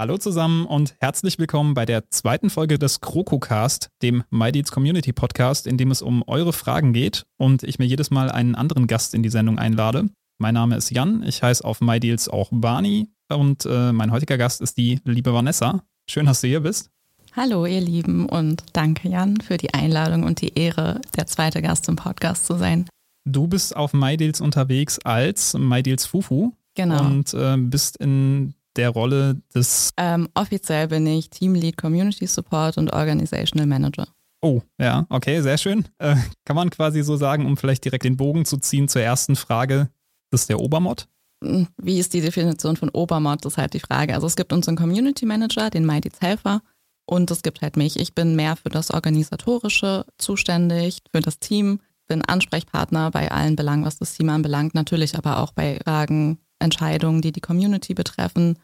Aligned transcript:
Hallo 0.00 0.16
zusammen 0.16 0.64
und 0.64 0.94
herzlich 0.98 1.38
willkommen 1.38 1.74
bei 1.74 1.84
der 1.84 2.08
zweiten 2.08 2.48
Folge 2.48 2.78
des 2.78 3.02
KrokoCast, 3.02 3.90
dem 4.00 4.24
MyDeals 4.30 4.70
Community 4.70 5.12
Podcast, 5.12 5.66
in 5.66 5.76
dem 5.76 5.90
es 5.90 6.00
um 6.00 6.24
eure 6.26 6.54
Fragen 6.54 6.94
geht 6.94 7.26
und 7.36 7.64
ich 7.64 7.78
mir 7.78 7.84
jedes 7.84 8.10
Mal 8.10 8.30
einen 8.30 8.54
anderen 8.54 8.86
Gast 8.86 9.12
in 9.12 9.22
die 9.22 9.28
Sendung 9.28 9.58
einlade. 9.58 10.08
Mein 10.38 10.54
Name 10.54 10.76
ist 10.76 10.88
Jan, 10.88 11.22
ich 11.22 11.42
heiße 11.42 11.62
auf 11.62 11.82
MyDeals 11.82 12.30
auch 12.30 12.48
Barney 12.50 13.10
und 13.28 13.66
äh, 13.66 13.92
mein 13.92 14.10
heutiger 14.10 14.38
Gast 14.38 14.62
ist 14.62 14.78
die 14.78 15.00
liebe 15.04 15.34
Vanessa. 15.34 15.82
Schön, 16.08 16.24
dass 16.24 16.40
du 16.40 16.46
hier 16.46 16.60
bist. 16.60 16.88
Hallo 17.36 17.66
ihr 17.66 17.82
Lieben 17.82 18.24
und 18.24 18.64
danke 18.72 19.06
Jan 19.06 19.38
für 19.42 19.58
die 19.58 19.74
Einladung 19.74 20.22
und 20.22 20.40
die 20.40 20.58
Ehre, 20.58 21.02
der 21.14 21.26
zweite 21.26 21.60
Gast 21.60 21.90
im 21.90 21.96
Podcast 21.96 22.46
zu 22.46 22.56
sein. 22.56 22.88
Du 23.26 23.48
bist 23.48 23.76
auf 23.76 23.92
MyDeals 23.92 24.40
unterwegs 24.40 24.98
als 25.00 25.52
MyDeals 25.52 26.06
Fufu. 26.06 26.52
Genau. 26.74 27.04
Und 27.04 27.34
äh, 27.34 27.56
bist 27.58 27.98
in 27.98 28.54
der 28.80 28.90
Rolle 28.90 29.40
des. 29.54 29.92
Ähm, 29.96 30.28
offiziell 30.34 30.88
bin 30.88 31.06
ich 31.06 31.30
Teamlead 31.30 31.76
Community 31.76 32.26
Support 32.26 32.78
und 32.78 32.92
Organizational 32.92 33.66
Manager. 33.66 34.08
Oh, 34.42 34.62
ja, 34.78 35.06
okay, 35.10 35.42
sehr 35.42 35.58
schön. 35.58 35.86
Äh, 35.98 36.16
kann 36.46 36.56
man 36.56 36.70
quasi 36.70 37.02
so 37.02 37.16
sagen, 37.16 37.44
um 37.44 37.56
vielleicht 37.56 37.84
direkt 37.84 38.04
den 38.04 38.16
Bogen 38.16 38.46
zu 38.46 38.56
ziehen 38.56 38.88
zur 38.88 39.02
ersten 39.02 39.36
Frage, 39.36 39.90
das 40.30 40.42
ist 40.42 40.48
der 40.48 40.60
Obermod? 40.60 41.08
Hm, 41.44 41.68
wie 41.76 41.98
ist 41.98 42.14
die 42.14 42.22
Definition 42.22 42.76
von 42.76 42.88
Obermod? 42.88 43.44
Das 43.44 43.54
ist 43.54 43.58
halt 43.58 43.74
die 43.74 43.80
Frage. 43.80 44.14
Also 44.14 44.26
es 44.26 44.36
gibt 44.36 44.52
unseren 44.52 44.76
Community 44.76 45.26
Manager, 45.26 45.68
den 45.68 45.84
MyDeals 45.84 46.20
Helfer. 46.20 46.62
Und 47.06 47.30
es 47.30 47.42
gibt 47.42 47.60
halt 47.60 47.76
mich. 47.76 47.98
Ich 47.98 48.14
bin 48.14 48.36
mehr 48.36 48.56
für 48.56 48.68
das 48.70 48.90
Organisatorische 48.90 50.06
zuständig, 50.16 51.00
für 51.12 51.20
das 51.20 51.38
Team, 51.38 51.80
bin 52.06 52.22
Ansprechpartner 52.22 53.10
bei 53.10 53.30
allen 53.30 53.56
Belangen, 53.56 53.84
was 53.84 53.98
das 53.98 54.14
Team 54.14 54.28
anbelangt, 54.30 54.74
natürlich 54.74 55.16
aber 55.16 55.38
auch 55.38 55.52
bei 55.52 55.78
Fragen 55.84 56.38
Entscheidungen, 56.60 57.22
die 57.22 57.32
die 57.32 57.40
Community 57.40 57.94
betreffen. 57.94 58.58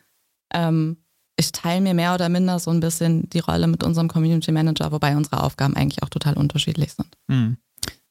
Ähm, 0.52 0.98
ich 1.38 1.52
teile 1.52 1.82
mir 1.82 1.94
mehr 1.94 2.14
oder 2.14 2.28
minder 2.28 2.58
so 2.58 2.70
ein 2.70 2.80
bisschen 2.80 3.28
die 3.30 3.40
Rolle 3.40 3.66
mit 3.66 3.84
unserem 3.84 4.08
Community 4.08 4.52
Manager, 4.52 4.90
wobei 4.90 5.16
unsere 5.16 5.42
Aufgaben 5.42 5.76
eigentlich 5.76 6.02
auch 6.02 6.08
total 6.08 6.34
unterschiedlich 6.34 6.94
sind. 6.94 7.08
Hm. 7.30 7.58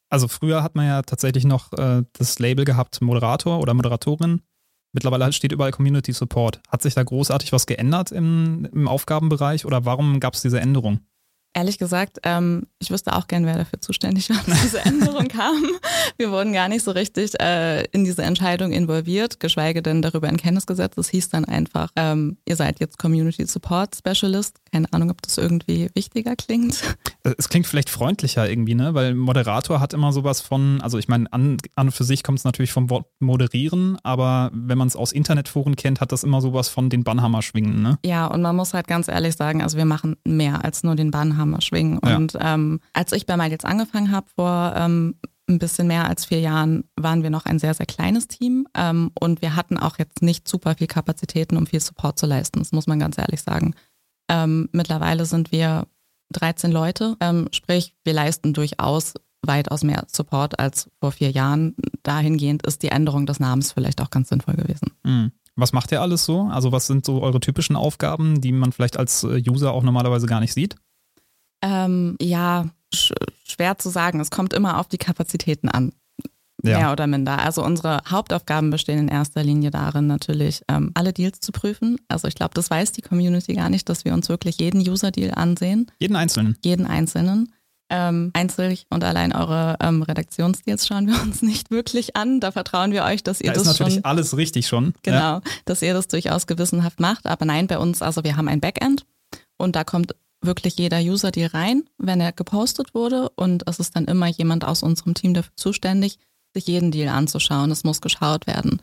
Also 0.08 0.28
früher 0.28 0.62
hat 0.62 0.76
man 0.76 0.86
ja 0.86 1.02
tatsächlich 1.02 1.44
noch 1.44 1.72
äh, 1.72 2.04
das 2.12 2.38
Label 2.38 2.64
gehabt 2.64 3.00
Moderator 3.00 3.58
oder 3.60 3.74
Moderatorin. 3.74 4.42
Mittlerweile 4.92 5.32
steht 5.32 5.52
überall 5.52 5.72
Community 5.72 6.12
Support. 6.12 6.60
Hat 6.68 6.82
sich 6.82 6.94
da 6.94 7.02
großartig 7.02 7.52
was 7.52 7.66
geändert 7.66 8.12
im, 8.12 8.66
im 8.72 8.86
Aufgabenbereich 8.86 9.66
oder 9.66 9.84
warum 9.84 10.20
gab 10.20 10.34
es 10.34 10.42
diese 10.42 10.60
Änderung? 10.60 11.00
Ehrlich 11.56 11.78
gesagt, 11.78 12.18
ähm, 12.24 12.64
ich 12.78 12.90
wüsste 12.90 13.14
auch 13.16 13.28
gern, 13.28 13.46
wer 13.46 13.56
dafür 13.56 13.80
zuständig 13.80 14.28
war, 14.28 14.36
dass 14.46 14.60
diese 14.60 14.84
Änderung 14.84 15.28
kam. 15.28 15.64
Wir 16.18 16.30
wurden 16.30 16.52
gar 16.52 16.68
nicht 16.68 16.84
so 16.84 16.90
richtig 16.90 17.40
äh, 17.40 17.84
in 17.92 18.04
diese 18.04 18.22
Entscheidung 18.22 18.72
involviert, 18.72 19.40
geschweige 19.40 19.80
denn 19.80 20.02
darüber 20.02 20.28
in 20.28 20.36
Kenntnis 20.36 20.66
gesetzt. 20.66 20.98
Es 20.98 21.08
hieß 21.08 21.30
dann 21.30 21.46
einfach, 21.46 21.88
ähm, 21.96 22.36
ihr 22.44 22.56
seid 22.56 22.78
jetzt 22.78 22.98
Community 22.98 23.46
Support 23.46 23.96
Specialist. 23.96 24.58
Keine 24.70 24.92
Ahnung, 24.92 25.08
ob 25.10 25.22
das 25.22 25.38
irgendwie 25.38 25.88
wichtiger 25.94 26.36
klingt. 26.36 26.82
Äh, 27.24 27.32
es 27.38 27.48
klingt 27.48 27.66
vielleicht 27.66 27.88
freundlicher 27.88 28.46
irgendwie, 28.46 28.74
ne? 28.74 28.92
Weil 28.92 29.14
Moderator 29.14 29.80
hat 29.80 29.94
immer 29.94 30.12
sowas 30.12 30.42
von, 30.42 30.82
also 30.82 30.98
ich 30.98 31.08
meine, 31.08 31.32
an, 31.32 31.56
an 31.74 31.86
und 31.86 31.92
für 31.92 32.04
sich 32.04 32.22
kommt 32.22 32.38
es 32.38 32.44
natürlich 32.44 32.72
vom 32.72 32.90
Wort 32.90 33.06
moderieren, 33.18 33.96
aber 34.02 34.50
wenn 34.52 34.76
man 34.76 34.88
es 34.88 34.96
aus 34.96 35.10
Internetforen 35.10 35.74
kennt, 35.74 36.02
hat 36.02 36.12
das 36.12 36.22
immer 36.22 36.42
sowas 36.42 36.68
von 36.68 36.90
den 36.90 37.02
Bannhammer 37.02 37.40
schwingen, 37.40 37.80
ne? 37.80 37.98
Ja, 38.04 38.26
und 38.26 38.42
man 38.42 38.54
muss 38.54 38.74
halt 38.74 38.88
ganz 38.88 39.08
ehrlich 39.08 39.36
sagen, 39.36 39.62
also 39.62 39.78
wir 39.78 39.86
machen 39.86 40.16
mehr 40.26 40.62
als 40.62 40.82
nur 40.82 40.96
den 40.96 41.10
Bannhammer 41.10 41.45
Hammer 41.46 41.60
schwingen. 41.60 42.00
Ja. 42.04 42.16
Und 42.16 42.36
ähm, 42.40 42.80
als 42.92 43.12
ich 43.12 43.26
bei 43.26 43.36
Mal 43.36 43.50
jetzt 43.50 43.64
angefangen 43.64 44.10
habe, 44.10 44.26
vor 44.34 44.74
ähm, 44.76 45.14
ein 45.48 45.58
bisschen 45.58 45.86
mehr 45.86 46.08
als 46.08 46.24
vier 46.24 46.40
Jahren, 46.40 46.84
waren 46.96 47.22
wir 47.22 47.30
noch 47.30 47.46
ein 47.46 47.58
sehr, 47.58 47.74
sehr 47.74 47.86
kleines 47.86 48.28
Team. 48.28 48.66
Ähm, 48.74 49.10
und 49.18 49.42
wir 49.42 49.56
hatten 49.56 49.78
auch 49.78 49.98
jetzt 49.98 50.22
nicht 50.22 50.48
super 50.48 50.74
viel 50.74 50.88
Kapazitäten, 50.88 51.56
um 51.56 51.66
viel 51.66 51.80
Support 51.80 52.18
zu 52.18 52.26
leisten. 52.26 52.58
Das 52.58 52.72
muss 52.72 52.86
man 52.86 52.98
ganz 52.98 53.16
ehrlich 53.18 53.42
sagen. 53.42 53.74
Ähm, 54.28 54.68
mittlerweile 54.72 55.24
sind 55.24 55.52
wir 55.52 55.86
13 56.32 56.72
Leute, 56.72 57.16
ähm, 57.20 57.46
sprich, 57.52 57.94
wir 58.02 58.12
leisten 58.12 58.52
durchaus 58.52 59.14
weitaus 59.42 59.84
mehr 59.84 60.04
Support 60.10 60.58
als 60.58 60.90
vor 60.98 61.12
vier 61.12 61.30
Jahren. 61.30 61.76
Dahingehend 62.02 62.66
ist 62.66 62.82
die 62.82 62.88
Änderung 62.88 63.26
des 63.26 63.38
Namens 63.38 63.70
vielleicht 63.70 64.00
auch 64.02 64.10
ganz 64.10 64.28
sinnvoll 64.28 64.54
gewesen. 64.54 64.90
Mhm. 65.04 65.30
Was 65.54 65.72
macht 65.72 65.90
ihr 65.92 66.02
alles 66.02 66.24
so? 66.24 66.48
Also 66.52 66.72
was 66.72 66.86
sind 66.86 67.06
so 67.06 67.22
eure 67.22 67.40
typischen 67.40 67.76
Aufgaben, 67.76 68.40
die 68.40 68.52
man 68.52 68.72
vielleicht 68.72 68.98
als 68.98 69.24
äh, 69.24 69.42
User 69.48 69.72
auch 69.72 69.82
normalerweise 69.82 70.26
gar 70.26 70.40
nicht 70.40 70.52
sieht? 70.52 70.76
Ähm, 71.66 72.16
ja, 72.20 72.66
sch 72.94 73.12
schwer 73.44 73.78
zu 73.78 73.90
sagen. 73.90 74.20
Es 74.20 74.30
kommt 74.30 74.52
immer 74.52 74.78
auf 74.78 74.88
die 74.88 74.98
Kapazitäten 74.98 75.68
an. 75.68 75.92
Ja. 76.62 76.78
Mehr 76.78 76.92
oder 76.92 77.06
minder. 77.06 77.38
Also 77.38 77.62
unsere 77.64 78.00
Hauptaufgaben 78.08 78.70
bestehen 78.70 78.98
in 78.98 79.08
erster 79.08 79.44
Linie 79.44 79.70
darin, 79.70 80.06
natürlich 80.06 80.62
ähm, 80.68 80.90
alle 80.94 81.12
Deals 81.12 81.40
zu 81.40 81.52
prüfen. 81.52 81.98
Also 82.08 82.28
ich 82.28 82.34
glaube, 82.34 82.54
das 82.54 82.70
weiß 82.70 82.92
die 82.92 83.02
Community 83.02 83.54
gar 83.54 83.68
nicht, 83.68 83.88
dass 83.88 84.04
wir 84.04 84.14
uns 84.14 84.28
wirklich 84.28 84.58
jeden 84.58 84.80
User-Deal 84.80 85.32
ansehen. 85.32 85.90
Jeden 85.98 86.16
einzelnen. 86.16 86.56
Jeden 86.64 86.86
einzelnen. 86.86 87.52
Ähm, 87.88 88.32
einzeln 88.34 88.76
und 88.90 89.04
allein 89.04 89.32
eure 89.32 89.76
ähm, 89.80 90.02
Redaktionsdeals 90.02 90.88
schauen 90.88 91.06
wir 91.06 91.22
uns 91.22 91.42
nicht 91.42 91.70
wirklich 91.70 92.16
an. 92.16 92.40
Da 92.40 92.50
vertrauen 92.50 92.90
wir 92.90 93.04
euch, 93.04 93.22
dass 93.22 93.40
ihr 93.40 93.52
da 93.52 93.52
das 93.52 93.62
ist 93.62 93.68
natürlich 93.68 93.94
schon, 93.94 94.04
alles 94.04 94.36
richtig 94.36 94.66
schon. 94.66 94.94
Genau, 95.02 95.16
ja. 95.16 95.40
dass 95.66 95.82
ihr 95.82 95.94
das 95.94 96.08
durchaus 96.08 96.48
gewissenhaft 96.48 96.98
macht. 96.98 97.26
Aber 97.26 97.44
nein, 97.44 97.68
bei 97.68 97.78
uns, 97.78 98.02
also 98.02 98.24
wir 98.24 98.36
haben 98.36 98.48
ein 98.48 98.60
Backend 98.60 99.04
und 99.56 99.76
da 99.76 99.84
kommt 99.84 100.16
wirklich 100.46 100.78
jeder 100.78 101.00
User-Deal 101.00 101.48
rein, 101.48 101.84
wenn 101.98 102.20
er 102.20 102.32
gepostet 102.32 102.94
wurde. 102.94 103.28
Und 103.30 103.68
es 103.68 103.78
ist 103.78 103.96
dann 103.96 104.06
immer 104.06 104.28
jemand 104.28 104.64
aus 104.64 104.82
unserem 104.82 105.14
Team 105.14 105.34
dafür 105.34 105.52
zuständig, 105.56 106.18
sich 106.54 106.66
jeden 106.66 106.90
Deal 106.90 107.08
anzuschauen. 107.08 107.70
Es 107.70 107.84
muss 107.84 108.00
geschaut 108.00 108.46
werden. 108.46 108.80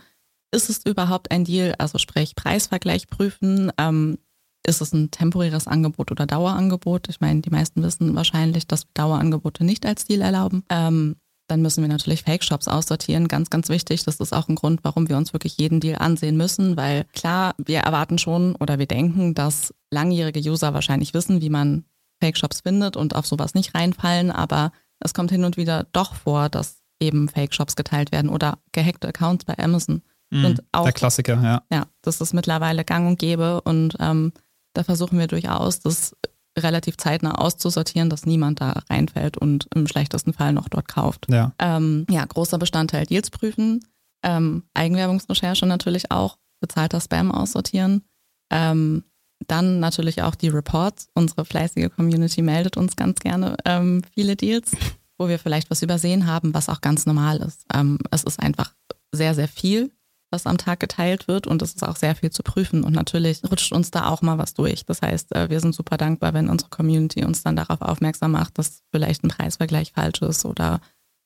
Ist 0.52 0.70
es 0.70 0.86
überhaupt 0.86 1.32
ein 1.32 1.46
Deal? 1.46 1.74
Also 1.80 1.98
sprich 1.98 2.36
Preisvergleich 2.36 3.08
prüfen. 3.08 3.72
Ähm, 3.78 4.20
ist 4.66 4.82
es 4.82 4.94
ein 4.94 5.12
temporäres 5.12 5.68
Angebot 5.68 6.12
oder 6.12 6.26
Dauerangebot? 6.26 7.10
Ich 7.10 7.20
meine, 7.20 7.42
die 7.42 7.50
meisten 7.50 7.84
wissen 7.84 8.16
wahrscheinlich, 8.16 8.68
dass 8.68 8.84
wir 8.84 8.92
Dauerangebote 8.94 9.64
nicht 9.66 9.86
als 9.86 10.06
Deal 10.06 10.22
erlauben. 10.22 10.64
Ähm, 10.70 11.18
dann 11.48 11.62
müssen 11.62 11.82
wir 11.82 11.90
natürlich 11.90 12.24
Fake-Shops 12.24 12.68
aussortieren. 12.68 13.28
Ganz, 13.28 13.50
ganz 13.50 13.70
wichtig. 13.70 14.04
Das 14.04 14.18
ist 14.18 14.34
auch 14.34 14.48
ein 14.48 14.56
Grund, 14.56 14.84
warum 14.84 15.10
wir 15.10 15.18
uns 15.18 15.34
wirklich 15.34 15.58
jeden 15.58 15.80
Deal 15.80 15.98
ansehen 15.98 16.38
müssen, 16.38 16.78
weil 16.78 17.06
klar, 17.14 17.54
wir 17.58 17.80
erwarten 17.80 18.18
schon 18.18 18.56
oder 18.56 18.80
wir 18.80 18.86
denken, 18.86 19.34
dass 19.34 19.74
langjährige 19.92 20.40
User 20.40 20.74
wahrscheinlich 20.74 21.14
wissen, 21.14 21.42
wie 21.42 21.50
man 21.50 21.86
Fake-Shops 22.22 22.62
findet 22.62 22.96
und 22.96 23.16
auf 23.16 23.28
sowas 23.28 23.54
nicht 23.54 23.76
reinfallen, 23.76 24.32
aber 24.32 24.72
es 25.00 25.14
kommt 25.14 25.32
hin 25.32 25.44
und 25.44 25.58
wieder 25.58 25.86
doch 25.92 26.16
vor, 26.16 26.48
dass 26.48 26.82
eben 27.00 27.28
Fake-Shops 27.28 27.76
geteilt 27.76 28.12
werden 28.14 28.30
oder 28.30 28.60
gehackte 28.72 29.10
Accounts 29.10 29.44
bei 29.46 29.58
Amazon. 29.60 30.02
Sind 30.32 30.64
auch, 30.72 30.86
der 30.86 30.94
Klassiker, 30.94 31.40
ja. 31.44 31.62
Ja, 31.72 31.86
das 32.02 32.20
ist 32.20 32.34
mittlerweile 32.34 32.84
gang 32.84 33.08
und 33.08 33.20
gäbe 33.20 33.62
und 33.62 33.96
ähm, 34.00 34.34
da 34.74 34.84
versuchen 34.84 35.20
wir 35.20 35.28
durchaus, 35.28 35.80
das 35.80 36.16
relativ 36.58 36.98
zeitnah 36.98 37.36
auszusortieren, 37.36 38.10
dass 38.10 38.26
niemand 38.26 38.62
da 38.62 38.84
reinfällt 38.90 39.38
und 39.38 39.68
im 39.74 39.88
schlechtesten 39.88 40.34
Fall 40.34 40.54
noch 40.54 40.70
dort 40.70 40.88
kauft. 40.88 41.28
Ja, 41.30 41.54
ähm, 41.60 42.06
ja 42.10 42.24
großer 42.26 42.58
Bestandteil 42.58 43.06
Deals 43.06 43.32
prüfen, 43.32 43.84
ähm, 44.24 44.64
Eigenwerbungsrecherche 44.74 45.66
natürlich 45.66 46.12
auch, 46.12 46.38
bezahlter 46.60 47.02
Spam 47.02 47.32
aussortieren. 47.32 48.04
Ähm, 48.52 49.04
dann 49.48 49.80
natürlich 49.80 50.22
auch 50.22 50.36
die 50.36 50.48
Reports. 50.48 51.10
Unsere 51.14 51.44
fleißige 51.44 51.90
Community 51.94 52.42
meldet 52.42 52.78
uns 52.78 52.96
ganz 52.96 53.20
gerne 53.20 53.58
ähm, 53.66 54.02
viele 54.14 54.36
Deals, 54.36 54.72
wo 55.18 55.28
wir 55.28 55.40
vielleicht 55.40 55.70
was 55.70 55.82
übersehen 55.82 56.28
haben, 56.28 56.54
was 56.54 56.70
auch 56.70 56.82
ganz 56.82 57.06
normal 57.06 57.38
ist. 57.38 57.66
Ähm, 57.74 57.98
es 58.12 58.24
ist 58.24 58.40
einfach 58.40 58.74
sehr, 59.12 59.36
sehr 59.36 59.48
viel 59.48 59.92
was 60.34 60.48
am 60.48 60.58
Tag 60.58 60.80
geteilt 60.80 61.28
wird 61.28 61.48
und 61.48 61.62
es 61.62 61.76
ist 61.76 61.84
auch 61.84 61.96
sehr 61.96 62.16
viel 62.16 62.32
zu 62.32 62.44
prüfen 62.44 62.84
und 62.84 62.94
natürlich 62.94 63.42
rutscht 63.50 63.72
uns 63.72 63.92
da 63.92 64.08
auch 64.08 64.22
mal 64.22 64.38
was 64.40 64.56
durch. 64.56 64.86
Das 64.86 65.02
heißt, 65.02 65.34
äh, 65.36 65.50
wir 65.50 65.60
sind 65.60 65.76
super 65.76 65.96
dankbar, 65.96 66.34
wenn 66.34 66.50
unsere 66.50 66.70
Community 66.70 67.24
uns 67.24 67.44
dann 67.44 67.56
darauf 67.56 67.82
aufmerksam 67.82 68.32
macht, 68.32 68.58
dass 68.58 68.82
vielleicht 68.92 69.24
ein 69.24 69.30
Preisvergleich 69.30 69.94
falsch 69.94 70.22
ist 70.24 70.44
oder 70.44 70.82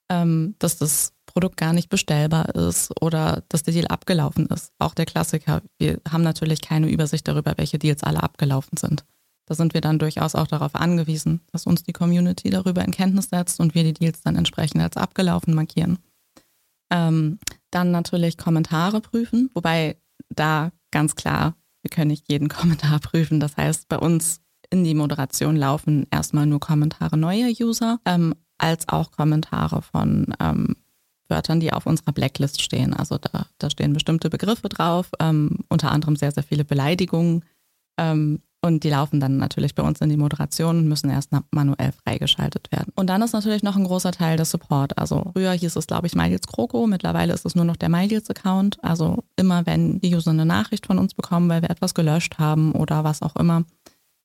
ähm, 0.09 0.55
dass 0.59 0.77
das 0.77 1.13
Produkt 1.25 1.57
gar 1.57 1.73
nicht 1.73 1.89
bestellbar 1.89 2.53
ist 2.55 2.91
oder 3.01 3.43
dass 3.49 3.63
der 3.63 3.73
Deal 3.73 3.87
abgelaufen 3.87 4.47
ist. 4.47 4.71
Auch 4.77 4.93
der 4.93 5.05
Klassiker. 5.05 5.61
Wir 5.77 5.99
haben 6.09 6.23
natürlich 6.23 6.61
keine 6.61 6.89
Übersicht 6.89 7.27
darüber, 7.27 7.53
welche 7.57 7.79
Deals 7.79 8.03
alle 8.03 8.21
abgelaufen 8.21 8.77
sind. 8.77 9.03
Da 9.45 9.55
sind 9.55 9.73
wir 9.73 9.81
dann 9.81 9.99
durchaus 9.99 10.35
auch 10.35 10.47
darauf 10.47 10.75
angewiesen, 10.75 11.39
dass 11.53 11.65
uns 11.65 11.83
die 11.83 11.93
Community 11.93 12.49
darüber 12.49 12.83
in 12.83 12.91
Kenntnis 12.91 13.29
setzt 13.29 13.61
und 13.61 13.73
wir 13.73 13.83
die 13.83 13.93
Deals 13.93 14.21
dann 14.21 14.35
entsprechend 14.35 14.81
als 14.81 14.97
abgelaufen 14.97 15.53
markieren. 15.53 15.99
Ähm, 16.89 17.39
dann 17.71 17.91
natürlich 17.91 18.37
Kommentare 18.37 19.01
prüfen, 19.01 19.49
wobei 19.53 19.97
da 20.29 20.71
ganz 20.91 21.15
klar, 21.15 21.55
wir 21.81 21.89
können 21.89 22.09
nicht 22.09 22.29
jeden 22.29 22.49
Kommentar 22.49 22.99
prüfen. 22.99 23.39
Das 23.39 23.57
heißt, 23.57 23.87
bei 23.87 23.97
uns 23.97 24.41
in 24.69 24.83
die 24.83 24.95
Moderation 24.95 25.55
laufen 25.55 26.07
erstmal 26.11 26.45
nur 26.45 26.59
Kommentare 26.59 27.17
neuer 27.17 27.49
User, 27.59 27.99
ähm, 28.05 28.35
als 28.57 28.89
auch 28.89 29.11
Kommentare 29.11 29.81
von 29.81 30.33
ähm, 30.39 30.75
Wörtern, 31.29 31.59
die 31.59 31.73
auf 31.73 31.85
unserer 31.85 32.11
Blacklist 32.11 32.61
stehen. 32.61 32.93
Also 32.93 33.17
da, 33.17 33.47
da 33.57 33.69
stehen 33.69 33.93
bestimmte 33.93 34.29
Begriffe 34.29 34.69
drauf, 34.69 35.11
ähm, 35.19 35.59
unter 35.69 35.91
anderem 35.91 36.15
sehr, 36.15 36.31
sehr 36.31 36.43
viele 36.43 36.65
Beleidigungen. 36.65 37.45
Ähm, 37.97 38.41
Und 38.61 38.83
die 38.83 38.89
laufen 38.89 39.19
dann 39.19 39.37
natürlich 39.37 39.75
bei 39.75 39.83
uns 39.83 40.01
in 40.01 40.09
die 40.09 40.17
Moderation 40.17 40.79
und 40.79 40.87
müssen 40.87 41.09
erst 41.09 41.31
manuell 41.51 41.91
freigeschaltet 41.91 42.71
werden. 42.71 42.91
Und 42.95 43.07
dann 43.07 43.21
ist 43.21 43.33
natürlich 43.33 43.61
noch 43.61 43.75
ein 43.75 43.83
großer 43.83 44.11
Teil 44.11 44.35
der 44.35 44.45
Support. 44.45 44.97
Also 44.97 45.29
früher 45.33 45.51
hieß 45.51 45.75
es, 45.75 45.87
glaube 45.87 46.07
ich, 46.07 46.15
MyDeals 46.15 46.47
Kroko. 46.47 46.87
Mittlerweile 46.87 47.33
ist 47.33 47.45
es 47.45 47.55
nur 47.55 47.65
noch 47.65 47.75
der 47.75 47.89
MyDeals-Account. 47.89 48.83
Also 48.83 49.23
immer, 49.35 49.65
wenn 49.65 49.99
die 49.99 50.13
User 50.13 50.31
eine 50.31 50.45
Nachricht 50.45 50.87
von 50.87 50.97
uns 50.97 51.13
bekommen, 51.13 51.49
weil 51.49 51.61
wir 51.61 51.69
etwas 51.69 51.93
gelöscht 51.93 52.39
haben 52.39 52.71
oder 52.73 53.03
was 53.03 53.21
auch 53.21 53.35
immer, 53.35 53.63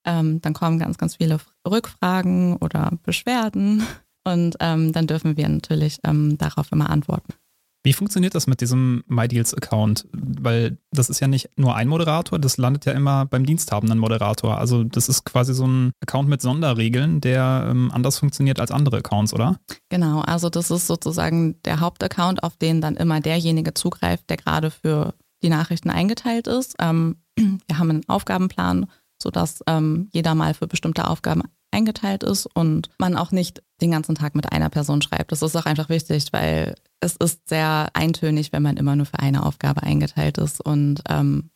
ähm, 0.05 0.41
dann 0.41 0.55
kommen 0.55 0.79
ganz, 0.79 0.99
ganz 0.99 1.17
viele 1.17 1.39
Rückfragen 1.69 2.57
oder 2.57 2.93
Beschwerden. 3.03 3.83
Und 4.25 4.55
ähm, 4.61 4.93
dann 4.93 5.09
dürfen 5.09 5.37
wir 5.37 5.49
natürlich 5.49 5.99
ähm, 6.05 6.39
darauf 6.39 6.71
immer 6.71 6.89
antworten. 6.91 7.35
Wie 7.85 7.93
funktioniert 7.93 8.35
das 8.35 8.47
mit 8.47 8.61
diesem 8.61 9.03
MyDeals-Account? 9.09 10.07
Weil 10.13 10.79
das 10.93 11.11
ist 11.11 11.21
ja 11.21 11.27
nicht 11.27 11.51
nur 11.57 11.75
ein 11.75 11.89
Moderator, 11.89 12.39
das 12.39 12.57
landet 12.57 12.85
ja 12.85 12.93
immer 12.93 13.27
beim 13.27 13.45
diensthabenden 13.45 13.99
Moderator. 13.99 14.59
Also 14.59 14.85
das 14.85 15.09
ist 15.09 15.25
quasi 15.25 15.53
so 15.53 15.67
ein 15.67 15.93
Account 16.01 16.29
mit 16.29 16.41
Sonderregeln, 16.41 17.21
der 17.21 17.67
ähm, 17.69 17.91
anders 17.93 18.19
funktioniert 18.19 18.61
als 18.61 18.71
andere 18.71 18.99
Accounts, 18.99 19.35
oder? 19.35 19.59
Genau, 19.89 20.21
also 20.21 20.49
das 20.49 20.71
ist 20.71 20.87
sozusagen 20.87 21.61
der 21.65 21.81
Hauptaccount, 21.81 22.45
auf 22.45 22.57
den 22.57 22.81
dann 22.81 22.97
immer 22.97 23.21
derjenige 23.21 23.75
zugreift, 23.75 24.31
der 24.31 24.37
gerade 24.37 24.71
für 24.71 25.15
die 25.43 25.49
Nachrichten 25.49 25.91
eingeteilt 25.91 26.47
ist. 26.47 26.77
Ähm, 26.79 27.17
wir 27.37 27.79
haben 27.79 27.91
einen 27.91 28.09
Aufgabenplan, 28.09 28.87
sodass 29.21 29.63
ähm, 29.67 30.09
jeder 30.13 30.37
mal 30.37 30.55
für 30.55 30.69
bestimmte 30.69 31.09
Aufgaben 31.09 31.43
eingeteilt 31.73 32.23
ist 32.23 32.47
und 32.47 32.91
man 32.99 33.17
auch 33.17 33.33
nicht 33.33 33.63
den 33.83 33.91
ganzen 33.91 34.15
Tag 34.15 34.35
mit 34.35 34.51
einer 34.53 34.71
Person 34.71 35.03
schreibt. 35.03 35.33
Das 35.33 35.43
ist 35.43 35.57
auch 35.57 35.67
einfach 35.67 35.89
wichtig, 35.89 36.27
weil 36.33 36.75
es 37.01 37.17
ist 37.17 37.49
sehr 37.49 37.91
eintönig, 37.93 38.53
wenn 38.53 38.63
man 38.63 38.77
immer 38.77 38.97
nur 38.97 39.07
für 39.07 39.19
eine 39.19 39.45
Aufgabe 39.45 39.83
eingeteilt 39.83 40.39
ist. 40.39 40.61
Und 40.65 41.03
ähm, 41.09 41.51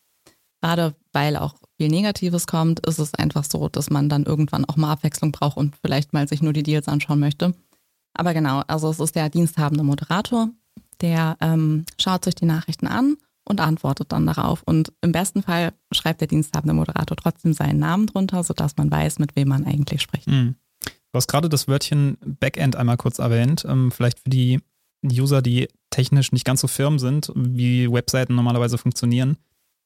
gerade 0.60 0.94
weil 1.12 1.36
auch 1.36 1.54
viel 1.78 1.88
Negatives 1.88 2.46
kommt, 2.46 2.84
ist 2.86 2.98
es 2.98 3.14
einfach 3.14 3.44
so, 3.44 3.68
dass 3.68 3.90
man 3.90 4.08
dann 4.08 4.24
irgendwann 4.24 4.64
auch 4.64 4.76
mal 4.76 4.92
Abwechslung 4.92 5.32
braucht 5.32 5.56
und 5.56 5.76
vielleicht 5.76 6.12
mal 6.12 6.28
sich 6.28 6.42
nur 6.42 6.52
die 6.52 6.62
Deals 6.62 6.88
anschauen 6.88 7.20
möchte. 7.20 7.54
Aber 8.14 8.34
genau, 8.34 8.62
also 8.66 8.90
es 8.90 9.00
ist 9.00 9.14
der 9.14 9.28
diensthabende 9.28 9.84
Moderator, 9.84 10.48
der 11.00 11.36
ähm, 11.40 11.84
schaut 12.00 12.24
sich 12.24 12.34
die 12.34 12.46
Nachrichten 12.46 12.86
an 12.86 13.16
und 13.44 13.60
antwortet 13.60 14.12
dann 14.12 14.26
darauf. 14.26 14.62
Und 14.64 14.92
im 15.02 15.12
besten 15.12 15.42
Fall 15.42 15.72
schreibt 15.92 16.20
der 16.20 16.28
diensthabende 16.28 16.74
Moderator 16.74 17.16
trotzdem 17.16 17.52
seinen 17.52 17.78
Namen 17.78 18.06
drunter, 18.06 18.42
sodass 18.42 18.76
man 18.76 18.90
weiß, 18.90 19.18
mit 19.18 19.36
wem 19.36 19.48
man 19.48 19.64
eigentlich 19.64 20.02
spricht. 20.02 20.28
Mhm. 20.28 20.56
Du 21.16 21.18
hast 21.18 21.28
gerade 21.28 21.48
das 21.48 21.66
Wörtchen 21.66 22.18
Backend 22.40 22.76
einmal 22.76 22.98
kurz 22.98 23.20
erwähnt. 23.20 23.64
Ähm, 23.66 23.90
vielleicht 23.90 24.18
für 24.18 24.28
die 24.28 24.60
User, 25.02 25.40
die 25.40 25.66
technisch 25.88 26.30
nicht 26.30 26.44
ganz 26.44 26.60
so 26.60 26.68
firm 26.68 26.98
sind, 26.98 27.32
wie 27.34 27.90
Webseiten 27.90 28.34
normalerweise 28.34 28.76
funktionieren. 28.76 29.38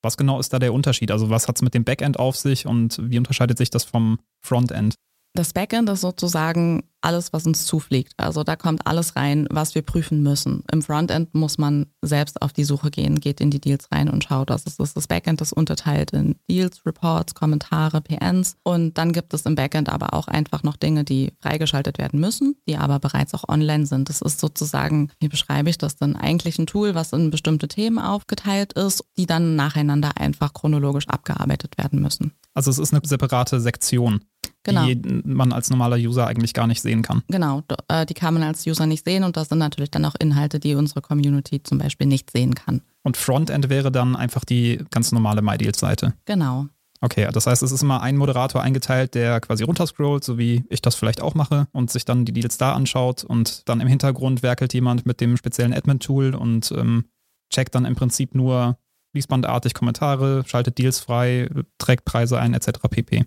Was 0.02 0.16
genau 0.16 0.40
ist 0.40 0.52
da 0.52 0.58
der 0.58 0.74
Unterschied? 0.74 1.12
Also 1.12 1.30
was 1.30 1.46
hat 1.46 1.54
es 1.54 1.62
mit 1.62 1.72
dem 1.72 1.84
Backend 1.84 2.18
auf 2.18 2.34
sich 2.34 2.66
und 2.66 2.98
wie 3.08 3.16
unterscheidet 3.16 3.58
sich 3.58 3.70
das 3.70 3.84
vom 3.84 4.18
Frontend? 4.40 4.96
Das 5.34 5.52
Backend 5.52 5.88
ist 5.88 6.00
sozusagen 6.00 6.82
alles, 7.02 7.32
was 7.32 7.46
uns 7.46 7.64
zufliegt. 7.64 8.12
Also 8.18 8.42
da 8.42 8.56
kommt 8.56 8.86
alles 8.86 9.16
rein, 9.16 9.46
was 9.48 9.74
wir 9.74 9.82
prüfen 9.82 10.22
müssen. 10.22 10.64
Im 10.70 10.82
Frontend 10.82 11.34
muss 11.34 11.56
man 11.56 11.86
selbst 12.02 12.42
auf 12.42 12.52
die 12.52 12.64
Suche 12.64 12.90
gehen, 12.90 13.20
geht 13.20 13.40
in 13.40 13.50
die 13.50 13.60
Deals 13.60 13.90
rein 13.92 14.10
und 14.10 14.24
schaut, 14.24 14.50
was 14.50 14.64
ist 14.64 14.80
das. 14.80 14.92
Das 14.92 15.06
Backend 15.06 15.40
ist 15.40 15.52
unterteilt 15.52 16.10
in 16.10 16.34
Deals, 16.50 16.84
Reports, 16.84 17.34
Kommentare, 17.34 18.00
PNs. 18.00 18.56
Und 18.64 18.98
dann 18.98 19.12
gibt 19.12 19.32
es 19.32 19.46
im 19.46 19.54
Backend 19.54 19.88
aber 19.88 20.14
auch 20.14 20.26
einfach 20.26 20.62
noch 20.62 20.76
Dinge, 20.76 21.04
die 21.04 21.32
freigeschaltet 21.40 21.98
werden 21.98 22.20
müssen, 22.20 22.56
die 22.68 22.76
aber 22.76 22.98
bereits 22.98 23.32
auch 23.32 23.48
online 23.48 23.86
sind. 23.86 24.08
Das 24.08 24.20
ist 24.20 24.40
sozusagen, 24.40 25.10
wie 25.20 25.28
beschreibe 25.28 25.70
ich 25.70 25.78
das 25.78 25.96
denn? 25.96 26.16
Eigentlich 26.16 26.58
ein 26.58 26.66
Tool, 26.66 26.94
was 26.94 27.12
in 27.12 27.30
bestimmte 27.30 27.68
Themen 27.68 27.98
aufgeteilt 27.98 28.72
ist, 28.74 29.04
die 29.16 29.26
dann 29.26 29.56
nacheinander 29.56 30.18
einfach 30.18 30.52
chronologisch 30.52 31.08
abgearbeitet 31.08 31.78
werden 31.78 32.02
müssen. 32.02 32.32
Also 32.52 32.70
es 32.70 32.78
ist 32.78 32.92
eine 32.92 33.00
separate 33.06 33.60
Sektion 33.60 34.22
genau. 34.62 34.86
die 34.86 35.22
man 35.24 35.52
als 35.52 35.70
normaler 35.70 35.96
User 35.96 36.26
eigentlich 36.26 36.54
gar 36.54 36.66
nicht 36.66 36.82
sehen 36.82 37.02
kann. 37.02 37.22
Genau, 37.28 37.62
äh, 37.88 38.06
die 38.06 38.14
kann 38.14 38.34
man 38.34 38.42
als 38.42 38.66
User 38.66 38.86
nicht 38.86 39.04
sehen 39.04 39.24
und 39.24 39.36
das 39.36 39.48
sind 39.48 39.58
natürlich 39.58 39.90
dann 39.90 40.04
auch 40.04 40.14
Inhalte, 40.18 40.60
die 40.60 40.74
unsere 40.74 41.00
Community 41.00 41.62
zum 41.62 41.78
Beispiel 41.78 42.06
nicht 42.06 42.30
sehen 42.30 42.54
kann. 42.54 42.82
Und 43.02 43.16
Frontend 43.16 43.70
wäre 43.70 43.90
dann 43.90 44.16
einfach 44.16 44.44
die 44.44 44.84
ganz 44.90 45.12
normale 45.12 45.42
MyDeals-Seite. 45.42 46.14
Genau. 46.26 46.66
Okay, 47.02 47.26
das 47.32 47.46
heißt, 47.46 47.62
es 47.62 47.72
ist 47.72 47.82
immer 47.82 48.02
ein 48.02 48.18
Moderator 48.18 48.62
eingeteilt, 48.62 49.14
der 49.14 49.40
quasi 49.40 49.64
runterscrollt, 49.64 50.22
so 50.22 50.36
wie 50.36 50.64
ich 50.68 50.82
das 50.82 50.94
vielleicht 50.94 51.22
auch 51.22 51.34
mache, 51.34 51.66
und 51.72 51.90
sich 51.90 52.04
dann 52.04 52.26
die 52.26 52.32
Deals 52.32 52.58
da 52.58 52.74
anschaut 52.74 53.24
und 53.24 53.66
dann 53.70 53.80
im 53.80 53.88
Hintergrund 53.88 54.42
werkelt 54.42 54.74
jemand 54.74 55.06
mit 55.06 55.22
dem 55.22 55.38
speziellen 55.38 55.72
Admin-Tool 55.72 56.34
und 56.34 56.72
ähm, 56.72 57.06
checkt 57.50 57.74
dann 57.74 57.86
im 57.86 57.94
Prinzip 57.94 58.34
nur 58.34 58.76
fließbandartig 59.12 59.72
Kommentare, 59.72 60.44
schaltet 60.46 60.76
Deals 60.76 61.00
frei, 61.00 61.48
trägt 61.78 62.04
Preise 62.04 62.38
ein, 62.38 62.52
etc. 62.52 62.80
pp. 62.90 63.24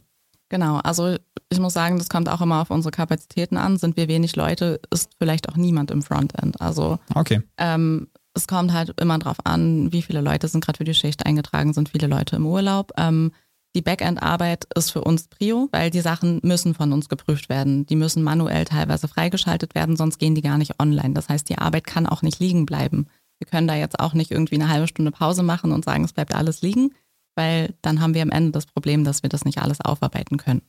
Genau, 0.49 0.77
also 0.77 1.15
ich 1.49 1.59
muss 1.59 1.73
sagen, 1.73 1.97
das 1.97 2.09
kommt 2.09 2.29
auch 2.29 2.41
immer 2.41 2.61
auf 2.61 2.69
unsere 2.69 2.91
Kapazitäten 2.91 3.57
an. 3.57 3.77
Sind 3.77 3.97
wir 3.97 4.07
wenig 4.07 4.35
Leute, 4.35 4.81
ist 4.91 5.11
vielleicht 5.17 5.49
auch 5.49 5.55
niemand 5.55 5.91
im 5.91 6.01
Frontend. 6.01 6.61
Also 6.61 6.99
okay. 7.15 7.41
ähm, 7.57 8.07
es 8.33 8.47
kommt 8.47 8.73
halt 8.73 8.99
immer 8.99 9.19
drauf 9.19 9.37
an, 9.43 9.91
wie 9.91 10.01
viele 10.01 10.21
Leute 10.21 10.47
sind 10.47 10.63
gerade 10.63 10.77
für 10.77 10.83
die 10.83 10.93
Schicht 10.93 11.25
eingetragen, 11.25 11.73
sind 11.73 11.89
viele 11.89 12.07
Leute 12.07 12.35
im 12.35 12.45
Urlaub. 12.45 12.91
Ähm, 12.97 13.31
die 13.75 13.81
Backend-Arbeit 13.81 14.67
ist 14.75 14.91
für 14.91 15.01
uns 15.01 15.27
Prio, 15.27 15.67
weil 15.71 15.89
die 15.89 16.01
Sachen 16.01 16.39
müssen 16.43 16.75
von 16.75 16.93
uns 16.93 17.09
geprüft 17.09 17.49
werden. 17.49 17.87
Die 17.87 17.95
müssen 17.95 18.21
manuell 18.21 18.65
teilweise 18.65 19.07
freigeschaltet 19.07 19.73
werden, 19.73 19.95
sonst 19.95 20.19
gehen 20.19 20.35
die 20.35 20.43
gar 20.43 20.59
nicht 20.59 20.79
online. 20.79 21.13
Das 21.13 21.29
heißt, 21.29 21.49
die 21.49 21.57
Arbeit 21.57 21.85
kann 21.85 22.05
auch 22.05 22.21
nicht 22.21 22.39
liegen 22.39 22.67
bleiben. 22.67 23.07
Wir 23.39 23.47
können 23.47 23.67
da 23.67 23.75
jetzt 23.75 23.99
auch 23.99 24.13
nicht 24.13 24.31
irgendwie 24.31 24.55
eine 24.55 24.69
halbe 24.69 24.87
Stunde 24.87 25.11
Pause 25.11 25.41
machen 25.41 25.71
und 25.71 25.85
sagen, 25.85 26.03
es 26.03 26.13
bleibt 26.13 26.35
alles 26.35 26.61
liegen, 26.61 26.93
weil 27.35 27.75
dann 27.81 28.01
haben 28.01 28.13
wir 28.13 28.21
am 28.21 28.31
Ende 28.31 28.51
das 28.51 28.65
Problem, 28.65 29.03
dass 29.03 29.23
wir 29.23 29.29
das 29.29 29.45
nicht 29.45 29.61
alles 29.61 29.81
aufarbeiten 29.81 30.37
können. 30.37 30.61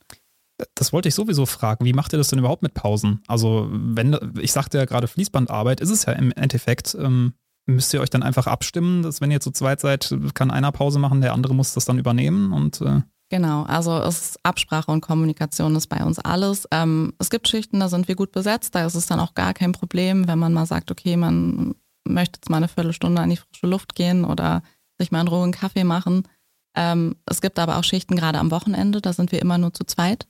Das 0.75 0.93
wollte 0.93 1.09
ich 1.09 1.15
sowieso 1.15 1.47
fragen. 1.47 1.85
Wie 1.85 1.93
macht 1.93 2.13
ihr 2.13 2.19
das 2.19 2.29
denn 2.29 2.39
überhaupt 2.39 2.63
mit 2.63 2.75
Pausen? 2.75 3.23
Also, 3.27 3.69
wenn, 3.71 4.17
ich 4.41 4.53
sagte 4.53 4.79
ja 4.79 4.85
gerade 4.85 5.09
Fließbandarbeit, 5.09 5.81
ist 5.81 5.91
es 5.91 6.05
ja 6.05 6.13
im 6.13 6.31
Endeffekt, 6.33 6.97
ähm, 6.99 7.35
müsst 7.67 7.93
ihr 7.93 8.01
euch 8.01 8.11
dann 8.11 8.23
einfach 8.23 8.47
abstimmen, 8.47 9.03
dass 9.03 9.21
wenn 9.21 9.31
ihr 9.31 9.41
zu 9.41 9.51
zweit 9.51 9.81
seid, 9.81 10.17
kann 10.35 10.51
einer 10.51 10.71
Pause 10.71 10.99
machen, 10.99 11.21
der 11.21 11.33
andere 11.33 11.55
muss 11.55 11.75
das 11.75 11.87
dann 11.87 11.99
übernehmen 11.99 12.53
und 12.53 12.81
äh 12.81 13.03
Genau, 13.31 13.63
also 13.65 13.99
es 13.99 14.21
ist 14.21 14.39
Absprache 14.45 14.93
und 14.93 15.01
Kommunikation 15.01 15.75
ist 15.75 15.89
bei 15.89 16.05
uns 16.05 16.19
alles. 16.19 16.69
Ähm, 16.71 17.15
es 17.19 17.31
gibt 17.31 17.49
Schichten, 17.49 17.81
da 17.81 17.89
sind 17.89 18.07
wir 18.07 18.17
gut 18.17 18.33
besetzt, 18.33 18.75
da 18.75 18.87
ist 18.87 18.95
es 18.95 19.07
dann 19.07 19.19
auch 19.19 19.35
gar 19.35 19.55
kein 19.55 19.73
Problem, 19.73 20.29
wenn 20.29 20.39
man 20.39 20.53
mal 20.53 20.67
sagt, 20.67 20.91
okay, 20.91 21.17
man 21.17 21.75
möchte 22.07 22.39
jetzt 22.39 22.51
mal 22.51 22.59
eine 22.59 22.69
Viertelstunde 22.69 23.21
an 23.21 23.31
die 23.31 23.37
frische 23.37 23.67
Luft 23.67 23.95
gehen 23.95 24.25
oder 24.25 24.63
sich 24.99 25.11
mal 25.11 25.23
in 25.23 25.29
Ruhe 25.29 25.43
einen 25.43 25.53
Kaffee 25.53 25.85
machen. 25.85 26.29
Ähm, 26.75 27.17
es 27.27 27.41
gibt 27.41 27.59
aber 27.59 27.79
auch 27.79 27.85
Schichten 27.85 28.17
gerade 28.17 28.39
am 28.39 28.51
Wochenende, 28.51 29.01
da 29.01 29.13
sind 29.13 29.33
wir 29.33 29.41
immer 29.41 29.59
nur 29.59 29.73
zu 29.73 29.85
zweit. 29.85 30.27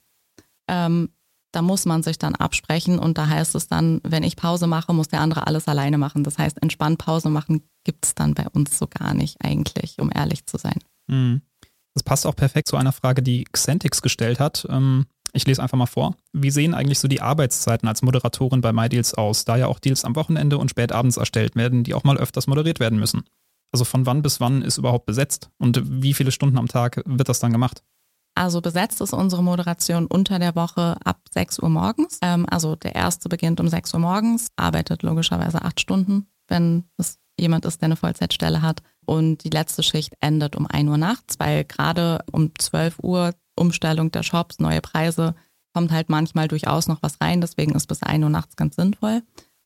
Ähm, 0.68 1.10
da 1.52 1.62
muss 1.62 1.86
man 1.86 2.02
sich 2.02 2.18
dann 2.18 2.34
absprechen 2.34 2.98
und 2.98 3.16
da 3.16 3.28
heißt 3.28 3.54
es 3.54 3.68
dann, 3.68 4.00
wenn 4.02 4.24
ich 4.24 4.36
Pause 4.36 4.66
mache, 4.66 4.92
muss 4.92 5.08
der 5.08 5.20
andere 5.20 5.46
alles 5.46 5.68
alleine 5.68 5.98
machen. 5.98 6.24
Das 6.24 6.36
heißt, 6.36 6.60
entspannt 6.60 6.98
Pause 6.98 7.30
machen 7.30 7.62
gibt 7.84 8.04
es 8.04 8.14
dann 8.14 8.34
bei 8.34 8.48
uns 8.48 8.76
so 8.78 8.88
gar 8.88 9.14
nicht 9.14 9.36
eigentlich, 9.44 10.00
um 10.00 10.10
ehrlich 10.12 10.46
zu 10.46 10.58
sein. 10.58 10.78
Mhm. 11.06 11.42
Das 11.94 12.02
passt 12.02 12.26
auch 12.26 12.34
perfekt 12.34 12.66
zu 12.66 12.76
einer 12.76 12.92
Frage, 12.92 13.22
die 13.22 13.44
Xentix 13.44 14.02
gestellt 14.02 14.40
hat. 14.40 14.66
Ähm, 14.68 15.06
ich 15.32 15.46
lese 15.46 15.62
einfach 15.62 15.78
mal 15.78 15.86
vor. 15.86 16.16
Wie 16.32 16.50
sehen 16.50 16.74
eigentlich 16.74 16.98
so 16.98 17.08
die 17.08 17.20
Arbeitszeiten 17.20 17.88
als 17.88 18.02
Moderatorin 18.02 18.60
bei 18.60 18.72
MyDeals 18.72 19.14
aus, 19.14 19.44
da 19.44 19.56
ja 19.56 19.66
auch 19.66 19.78
Deals 19.78 20.04
am 20.04 20.16
Wochenende 20.16 20.58
und 20.58 20.70
spät 20.70 20.92
abends 20.92 21.16
erstellt 21.16 21.56
werden, 21.56 21.84
die 21.84 21.94
auch 21.94 22.04
mal 22.04 22.18
öfters 22.18 22.46
moderiert 22.46 22.80
werden 22.80 22.98
müssen? 22.98 23.24
Also 23.74 23.84
von 23.84 24.06
wann 24.06 24.22
bis 24.22 24.38
wann 24.38 24.62
ist 24.62 24.78
überhaupt 24.78 25.04
besetzt 25.04 25.50
und 25.58 25.82
wie 26.00 26.14
viele 26.14 26.30
Stunden 26.30 26.58
am 26.58 26.68
Tag 26.68 27.02
wird 27.06 27.28
das 27.28 27.40
dann 27.40 27.50
gemacht? 27.50 27.82
Also 28.36 28.60
besetzt 28.60 29.00
ist 29.00 29.12
unsere 29.12 29.42
Moderation 29.42 30.06
unter 30.06 30.38
der 30.38 30.54
Woche 30.54 30.96
ab 31.02 31.22
6 31.32 31.58
Uhr 31.58 31.70
morgens. 31.70 32.20
Ähm, 32.22 32.46
also 32.48 32.76
der 32.76 32.94
erste 32.94 33.28
beginnt 33.28 33.58
um 33.58 33.66
6 33.66 33.92
Uhr 33.94 33.98
morgens, 33.98 34.52
arbeitet 34.54 35.02
logischerweise 35.02 35.62
acht 35.62 35.80
Stunden, 35.80 36.28
wenn 36.46 36.84
es 36.98 37.18
jemand 37.36 37.64
ist, 37.64 37.80
der 37.80 37.86
eine 37.86 37.96
Vollzeitstelle 37.96 38.62
hat. 38.62 38.80
Und 39.06 39.42
die 39.42 39.50
letzte 39.50 39.82
Schicht 39.82 40.14
endet 40.20 40.54
um 40.54 40.68
1 40.68 40.88
Uhr 40.88 40.96
nachts, 40.96 41.40
weil 41.40 41.64
gerade 41.64 42.20
um 42.30 42.52
12 42.56 43.00
Uhr 43.02 43.34
Umstellung 43.56 44.12
der 44.12 44.22
Shops, 44.22 44.60
neue 44.60 44.82
Preise, 44.82 45.34
kommt 45.72 45.90
halt 45.90 46.10
manchmal 46.10 46.46
durchaus 46.46 46.86
noch 46.86 47.02
was 47.02 47.20
rein. 47.20 47.40
Deswegen 47.40 47.74
ist 47.74 47.88
bis 47.88 48.04
1 48.04 48.22
Uhr 48.22 48.30
nachts 48.30 48.54
ganz 48.54 48.76
sinnvoll. 48.76 49.24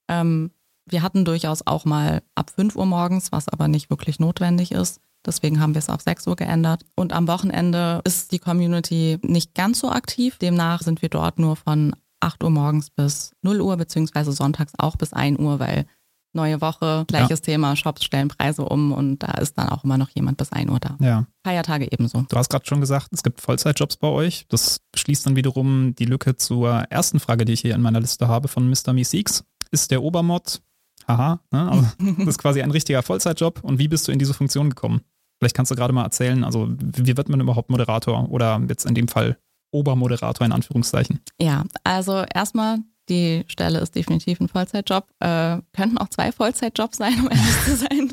Ähm, 0.08 0.50
wir 0.90 1.02
hatten 1.02 1.24
durchaus 1.24 1.66
auch 1.66 1.84
mal 1.84 2.22
ab 2.34 2.50
5 2.50 2.76
Uhr 2.76 2.86
morgens, 2.86 3.32
was 3.32 3.48
aber 3.48 3.68
nicht 3.68 3.90
wirklich 3.90 4.18
notwendig 4.18 4.72
ist. 4.72 5.00
Deswegen 5.26 5.60
haben 5.60 5.74
wir 5.74 5.80
es 5.80 5.90
auf 5.90 6.00
6 6.00 6.26
Uhr 6.26 6.36
geändert. 6.36 6.84
Und 6.94 7.12
am 7.12 7.28
Wochenende 7.28 8.00
ist 8.04 8.32
die 8.32 8.38
Community 8.38 9.18
nicht 9.22 9.54
ganz 9.54 9.80
so 9.80 9.90
aktiv. 9.90 10.38
Demnach 10.38 10.82
sind 10.82 11.02
wir 11.02 11.08
dort 11.08 11.38
nur 11.38 11.56
von 11.56 11.94
8 12.20 12.42
Uhr 12.44 12.50
morgens 12.50 12.90
bis 12.90 13.32
0 13.42 13.60
Uhr, 13.60 13.76
beziehungsweise 13.76 14.32
sonntags 14.32 14.72
auch 14.78 14.96
bis 14.96 15.12
1 15.12 15.38
Uhr, 15.38 15.58
weil 15.58 15.86
neue 16.34 16.60
Woche, 16.60 17.04
gleiches 17.08 17.40
ja. 17.40 17.44
Thema, 17.44 17.74
Shops 17.74 18.04
stellen 18.04 18.28
Preise 18.28 18.62
um 18.64 18.92
und 18.92 19.22
da 19.22 19.32
ist 19.32 19.56
dann 19.58 19.68
auch 19.68 19.84
immer 19.84 19.98
noch 19.98 20.10
jemand 20.10 20.36
bis 20.36 20.52
1 20.52 20.70
Uhr 20.70 20.78
da. 20.78 20.96
Ja. 21.00 21.26
Feiertage 21.44 21.90
ebenso. 21.90 22.24
Du 22.28 22.36
hast 22.36 22.50
gerade 22.50 22.66
schon 22.66 22.80
gesagt, 22.80 23.08
es 23.12 23.22
gibt 23.22 23.40
Vollzeitjobs 23.40 23.96
bei 23.96 24.08
euch. 24.08 24.46
Das 24.48 24.80
schließt 24.94 25.26
dann 25.26 25.36
wiederum 25.36 25.94
die 25.94 26.04
Lücke 26.04 26.36
zur 26.36 26.70
ersten 26.90 27.20
Frage, 27.20 27.44
die 27.44 27.54
ich 27.54 27.60
hier 27.60 27.74
in 27.74 27.82
meiner 27.82 28.00
Liste 28.00 28.28
habe 28.28 28.48
von 28.48 28.68
Mr. 28.68 28.92
Meeseeks. 28.92 29.44
Ist 29.70 29.90
der 29.90 30.02
Obermod 30.02 30.62
haha, 31.08 31.40
ne? 31.50 31.70
also, 31.70 31.86
das 32.18 32.28
ist 32.28 32.38
quasi 32.38 32.62
ein 32.62 32.70
richtiger 32.70 33.02
Vollzeitjob. 33.02 33.64
Und 33.64 33.78
wie 33.78 33.88
bist 33.88 34.06
du 34.06 34.12
in 34.12 34.18
diese 34.18 34.34
Funktion 34.34 34.70
gekommen? 34.70 35.00
Vielleicht 35.38 35.56
kannst 35.56 35.70
du 35.70 35.76
gerade 35.76 35.92
mal 35.92 36.04
erzählen, 36.04 36.44
also 36.44 36.68
wie 36.68 37.16
wird 37.16 37.28
man 37.28 37.40
überhaupt 37.40 37.70
Moderator 37.70 38.30
oder 38.30 38.60
jetzt 38.68 38.86
in 38.86 38.94
dem 38.94 39.08
Fall 39.08 39.38
Obermoderator 39.70 40.44
in 40.44 40.52
Anführungszeichen? 40.52 41.20
Ja, 41.40 41.64
also 41.84 42.24
erstmal, 42.34 42.78
die 43.08 43.44
Stelle 43.46 43.78
ist 43.78 43.94
definitiv 43.94 44.40
ein 44.40 44.48
Vollzeitjob. 44.48 45.06
Äh, 45.20 45.58
könnten 45.72 45.98
auch 45.98 46.08
zwei 46.08 46.32
Vollzeitjobs 46.32 46.98
sein, 46.98 47.14
um 47.20 47.30
ehrlich 47.30 47.64
zu 47.64 47.76
sein. 47.76 48.12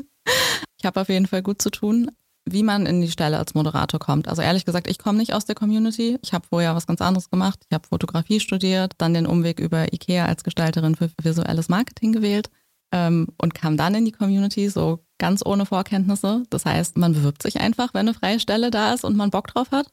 Ich 0.78 0.86
habe 0.86 1.00
auf 1.00 1.08
jeden 1.08 1.26
Fall 1.26 1.42
gut 1.42 1.60
zu 1.60 1.70
tun 1.70 2.10
wie 2.48 2.62
man 2.62 2.86
in 2.86 3.00
die 3.00 3.10
Stelle 3.10 3.38
als 3.38 3.54
Moderator 3.54 3.98
kommt. 3.98 4.28
Also 4.28 4.40
ehrlich 4.40 4.64
gesagt, 4.64 4.88
ich 4.88 4.98
komme 4.98 5.18
nicht 5.18 5.34
aus 5.34 5.44
der 5.44 5.56
Community. 5.56 6.16
Ich 6.22 6.32
habe 6.32 6.46
vorher 6.46 6.76
was 6.76 6.86
ganz 6.86 7.00
anderes 7.00 7.28
gemacht. 7.28 7.60
Ich 7.68 7.74
habe 7.74 7.86
Fotografie 7.88 8.38
studiert, 8.38 8.92
dann 8.98 9.14
den 9.14 9.26
Umweg 9.26 9.58
über 9.58 9.92
IKEA 9.92 10.26
als 10.26 10.44
Gestalterin 10.44 10.94
für 10.94 11.10
visuelles 11.20 11.68
Marketing 11.68 12.12
gewählt 12.12 12.48
ähm, 12.92 13.28
und 13.38 13.54
kam 13.54 13.76
dann 13.76 13.94
in 13.94 14.04
die 14.04 14.12
Community 14.12 14.68
so 14.68 15.00
ganz 15.18 15.44
ohne 15.44 15.66
Vorkenntnisse. 15.66 16.44
Das 16.50 16.64
heißt, 16.64 16.98
man 16.98 17.12
bewirbt 17.12 17.42
sich 17.42 17.60
einfach, 17.60 17.94
wenn 17.94 18.08
eine 18.08 18.14
freie 18.14 18.40
Stelle 18.40 18.70
da 18.70 18.92
ist 18.92 19.04
und 19.04 19.16
man 19.16 19.30
Bock 19.30 19.48
drauf 19.48 19.70
hat. 19.70 19.88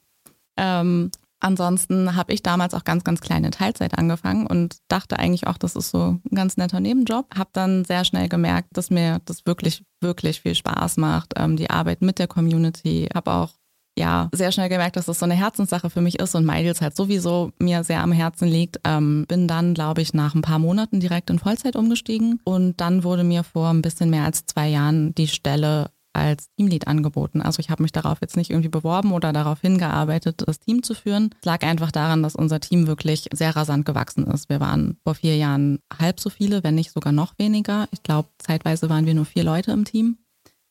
Ähm, 0.57 1.09
ansonsten 1.39 2.15
habe 2.15 2.33
ich 2.33 2.43
damals 2.43 2.73
auch 2.73 2.83
ganz, 2.83 3.03
ganz 3.03 3.21
kleine 3.21 3.51
Teilzeit 3.51 3.97
angefangen 3.97 4.47
und 4.47 4.77
dachte 4.87 5.19
eigentlich 5.19 5.47
auch, 5.47 5.57
das 5.57 5.75
ist 5.75 5.89
so 5.89 6.19
ein 6.29 6.35
ganz 6.35 6.57
netter 6.57 6.79
Nebenjob. 6.79 7.27
Habe 7.35 7.49
dann 7.53 7.85
sehr 7.85 8.05
schnell 8.05 8.29
gemerkt, 8.29 8.69
dass 8.73 8.89
mir 8.89 9.19
das 9.25 9.45
wirklich, 9.45 9.83
wirklich 10.01 10.41
viel 10.41 10.55
Spaß 10.55 10.97
macht, 10.97 11.33
ähm, 11.37 11.57
die 11.57 11.69
Arbeit 11.69 12.01
mit 12.01 12.19
der 12.19 12.27
Community. 12.27 13.09
Habe 13.13 13.31
auch 13.31 13.51
ja, 13.97 14.29
sehr 14.33 14.51
schnell 14.51 14.69
gemerkt, 14.69 14.95
dass 14.95 15.05
das 15.05 15.19
so 15.19 15.25
eine 15.25 15.35
Herzenssache 15.35 15.89
für 15.89 16.01
mich 16.01 16.19
ist 16.19 16.35
und 16.35 16.45
MyDeals 16.45 16.81
halt 16.81 16.95
sowieso 16.95 17.51
mir 17.59 17.83
sehr 17.83 18.01
am 18.01 18.11
Herzen 18.11 18.47
liegt. 18.47 18.79
Ähm, 18.83 19.25
bin 19.27 19.47
dann, 19.47 19.73
glaube 19.73 20.01
ich, 20.01 20.13
nach 20.13 20.33
ein 20.33 20.41
paar 20.41 20.59
Monaten 20.59 20.99
direkt 20.99 21.29
in 21.29 21.39
Vollzeit 21.39 21.75
umgestiegen 21.75 22.39
und 22.43 22.81
dann 22.81 23.03
wurde 23.03 23.23
mir 23.23 23.43
vor 23.43 23.69
ein 23.69 23.81
bisschen 23.81 24.09
mehr 24.09 24.23
als 24.23 24.45
zwei 24.45 24.67
Jahren 24.67 25.13
die 25.15 25.27
Stelle 25.27 25.91
als 26.13 26.49
Teamlead 26.55 26.87
angeboten. 26.87 27.41
Also 27.41 27.59
ich 27.59 27.69
habe 27.69 27.81
mich 27.81 27.91
darauf 27.91 28.19
jetzt 28.21 28.37
nicht 28.37 28.51
irgendwie 28.51 28.69
beworben 28.69 29.11
oder 29.11 29.33
darauf 29.33 29.61
hingearbeitet, 29.61 30.43
das 30.45 30.59
Team 30.59 30.83
zu 30.83 30.93
führen. 30.93 31.31
Es 31.39 31.45
lag 31.45 31.63
einfach 31.63 31.91
daran, 31.91 32.23
dass 32.23 32.35
unser 32.35 32.59
Team 32.59 32.87
wirklich 32.87 33.27
sehr 33.33 33.55
rasant 33.55 33.85
gewachsen 33.85 34.25
ist. 34.27 34.47
Wir 34.49 34.59
waren 34.59 34.97
vor 35.03 35.15
vier 35.15 35.35
Jahren 35.35 35.79
halb 35.99 36.19
so 36.19 36.29
viele, 36.29 36.63
wenn 36.63 36.75
nicht 36.75 36.91
sogar 36.91 37.11
noch 37.11 37.37
weniger. 37.39 37.87
Ich 37.91 38.03
glaube, 38.03 38.29
zeitweise 38.37 38.89
waren 38.89 39.05
wir 39.05 39.15
nur 39.15 39.25
vier 39.25 39.43
Leute 39.43 39.71
im 39.71 39.85
Team. 39.85 40.17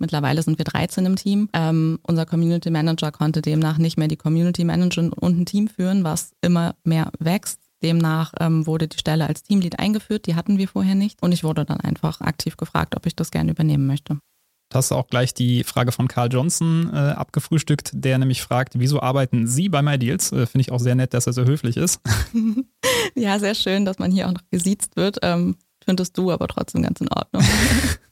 Mittlerweile 0.02 0.42
sind 0.42 0.58
wir 0.58 0.64
13 0.64 1.06
im 1.06 1.14
Team. 1.14 1.48
Ähm, 1.52 2.00
unser 2.02 2.26
Community 2.26 2.70
Manager 2.70 3.12
konnte 3.12 3.40
demnach 3.40 3.78
nicht 3.78 3.96
mehr 3.96 4.08
die 4.08 4.16
Community 4.16 4.64
Manager 4.64 5.10
und 5.14 5.38
ein 5.38 5.46
Team 5.46 5.68
führen, 5.68 6.02
was 6.02 6.32
immer 6.40 6.74
mehr 6.82 7.12
wächst. 7.20 7.60
Demnach 7.84 8.32
ähm, 8.40 8.66
wurde 8.66 8.88
die 8.88 8.98
Stelle 8.98 9.28
als 9.28 9.44
Teamlead 9.44 9.78
eingeführt, 9.78 10.26
die 10.26 10.34
hatten 10.34 10.58
wir 10.58 10.66
vorher 10.66 10.96
nicht. 10.96 11.22
Und 11.22 11.30
ich 11.30 11.44
wurde 11.44 11.64
dann 11.64 11.80
einfach 11.80 12.20
aktiv 12.20 12.56
gefragt, 12.56 12.96
ob 12.96 13.06
ich 13.06 13.14
das 13.14 13.30
gerne 13.30 13.52
übernehmen 13.52 13.86
möchte. 13.86 14.18
Da 14.70 14.78
hast 14.78 14.90
du 14.90 14.96
auch 14.96 15.06
gleich 15.06 15.34
die 15.34 15.62
Frage 15.62 15.92
von 15.92 16.08
Carl 16.08 16.32
Johnson 16.32 16.90
äh, 16.92 16.96
abgefrühstückt, 16.96 17.92
der 17.94 18.18
nämlich 18.18 18.42
fragt, 18.42 18.80
wieso 18.80 19.00
arbeiten 19.00 19.46
Sie 19.46 19.68
bei 19.68 19.82
MyDeals? 19.82 20.32
Äh, 20.32 20.46
Finde 20.46 20.62
ich 20.62 20.72
auch 20.72 20.80
sehr 20.80 20.96
nett, 20.96 21.14
dass 21.14 21.28
er 21.28 21.32
so 21.32 21.44
höflich 21.44 21.76
ist. 21.76 22.00
ja, 23.14 23.38
sehr 23.38 23.54
schön, 23.54 23.84
dass 23.84 24.00
man 24.00 24.10
hier 24.10 24.26
auch 24.26 24.32
noch 24.32 24.50
gesiezt 24.50 24.96
wird. 24.96 25.18
Ähm, 25.22 25.54
findest 25.84 26.18
du 26.18 26.32
aber 26.32 26.48
trotzdem 26.48 26.82
ganz 26.82 27.00
in 27.00 27.08
Ordnung. 27.08 27.44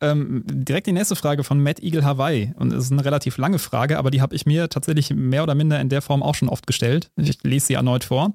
Ähm, 0.00 0.44
direkt 0.46 0.86
die 0.86 0.92
nächste 0.92 1.16
Frage 1.16 1.44
von 1.44 1.62
Matt 1.62 1.80
Eagle 1.80 2.04
Hawaii. 2.04 2.52
Und 2.56 2.72
es 2.72 2.84
ist 2.84 2.92
eine 2.92 3.04
relativ 3.04 3.36
lange 3.36 3.58
Frage, 3.58 3.98
aber 3.98 4.10
die 4.10 4.22
habe 4.22 4.34
ich 4.34 4.46
mir 4.46 4.68
tatsächlich 4.68 5.10
mehr 5.14 5.42
oder 5.42 5.54
minder 5.54 5.80
in 5.80 5.88
der 5.88 6.02
Form 6.02 6.22
auch 6.22 6.34
schon 6.34 6.48
oft 6.48 6.66
gestellt. 6.66 7.10
Ich 7.16 7.42
lese 7.42 7.66
sie 7.66 7.74
erneut 7.74 8.04
vor. 8.04 8.34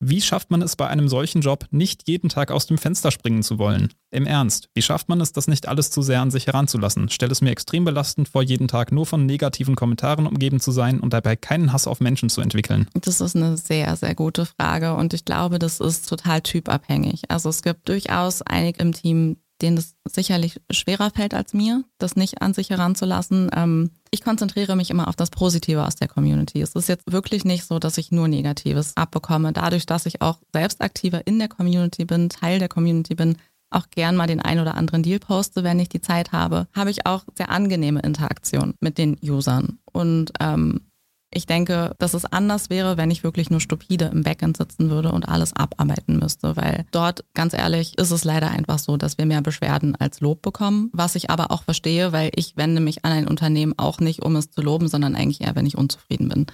Wie 0.00 0.20
schafft 0.20 0.52
man 0.52 0.62
es 0.62 0.76
bei 0.76 0.86
einem 0.86 1.08
solchen 1.08 1.40
Job, 1.40 1.66
nicht 1.72 2.06
jeden 2.06 2.28
Tag 2.28 2.52
aus 2.52 2.66
dem 2.66 2.78
Fenster 2.78 3.10
springen 3.10 3.42
zu 3.42 3.58
wollen? 3.58 3.92
Im 4.12 4.26
Ernst, 4.26 4.68
wie 4.72 4.82
schafft 4.82 5.08
man 5.08 5.20
es, 5.20 5.32
das 5.32 5.48
nicht 5.48 5.66
alles 5.66 5.90
zu 5.90 6.02
sehr 6.02 6.20
an 6.20 6.30
sich 6.30 6.46
heranzulassen? 6.46 7.08
Stell 7.08 7.32
es 7.32 7.40
mir 7.40 7.50
extrem 7.50 7.84
belastend 7.84 8.28
vor, 8.28 8.44
jeden 8.44 8.68
Tag 8.68 8.92
nur 8.92 9.06
von 9.06 9.26
negativen 9.26 9.74
Kommentaren 9.74 10.28
umgeben 10.28 10.60
zu 10.60 10.70
sein 10.70 11.00
und 11.00 11.12
dabei 11.14 11.34
keinen 11.34 11.72
Hass 11.72 11.88
auf 11.88 11.98
Menschen 11.98 12.28
zu 12.28 12.40
entwickeln. 12.40 12.86
Das 12.94 13.20
ist 13.20 13.34
eine 13.34 13.56
sehr, 13.56 13.96
sehr 13.96 14.14
gute 14.14 14.46
Frage 14.46 14.94
und 14.94 15.14
ich 15.14 15.24
glaube, 15.24 15.58
das 15.58 15.80
ist 15.80 16.08
total 16.08 16.42
typabhängig. 16.42 17.22
Also 17.28 17.48
es 17.48 17.62
gibt 17.62 17.88
durchaus 17.88 18.42
einige 18.42 18.80
im 18.80 18.92
Team, 18.92 19.38
denen 19.62 19.78
es 19.78 19.96
sicherlich 20.04 20.60
schwerer 20.70 21.10
fällt 21.10 21.34
als 21.34 21.52
mir, 21.52 21.84
das 21.98 22.16
nicht 22.16 22.42
an 22.42 22.54
sich 22.54 22.70
heranzulassen. 22.70 23.50
Ähm, 23.54 23.90
ich 24.10 24.22
konzentriere 24.22 24.76
mich 24.76 24.90
immer 24.90 25.08
auf 25.08 25.16
das 25.16 25.30
Positive 25.30 25.84
aus 25.84 25.96
der 25.96 26.08
Community. 26.08 26.60
Es 26.60 26.74
ist 26.74 26.88
jetzt 26.88 27.10
wirklich 27.10 27.44
nicht 27.44 27.64
so, 27.64 27.78
dass 27.78 27.98
ich 27.98 28.12
nur 28.12 28.28
Negatives 28.28 28.96
abbekomme. 28.96 29.52
Dadurch, 29.52 29.86
dass 29.86 30.06
ich 30.06 30.22
auch 30.22 30.38
selbst 30.52 30.80
aktiver 30.80 31.26
in 31.26 31.38
der 31.38 31.48
Community 31.48 32.04
bin, 32.04 32.28
Teil 32.28 32.58
der 32.58 32.68
Community 32.68 33.14
bin, 33.14 33.36
auch 33.70 33.90
gern 33.90 34.16
mal 34.16 34.26
den 34.26 34.40
ein 34.40 34.60
oder 34.60 34.76
anderen 34.76 35.02
Deal 35.02 35.18
poste, 35.18 35.62
wenn 35.62 35.78
ich 35.78 35.88
die 35.88 36.00
Zeit 36.00 36.32
habe, 36.32 36.68
habe 36.74 36.90
ich 36.90 37.06
auch 37.06 37.24
sehr 37.36 37.50
angenehme 37.50 38.00
Interaktion 38.00 38.74
mit 38.80 38.96
den 38.96 39.18
Usern. 39.22 39.78
Und 39.92 40.32
ähm, 40.40 40.87
ich 41.30 41.46
denke, 41.46 41.94
dass 41.98 42.14
es 42.14 42.24
anders 42.24 42.70
wäre, 42.70 42.96
wenn 42.96 43.10
ich 43.10 43.22
wirklich 43.22 43.50
nur 43.50 43.60
stupide 43.60 44.06
im 44.06 44.22
Backend 44.22 44.56
sitzen 44.56 44.88
würde 44.88 45.12
und 45.12 45.28
alles 45.28 45.54
abarbeiten 45.54 46.18
müsste, 46.18 46.56
weil 46.56 46.86
dort, 46.90 47.24
ganz 47.34 47.52
ehrlich, 47.52 47.98
ist 47.98 48.10
es 48.10 48.24
leider 48.24 48.50
einfach 48.50 48.78
so, 48.78 48.96
dass 48.96 49.18
wir 49.18 49.26
mehr 49.26 49.42
Beschwerden 49.42 49.94
als 49.96 50.20
Lob 50.20 50.40
bekommen, 50.40 50.90
was 50.92 51.16
ich 51.16 51.30
aber 51.30 51.50
auch 51.50 51.64
verstehe, 51.64 52.12
weil 52.12 52.30
ich 52.34 52.56
wende 52.56 52.80
mich 52.80 53.04
an 53.04 53.12
ein 53.12 53.28
Unternehmen 53.28 53.74
auch 53.76 54.00
nicht, 54.00 54.22
um 54.22 54.36
es 54.36 54.50
zu 54.50 54.62
loben, 54.62 54.88
sondern 54.88 55.14
eigentlich 55.14 55.42
eher, 55.42 55.54
wenn 55.54 55.66
ich 55.66 55.76
unzufrieden 55.76 56.28
bin. 56.28 56.46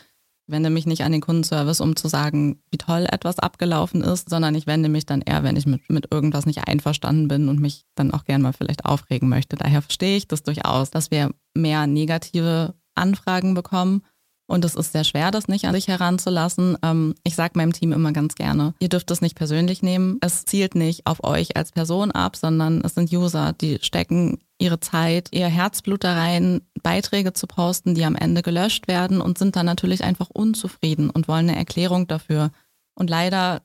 Ich 0.47 0.53
wende 0.53 0.69
mich 0.69 0.87
nicht 0.87 1.05
an 1.05 1.13
den 1.13 1.23
Kundenservice, 1.23 1.81
um 1.81 1.97
zu 1.97 2.09
sagen, 2.09 2.61
wie 2.71 2.77
toll 2.77 3.07
etwas 3.11 3.39
abgelaufen 3.39 4.03
ist, 4.03 4.29
sondern 4.29 4.55
ich 4.55 4.67
wende 4.67 4.91
mich 4.91 5.07
dann 5.07 5.23
eher, 5.23 5.43
wenn 5.43 5.57
ich 5.57 5.65
mit, 5.67 5.89
mit 5.89 6.13
irgendwas 6.13 6.45
nicht 6.45 6.67
einverstanden 6.69 7.29
bin 7.29 7.49
und 7.49 7.61
mich 7.61 7.87
dann 7.95 8.11
auch 8.11 8.25
gern 8.25 8.43
mal 8.43 8.53
vielleicht 8.53 8.85
aufregen 8.85 9.29
möchte. 9.29 9.57
Daher 9.57 9.81
verstehe 9.81 10.17
ich 10.17 10.29
das 10.29 10.43
durchaus, 10.43 10.91
dass 10.91 11.11
wir 11.11 11.31
mehr 11.55 11.87
negative 11.87 12.75
Anfragen 12.95 13.55
bekommen 13.55 14.03
und 14.47 14.65
es 14.65 14.75
ist 14.75 14.93
sehr 14.93 15.05
schwer, 15.05 15.31
das 15.31 15.49
nicht 15.49 15.65
an 15.65 15.75
sich 15.75 15.89
heranzulassen. 15.89 16.77
Ähm, 16.83 17.15
ich 17.25 17.35
sage 17.35 17.53
meinem 17.57 17.73
Team 17.73 17.93
immer 17.93 18.13
ganz 18.13 18.35
gerne, 18.35 18.75
ihr 18.79 18.89
dürft 18.89 19.11
es 19.11 19.21
nicht 19.21 19.37
persönlich 19.37 19.83
nehmen. 19.83 20.19
Es 20.21 20.45
zielt 20.45 20.75
nicht 20.75 21.07
auf 21.07 21.25
euch 21.25 21.57
als 21.57 21.73
Person 21.73 22.11
ab, 22.11 22.37
sondern 22.37 22.83
es 22.83 22.95
sind 22.95 23.13
User, 23.13 23.55
die 23.55 23.79
stecken 23.81 24.39
ihre 24.59 24.81
Zeit, 24.81 25.29
ihr 25.33 25.47
Herzblut 25.47 26.05
da 26.05 26.15
rein, 26.15 26.61
Beiträge 26.83 27.33
zu 27.33 27.47
posten, 27.47 27.95
die 27.95 28.05
am 28.05 28.17
Ende 28.17 28.43
gelöscht 28.43 28.87
werden 28.87 29.21
und 29.21 29.39
sind 29.39 29.57
dann 29.57 29.67
natürlich 29.67 30.05
einfach 30.05 30.31
unzufrieden 30.31 31.11
und 31.11 31.27
wollen 31.27 31.49
eine 31.49 31.59
Erklärung 31.59 32.07
dafür. 32.07 32.51
Und 32.95 33.11
leider, 33.11 33.63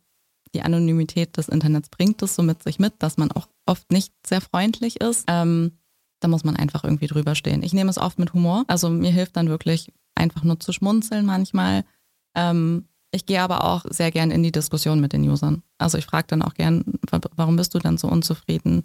die 0.54 0.62
Anonymität 0.62 1.38
des 1.38 1.50
Internets 1.50 1.90
bringt 1.90 2.22
es 2.24 2.36
so 2.36 2.42
mit 2.42 2.64
sich 2.64 2.80
mit, 2.80 2.94
dass 3.00 3.18
man 3.18 3.32
auch 3.32 3.48
oft 3.66 3.92
nicht 3.92 4.14
sehr 4.26 4.42
freundlich 4.42 5.02
ist. 5.02 5.26
Ähm, 5.28 5.79
da 6.20 6.28
muss 6.28 6.44
man 6.44 6.56
einfach 6.56 6.84
irgendwie 6.84 7.08
drüber 7.08 7.36
stehen. 7.36 7.64
Ich 7.64 7.74
nehme 7.74 7.90
es 7.90 7.98
oft 7.98 8.20
mit 8.20 8.34
Humor. 8.34 8.64
Also 8.68 8.90
mir 8.90 9.12
hilft 9.12 9.38
dann 9.38 9.50
wirklich 9.50 9.92
einfach 10.16 10.44
nur 10.44 10.60
zu 10.60 10.74
schmunzeln 10.74 11.26
manchmal. 11.26 11.86
Ähm, 12.36 12.86
ich 13.12 13.26
gehe 13.26 13.42
aber 13.42 13.64
auch 13.64 13.86
sehr 13.90 14.12
gern 14.12 14.32
in 14.32 14.44
die 14.44 14.52
Diskussion 14.52 15.00
mit 15.00 15.14
den 15.14 15.28
Usern. 15.28 15.64
Also 15.78 15.98
ich 15.98 16.06
frage 16.06 16.28
dann 16.28 16.42
auch 16.42 16.54
gern, 16.54 16.84
warum 17.36 17.56
bist 17.56 17.74
du 17.74 17.80
dann 17.80 17.98
so 17.98 18.08
unzufrieden? 18.08 18.84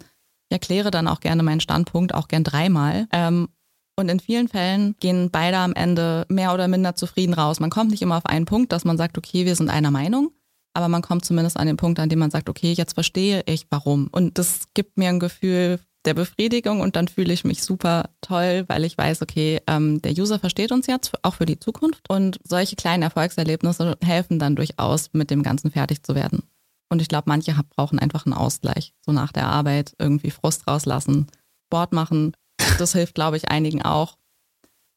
Ich 0.49 0.53
erkläre 0.53 0.91
dann 0.91 1.07
auch 1.07 1.19
gerne 1.19 1.43
meinen 1.43 1.59
Standpunkt, 1.59 2.13
auch 2.13 2.27
gern 2.27 2.43
dreimal. 2.43 3.07
Ähm, 3.11 3.49
und 3.97 4.09
in 4.09 4.19
vielen 4.19 4.47
Fällen 4.47 4.95
gehen 4.99 5.29
beide 5.31 5.57
am 5.57 5.73
Ende 5.73 6.25
mehr 6.27 6.53
oder 6.53 6.67
minder 6.67 6.95
zufrieden 6.95 7.33
raus. 7.33 7.59
Man 7.59 7.69
kommt 7.69 7.91
nicht 7.91 8.01
immer 8.01 8.17
auf 8.17 8.25
einen 8.25 8.45
Punkt, 8.45 8.71
dass 8.71 8.83
man 8.83 8.97
sagt, 8.97 9.17
okay, 9.17 9.45
wir 9.45 9.55
sind 9.55 9.69
einer 9.69 9.91
Meinung, 9.91 10.31
aber 10.73 10.89
man 10.89 11.01
kommt 11.01 11.23
zumindest 11.23 11.57
an 11.57 11.67
den 11.67 11.77
Punkt, 11.77 11.99
an 11.99 12.09
dem 12.09 12.19
man 12.19 12.31
sagt, 12.31 12.49
okay, 12.49 12.73
jetzt 12.73 12.93
verstehe 12.93 13.43
ich 13.45 13.67
warum. 13.69 14.09
Und 14.11 14.37
das 14.37 14.67
gibt 14.73 14.97
mir 14.97 15.09
ein 15.09 15.19
Gefühl 15.19 15.79
der 16.05 16.13
Befriedigung 16.13 16.81
und 16.81 16.95
dann 16.95 17.07
fühle 17.07 17.33
ich 17.33 17.43
mich 17.43 17.63
super 17.63 18.09
toll, 18.21 18.65
weil 18.67 18.83
ich 18.83 18.97
weiß, 18.97 19.21
okay, 19.21 19.61
ähm, 19.67 20.01
der 20.01 20.13
User 20.13 20.39
versteht 20.39 20.71
uns 20.71 20.87
jetzt 20.87 21.13
auch 21.23 21.35
für 21.35 21.45
die 21.45 21.59
Zukunft 21.59 22.09
und 22.09 22.39
solche 22.43 22.75
kleinen 22.75 23.03
Erfolgserlebnisse 23.03 23.97
helfen 24.03 24.39
dann 24.39 24.55
durchaus, 24.55 25.09
mit 25.13 25.31
dem 25.31 25.43
Ganzen 25.43 25.71
fertig 25.71 26.03
zu 26.03 26.15
werden. 26.15 26.43
Und 26.89 27.01
ich 27.01 27.07
glaube, 27.07 27.25
manche 27.27 27.55
brauchen 27.75 27.99
einfach 27.99 28.25
einen 28.25 28.33
Ausgleich, 28.33 28.93
so 29.05 29.11
nach 29.11 29.31
der 29.31 29.47
Arbeit 29.47 29.95
irgendwie 29.97 30.31
Frust 30.31 30.67
rauslassen, 30.67 31.27
Sport 31.67 31.93
machen. 31.93 32.33
Das 32.77 32.93
hilft, 32.93 33.15
glaube 33.15 33.37
ich, 33.37 33.49
einigen 33.49 33.81
auch. 33.81 34.17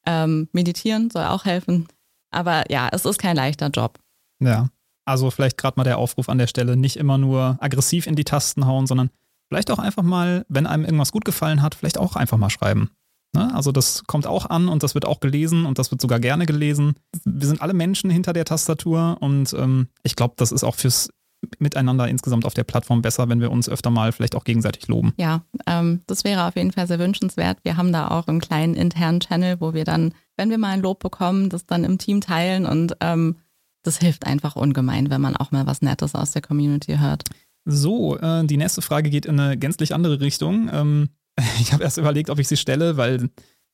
Ähm, 0.06 0.48
meditieren 0.52 1.10
soll 1.10 1.24
auch 1.24 1.44
helfen. 1.44 1.88
Aber 2.30 2.70
ja, 2.70 2.88
es 2.92 3.04
ist 3.04 3.18
kein 3.18 3.36
leichter 3.36 3.68
Job. 3.68 3.98
Ja, 4.40 4.68
also 5.04 5.30
vielleicht 5.30 5.56
gerade 5.56 5.78
mal 5.78 5.84
der 5.84 5.98
Aufruf 5.98 6.28
an 6.28 6.38
der 6.38 6.46
Stelle, 6.46 6.76
nicht 6.76 6.96
immer 6.96 7.18
nur 7.18 7.56
aggressiv 7.60 8.06
in 8.06 8.14
die 8.14 8.24
Tasten 8.24 8.66
hauen, 8.66 8.86
sondern 8.86 9.10
Vielleicht 9.48 9.70
auch 9.70 9.78
einfach 9.78 10.02
mal, 10.02 10.44
wenn 10.48 10.66
einem 10.66 10.84
irgendwas 10.84 11.12
gut 11.12 11.24
gefallen 11.24 11.62
hat, 11.62 11.74
vielleicht 11.74 11.98
auch 11.98 12.16
einfach 12.16 12.36
mal 12.36 12.50
schreiben. 12.50 12.90
Ne? 13.34 13.54
Also 13.54 13.72
das 13.72 14.04
kommt 14.06 14.26
auch 14.26 14.48
an 14.48 14.68
und 14.68 14.82
das 14.82 14.94
wird 14.94 15.06
auch 15.06 15.20
gelesen 15.20 15.66
und 15.66 15.78
das 15.78 15.90
wird 15.90 16.00
sogar 16.00 16.20
gerne 16.20 16.46
gelesen. 16.46 16.94
Wir 17.24 17.46
sind 17.46 17.62
alle 17.62 17.74
Menschen 17.74 18.10
hinter 18.10 18.32
der 18.32 18.44
Tastatur 18.44 19.16
und 19.20 19.52
ähm, 19.54 19.88
ich 20.02 20.16
glaube, 20.16 20.34
das 20.36 20.52
ist 20.52 20.64
auch 20.64 20.74
fürs 20.74 21.10
Miteinander 21.60 22.08
insgesamt 22.08 22.44
auf 22.44 22.54
der 22.54 22.64
Plattform 22.64 23.00
besser, 23.00 23.28
wenn 23.28 23.40
wir 23.40 23.52
uns 23.52 23.68
öfter 23.68 23.90
mal 23.90 24.10
vielleicht 24.10 24.34
auch 24.34 24.42
gegenseitig 24.42 24.88
loben. 24.88 25.12
Ja, 25.18 25.42
ähm, 25.66 26.00
das 26.08 26.24
wäre 26.24 26.46
auf 26.46 26.56
jeden 26.56 26.72
Fall 26.72 26.88
sehr 26.88 26.98
wünschenswert. 26.98 27.58
Wir 27.62 27.76
haben 27.76 27.92
da 27.92 28.08
auch 28.08 28.26
einen 28.26 28.40
kleinen 28.40 28.74
internen 28.74 29.20
Channel, 29.20 29.60
wo 29.60 29.72
wir 29.72 29.84
dann, 29.84 30.14
wenn 30.36 30.50
wir 30.50 30.58
mal 30.58 30.70
ein 30.70 30.82
Lob 30.82 30.98
bekommen, 30.98 31.48
das 31.48 31.64
dann 31.64 31.84
im 31.84 31.98
Team 31.98 32.20
teilen 32.20 32.66
und 32.66 32.96
ähm, 33.00 33.36
das 33.84 33.98
hilft 33.98 34.26
einfach 34.26 34.56
ungemein, 34.56 35.10
wenn 35.10 35.20
man 35.20 35.36
auch 35.36 35.52
mal 35.52 35.66
was 35.66 35.80
Nettes 35.80 36.16
aus 36.16 36.32
der 36.32 36.42
Community 36.42 36.98
hört. 36.98 37.22
So, 37.70 38.16
äh, 38.16 38.46
die 38.46 38.56
nächste 38.56 38.80
Frage 38.80 39.10
geht 39.10 39.26
in 39.26 39.38
eine 39.38 39.58
gänzlich 39.58 39.94
andere 39.94 40.22
Richtung. 40.22 40.70
Ähm, 40.72 41.10
ich 41.60 41.74
habe 41.74 41.84
erst 41.84 41.98
überlegt, 41.98 42.30
ob 42.30 42.38
ich 42.38 42.48
sie 42.48 42.56
stelle, 42.56 42.96
weil 42.96 43.28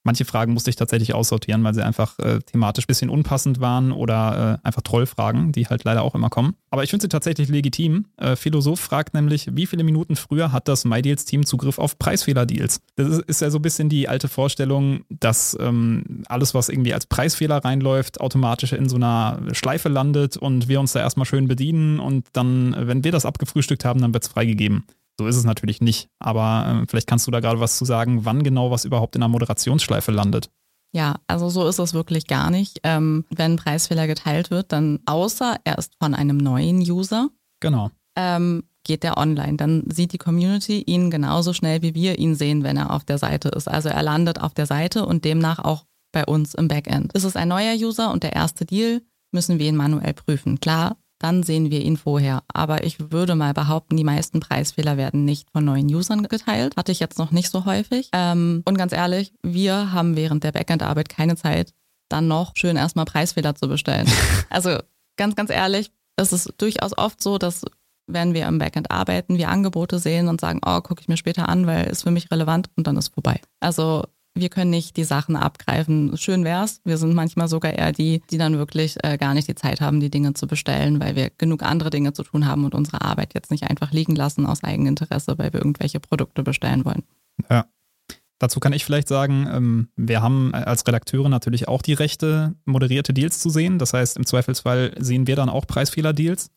Manche 0.05 0.27
Fragen 0.27 0.53
musste 0.53 0.69
ich 0.69 0.77
tatsächlich 0.77 1.15
aussortieren, 1.15 1.65
weil 1.65 1.73
sie 1.73 1.83
einfach 1.83 2.19
äh, 2.19 2.39
thematisch 2.41 2.85
ein 2.85 2.89
bisschen 2.89 3.09
unpassend 3.09 3.59
waren 3.59 3.91
oder 3.91 4.61
äh, 4.63 4.67
einfach 4.67 4.83
Trollfragen, 4.83 5.51
die 5.51 5.67
halt 5.67 5.85
leider 5.85 6.03
auch 6.03 6.15
immer 6.15 6.29
kommen. 6.29 6.55
Aber 6.71 6.85
ich 6.85 6.91
finde 6.91 7.05
sie 7.05 7.09
tatsächlich 7.09 7.49
legitim. 7.49 8.05
Äh, 8.19 8.37
Philosoph 8.37 8.81
fragt 8.81 9.15
nämlich, 9.15 9.49
wie 9.57 9.65
viele 9.67 9.83
Minuten 9.83 10.17
früher 10.17 10.53
hat 10.53 10.69
das 10.69 10.85
MyDeals-Team 10.85 11.47
Zugriff 11.47 11.79
auf 11.79 11.99
Preisfehler-Deals? 11.99 12.83
Das 12.97 13.09
ist, 13.09 13.21
ist, 13.23 13.41
ja 13.41 13.49
so 13.49 13.59
ein 13.59 13.63
bisschen 13.63 13.89
die 13.89 14.07
alte 14.07 14.29
Vorstellung, 14.29 15.05
dass 15.09 15.57
ähm, 15.59 16.23
alles, 16.29 16.53
was 16.53 16.69
irgendwie 16.69 16.93
als 16.93 17.07
Preisfehler 17.07 17.65
reinläuft, 17.65 18.21
automatisch 18.21 18.75
in 18.75 18.91
so 18.91 18.97
einer 18.97 19.41
Schleife 19.53 19.89
landet 19.89 20.37
und 20.37 20.69
wir 20.69 20.81
uns 20.81 20.93
da 20.93 21.01
erstmal 21.01 21.27
schön 21.27 21.49
bedienen 21.49 21.99
und 21.99 22.27
dann, 22.35 22.77
wenn 22.79 23.05
wir 23.05 23.13
das 23.13 23.25
abgefrühstückt 23.25 23.87
haben, 23.87 24.03
dann 24.03 24.13
wird 24.13 24.25
es 24.25 24.29
freigegeben. 24.29 24.85
So 25.19 25.27
ist 25.27 25.37
es 25.37 25.45
natürlich 25.45 25.81
nicht. 25.81 26.09
Aber 26.19 26.83
äh, 26.83 26.87
vielleicht 26.89 27.07
kannst 27.07 27.27
du 27.27 27.31
da 27.31 27.41
gerade 27.41 27.61
was 27.61 27.79
zu 27.79 27.85
sagen, 27.85 28.25
wann 28.25 28.43
genau 28.43 28.71
was 28.71 28.85
überhaupt 28.85 29.15
in 29.15 29.21
der 29.21 29.29
Moderationsschleife 29.29 30.11
landet. 30.11 30.51
Ja, 30.93 31.17
also 31.27 31.49
so 31.49 31.67
ist 31.67 31.81
es 31.81 31.93
wirklich 31.93 32.27
gar 32.27 32.51
nicht. 32.51 32.81
Ähm, 32.85 33.25
wenn 33.31 33.57
Preisfehler 33.57 34.07
geteilt 34.07 34.51
wird, 34.51 34.71
dann 34.71 35.01
außer 35.07 35.59
er 35.65 35.79
ist 35.79 35.93
von 35.99 36.15
einem 36.15 36.37
neuen 36.37 36.79
User. 36.79 37.31
Genau. 37.61 37.91
Ähm, 38.17 38.65
geht 38.85 39.03
der 39.03 39.19
online. 39.19 39.57
Dann 39.57 39.85
sieht 39.91 40.13
die 40.13 40.19
Community 40.19 40.83
ihn 40.83 41.11
genauso 41.11 41.53
schnell, 41.53 41.83
wie 41.83 41.95
wir 41.95 42.19
ihn 42.19 42.37
sehen, 42.37 42.63
wenn 42.63 42.77
er 42.77 42.93
auf 42.93 43.05
der 43.05 43.19
Seite 43.19 43.49
ist. 43.49 43.67
Also 43.67 43.89
er 43.89 44.03
landet 44.03 44.41
auf 44.41 44.55
der 44.55 44.67
Seite 44.67 45.05
und 45.05 45.25
demnach 45.25 45.59
auch 45.59 45.85
bei 46.13 46.25
uns 46.25 46.55
im 46.55 46.69
Backend. 46.69 47.13
Ist 47.13 47.25
es 47.25 47.35
ein 47.35 47.49
neuer 47.49 47.75
User 47.75 48.13
und 48.13 48.23
der 48.23 48.35
erste 48.35 48.65
Deal, 48.65 49.03
müssen 49.33 49.59
wir 49.59 49.67
ihn 49.69 49.77
manuell 49.77 50.15
prüfen. 50.15 50.61
Klar, 50.61 50.97
dann 51.25 51.43
sehen 51.43 51.71
wir 51.71 51.81
ihn 51.81 51.97
vorher. 51.97 52.43
Aber 52.53 52.85
ich 52.85 53.11
würde 53.11 53.35
mal 53.35 53.55
behaupten, 53.55 53.97
die 53.97 54.05
meisten 54.05 54.41
Preisfehler 54.41 54.99
werden 54.99 55.25
nicht 55.25 55.51
von 55.51 55.65
neuen 55.65 55.87
Usern 55.87 56.23
geteilt. 56.25 56.77
Hatte 56.77 56.93
ich 56.93 57.01
jetzt 57.01 57.19
noch 57.19 57.31
nicht 57.31 57.51
so 57.51 57.65
häufig. 57.65 58.11
Ähm, 58.13 58.63
und 58.67 58.77
ganz 58.77 58.93
ehrlich, 58.93 59.33
wir 59.43 59.93
haben 59.93 60.17
während 60.17 60.45
der 60.45 60.53
Backend-Arbeit 60.53 61.09
keine 61.09 61.35
Zeit, 61.37 61.73
dann 62.11 62.29
noch 62.29 62.53
schön 62.57 62.77
erstmal 62.77 63.07
Preisfehler 63.07 63.55
zu 63.55 63.69
bestellen. 63.69 64.07
also 64.51 64.77
ganz, 65.17 65.35
ganz 65.35 65.49
ehrlich, 65.49 65.91
es 66.17 66.35
ist 66.35 66.53
durchaus 66.59 66.97
oft 66.97 67.23
so, 67.23 67.39
dass 67.39 67.63
wenn 68.07 68.35
wir 68.35 68.47
im 68.47 68.59
Backend 68.59 68.91
arbeiten, 68.91 69.39
wir 69.39 69.49
Angebote 69.49 69.99
sehen 69.99 70.29
und 70.29 70.43
sagen, 70.43 70.61
oh, 70.67 70.83
gucke 70.83 71.01
ich 71.01 71.09
mir 71.09 71.17
später 71.17 71.49
an, 71.49 71.67
weil 71.67 71.87
ist 71.87 72.03
für 72.03 72.11
mich 72.11 72.31
relevant 72.31 72.69
und 72.77 72.87
dann 72.87 72.99
ist 72.99 73.15
vorbei. 73.15 73.41
Also 73.61 74.05
wir 74.35 74.49
können 74.49 74.71
nicht 74.71 74.97
die 74.97 75.05
Sachen 75.05 75.37
abgreifen. 75.37 76.17
Schön 76.17 76.45
wär's. 76.45 76.81
Wir 76.85 76.99
sind 76.99 77.15
manchmal 77.15 77.49
sogar 77.49 77.73
eher 77.73 77.93
die, 77.93 78.21
die 78.31 78.39
dann 78.39 78.59
wirklich 78.59 78.97
äh, 79.05 79.17
gar 79.17 79.33
nicht 79.33 79.49
die 79.49 79.55
Zeit 79.55 79.81
haben, 79.81 80.01
die 80.01 80.11
Dinge 80.11 80.35
zu 80.35 80.47
bestellen, 80.47 81.01
weil 81.01 81.15
wir 81.15 81.31
genug 81.39 81.63
andere 81.63 81.91
Dinge 81.91 82.13
zu 82.13 82.25
tun 82.25 82.47
haben 82.47 82.65
und 82.65 82.75
unsere 82.75 83.01
Arbeit 83.01 83.35
jetzt 83.35 83.51
nicht 83.51 83.65
einfach 83.65 83.93
liegen 83.93 84.17
lassen 84.17 84.47
aus 84.47 84.65
Eigeninteresse, 84.65 85.39
weil 85.39 85.53
wir 85.53 85.61
irgendwelche 85.61 86.01
Produkte 86.01 86.43
bestellen 86.43 86.85
wollen. 86.85 87.05
Ja. 87.49 87.67
Dazu 88.41 88.59
kann 88.59 88.73
ich 88.73 88.85
vielleicht 88.85 89.07
sagen, 89.07 89.49
ähm, 89.51 89.89
wir 89.97 90.21
haben 90.21 90.53
als 90.53 90.87
Redakteure 90.87 91.29
natürlich 91.29 91.69
auch 91.69 91.83
die 91.83 91.93
Rechte, 91.93 92.55
moderierte 92.65 93.15
Deals 93.15 93.39
zu 93.39 93.49
sehen. 93.49 93.79
Das 93.79 93.93
heißt, 93.93 94.17
im 94.17 94.27
Zweifelsfall 94.27 94.95
sehen 94.99 95.29
wir 95.29 95.37
dann 95.37 95.49
auch 95.49 95.67
Preisfehler-Deals. 95.67 96.51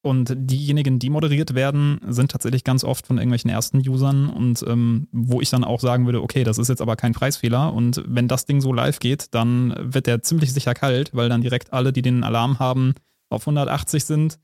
Und 0.00 0.32
diejenigen, 0.36 1.00
die 1.00 1.10
moderiert 1.10 1.54
werden, 1.54 2.00
sind 2.06 2.30
tatsächlich 2.30 2.62
ganz 2.62 2.84
oft 2.84 3.06
von 3.06 3.18
irgendwelchen 3.18 3.50
ersten 3.50 3.78
Usern 3.86 4.28
und 4.28 4.64
ähm, 4.66 5.08
wo 5.10 5.40
ich 5.40 5.50
dann 5.50 5.64
auch 5.64 5.80
sagen 5.80 6.06
würde, 6.06 6.22
okay, 6.22 6.44
das 6.44 6.58
ist 6.58 6.68
jetzt 6.68 6.80
aber 6.80 6.94
kein 6.94 7.12
Preisfehler 7.12 7.72
und 7.74 8.04
wenn 8.06 8.28
das 8.28 8.46
Ding 8.46 8.60
so 8.60 8.72
live 8.72 9.00
geht, 9.00 9.34
dann 9.34 9.74
wird 9.76 10.06
der 10.06 10.22
ziemlich 10.22 10.52
sicher 10.52 10.74
kalt, 10.74 11.10
weil 11.14 11.28
dann 11.28 11.42
direkt 11.42 11.72
alle, 11.72 11.92
die 11.92 12.02
den 12.02 12.22
Alarm 12.22 12.60
haben, 12.60 12.94
auf 13.28 13.42
180 13.42 14.04
sind. 14.04 14.38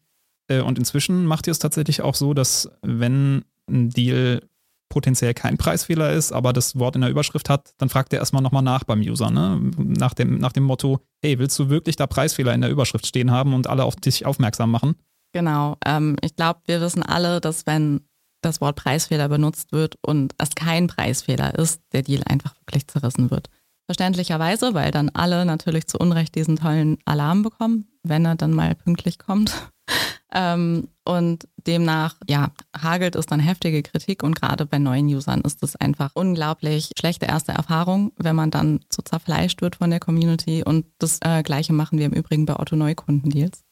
Äh, 0.48 0.60
und 0.60 0.78
inzwischen 0.78 1.24
macht 1.24 1.46
ihr 1.46 1.52
es 1.52 1.60
tatsächlich 1.60 2.02
auch 2.02 2.16
so, 2.16 2.34
dass 2.34 2.70
wenn 2.82 3.44
ein 3.68 3.90
Deal 3.90 4.42
potenziell 4.88 5.34
kein 5.34 5.56
Preisfehler 5.56 6.12
ist, 6.12 6.32
aber 6.32 6.52
das 6.52 6.78
Wort 6.78 6.94
in 6.94 7.02
der 7.02 7.10
Überschrift 7.10 7.48
hat, 7.48 7.74
dann 7.78 7.88
fragt 7.88 8.12
er 8.12 8.18
erstmal 8.18 8.42
nochmal 8.42 8.62
nach 8.62 8.84
beim 8.84 9.00
User, 9.00 9.30
ne? 9.30 9.60
Nach 9.76 10.14
dem, 10.14 10.38
nach 10.38 10.52
dem 10.52 10.64
Motto, 10.64 11.00
hey, 11.22 11.38
willst 11.38 11.58
du 11.58 11.68
wirklich 11.68 11.96
da 11.96 12.06
Preisfehler 12.06 12.54
in 12.54 12.60
der 12.60 12.70
Überschrift 12.70 13.06
stehen 13.06 13.30
haben 13.30 13.54
und 13.54 13.66
alle 13.66 13.84
auf 13.84 13.96
dich 13.96 14.26
aufmerksam 14.26 14.70
machen? 14.70 14.94
Genau. 15.34 15.76
Ähm, 15.84 16.16
ich 16.22 16.36
glaube, 16.36 16.60
wir 16.66 16.80
wissen 16.80 17.02
alle, 17.02 17.40
dass 17.40 17.66
wenn 17.66 18.02
das 18.40 18.60
Wort 18.60 18.76
Preisfehler 18.76 19.28
benutzt 19.28 19.72
wird 19.72 19.96
und 20.00 20.32
es 20.38 20.50
kein 20.50 20.86
Preisfehler 20.86 21.58
ist, 21.58 21.82
der 21.92 22.02
Deal 22.02 22.22
einfach 22.24 22.54
wirklich 22.60 22.86
zerrissen 22.86 23.30
wird. 23.30 23.50
Verständlicherweise, 23.86 24.74
weil 24.74 24.92
dann 24.92 25.10
alle 25.10 25.44
natürlich 25.44 25.88
zu 25.88 25.98
Unrecht 25.98 26.36
diesen 26.36 26.56
tollen 26.56 26.98
Alarm 27.04 27.42
bekommen, 27.42 27.88
wenn 28.02 28.24
er 28.24 28.36
dann 28.36 28.52
mal 28.52 28.76
pünktlich 28.76 29.18
kommt. 29.18 29.52
ähm, 30.32 30.88
und 31.04 31.48
demnach, 31.66 32.16
ja, 32.28 32.52
hagelt 32.80 33.16
es 33.16 33.26
dann 33.26 33.40
heftige 33.40 33.82
Kritik 33.82 34.22
und 34.22 34.36
gerade 34.36 34.66
bei 34.66 34.78
neuen 34.78 35.06
Usern 35.06 35.40
ist 35.40 35.62
es 35.64 35.74
einfach 35.74 36.12
unglaublich 36.14 36.90
schlechte 36.96 37.26
erste 37.26 37.52
Erfahrung, 37.52 38.12
wenn 38.18 38.36
man 38.36 38.52
dann 38.52 38.80
so 38.88 39.02
zerfleischt 39.02 39.62
wird 39.62 39.76
von 39.76 39.90
der 39.90 40.00
Community 40.00 40.62
und 40.64 40.86
das 40.98 41.18
äh, 41.22 41.42
gleiche 41.42 41.72
machen 41.72 41.98
wir 41.98 42.06
im 42.06 42.12
Übrigen 42.12 42.46
bei 42.46 42.58
Otto 42.58 42.76
Neukundendeals 42.76 43.64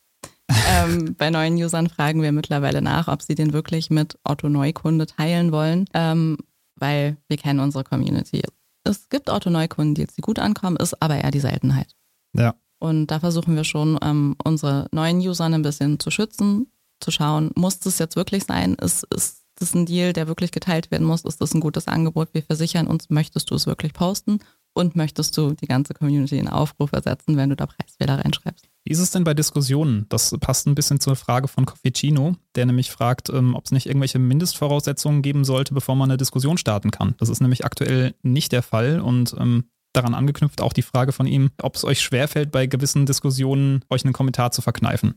ähm, 0.69 1.15
bei 1.17 1.31
neuen 1.31 1.55
Usern 1.55 1.88
fragen 1.88 2.23
wir 2.23 2.33
mittlerweile 2.33 2.83
nach, 2.83 3.09
ob 3.09 3.23
sie 3.23 3.35
den 3.35 3.53
wirklich 3.53 3.91
mit 3.91 4.19
Otto 4.25 4.49
Neukunde 4.49 5.07
teilen 5.07 5.53
wollen, 5.53 5.87
ähm, 5.95 6.38
weil 6.77 7.17
wir 7.29 7.37
kennen 7.37 7.61
unsere 7.61 7.85
Community. 7.85 8.43
Es 8.85 9.09
gibt 9.09 9.31
Otto 9.31 9.51
Neukunden, 9.51 9.95
die 9.95 10.03
jetzt 10.03 10.21
gut 10.21 10.38
ankommen, 10.38 10.77
ist 10.77 11.01
aber 11.01 11.17
eher 11.17 11.31
die 11.31 11.41
Seltenheit. 11.41 11.95
Ja. 12.35 12.55
Und 12.79 13.09
da 13.09 13.21
versuchen 13.21 13.55
wir 13.55 13.65
schon, 13.65 13.99
ähm, 14.03 14.35
unsere 14.43 14.88
neuen 14.91 15.19
User 15.19 15.45
ein 15.45 15.62
bisschen 15.62 16.01
zu 16.01 16.11
schützen, 16.11 16.67
zu 16.99 17.11
schauen, 17.11 17.51
muss 17.55 17.79
das 17.79 17.99
jetzt 17.99 18.17
wirklich 18.17 18.45
sein? 18.45 18.75
Ist, 18.75 19.05
ist 19.15 19.45
das 19.57 19.75
ein 19.75 19.87
Deal, 19.87 20.12
der 20.12 20.27
wirklich 20.27 20.51
geteilt 20.51 20.91
werden 20.91 21.07
muss? 21.07 21.25
Ist 21.25 21.41
das 21.41 21.55
ein 21.55 21.61
gutes 21.61 21.87
Angebot? 21.87 22.31
Wir 22.33 22.43
versichern 22.43 22.87
uns, 22.87 23.11
möchtest 23.11 23.51
du 23.51 23.55
es 23.55 23.67
wirklich 23.67 23.93
posten? 23.93 24.41
Und 24.75 24.97
möchtest 24.97 25.37
du 25.37 25.53
die 25.53 25.67
ganze 25.67 25.93
Community 25.93 26.38
in 26.38 26.49
Aufruf 26.49 26.93
ersetzen, 26.93 27.37
wenn 27.37 27.51
du 27.51 27.57
da 27.57 27.67
Preisfehler 27.67 28.19
reinschreibst? 28.19 28.67
Wie 28.85 28.92
ist 28.92 28.99
es 28.99 29.12
denn 29.12 29.23
bei 29.23 29.33
Diskussionen? 29.33 30.07
Das 30.09 30.37
passt 30.40 30.66
ein 30.66 30.75
bisschen 30.75 30.99
zur 30.99 31.14
Frage 31.14 31.47
von 31.47 31.66
Cofficino, 31.66 32.35
der 32.57 32.66
nämlich 32.66 32.90
fragt, 32.90 33.29
ähm, 33.29 33.55
ob 33.55 33.64
es 33.64 33.71
nicht 33.71 33.87
irgendwelche 33.87 34.18
Mindestvoraussetzungen 34.18 35.23
geben 35.23 35.45
sollte, 35.45 35.73
bevor 35.73 35.95
man 35.95 36.11
eine 36.11 36.16
Diskussion 36.16 36.59
starten 36.59 36.90
kann. 36.90 37.14
Das 37.18 37.29
ist 37.29 37.40
nämlich 37.40 37.64
aktuell 37.64 38.14
nicht 38.23 38.51
der 38.51 38.62
Fall 38.62 39.01
und 39.01 39.37
ähm, 39.38 39.64
daran 39.92 40.14
angeknüpft 40.14 40.61
auch 40.61 40.73
die 40.73 40.83
Frage 40.83 41.12
von 41.12 41.27
ihm, 41.27 41.51
ob 41.61 41.77
es 41.77 41.85
euch 41.85 42.01
schwerfällt, 42.01 42.51
bei 42.51 42.66
gewissen 42.66 43.07
Diskussionen 43.07 43.85
euch 43.88 44.05
einen 44.05 44.14
Kommentar 44.14 44.51
zu 44.51 44.62
verkneifen. 44.62 45.14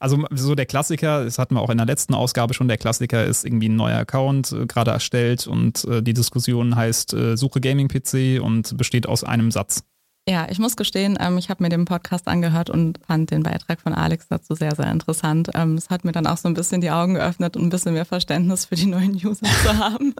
Also 0.00 0.24
so 0.30 0.54
der 0.54 0.66
Klassiker, 0.66 1.24
das 1.24 1.38
hatten 1.38 1.54
wir 1.54 1.60
auch 1.60 1.70
in 1.70 1.78
der 1.78 1.86
letzten 1.86 2.14
Ausgabe 2.14 2.54
schon, 2.54 2.68
der 2.68 2.78
Klassiker 2.78 3.24
ist 3.24 3.44
irgendwie 3.44 3.68
ein 3.68 3.76
neuer 3.76 3.98
Account 3.98 4.52
äh, 4.52 4.66
gerade 4.66 4.90
erstellt 4.90 5.46
und 5.46 5.84
äh, 5.84 6.02
die 6.02 6.14
Diskussion 6.14 6.74
heißt 6.74 7.14
äh, 7.14 7.36
Suche 7.36 7.60
Gaming 7.60 7.88
PC 7.88 8.42
und 8.42 8.76
besteht 8.76 9.08
aus 9.08 9.24
einem 9.24 9.50
Satz. 9.50 9.84
Ja, 10.28 10.46
ich 10.50 10.58
muss 10.58 10.76
gestehen, 10.76 11.16
ähm, 11.18 11.38
ich 11.38 11.48
habe 11.48 11.62
mir 11.62 11.70
den 11.70 11.86
Podcast 11.86 12.28
angehört 12.28 12.68
und 12.68 13.00
fand 13.06 13.30
den 13.30 13.42
Beitrag 13.42 13.80
von 13.80 13.94
Alex 13.94 14.28
dazu 14.28 14.54
sehr, 14.54 14.76
sehr 14.76 14.90
interessant. 14.90 15.48
Ähm, 15.54 15.76
es 15.76 15.88
hat 15.88 16.04
mir 16.04 16.12
dann 16.12 16.26
auch 16.26 16.36
so 16.36 16.48
ein 16.48 16.54
bisschen 16.54 16.82
die 16.82 16.90
Augen 16.90 17.14
geöffnet 17.14 17.56
und 17.56 17.62
ein 17.62 17.70
bisschen 17.70 17.94
mehr 17.94 18.04
Verständnis 18.04 18.66
für 18.66 18.74
die 18.74 18.84
neuen 18.84 19.14
User 19.24 19.46
zu 19.46 19.78
haben, 19.78 20.14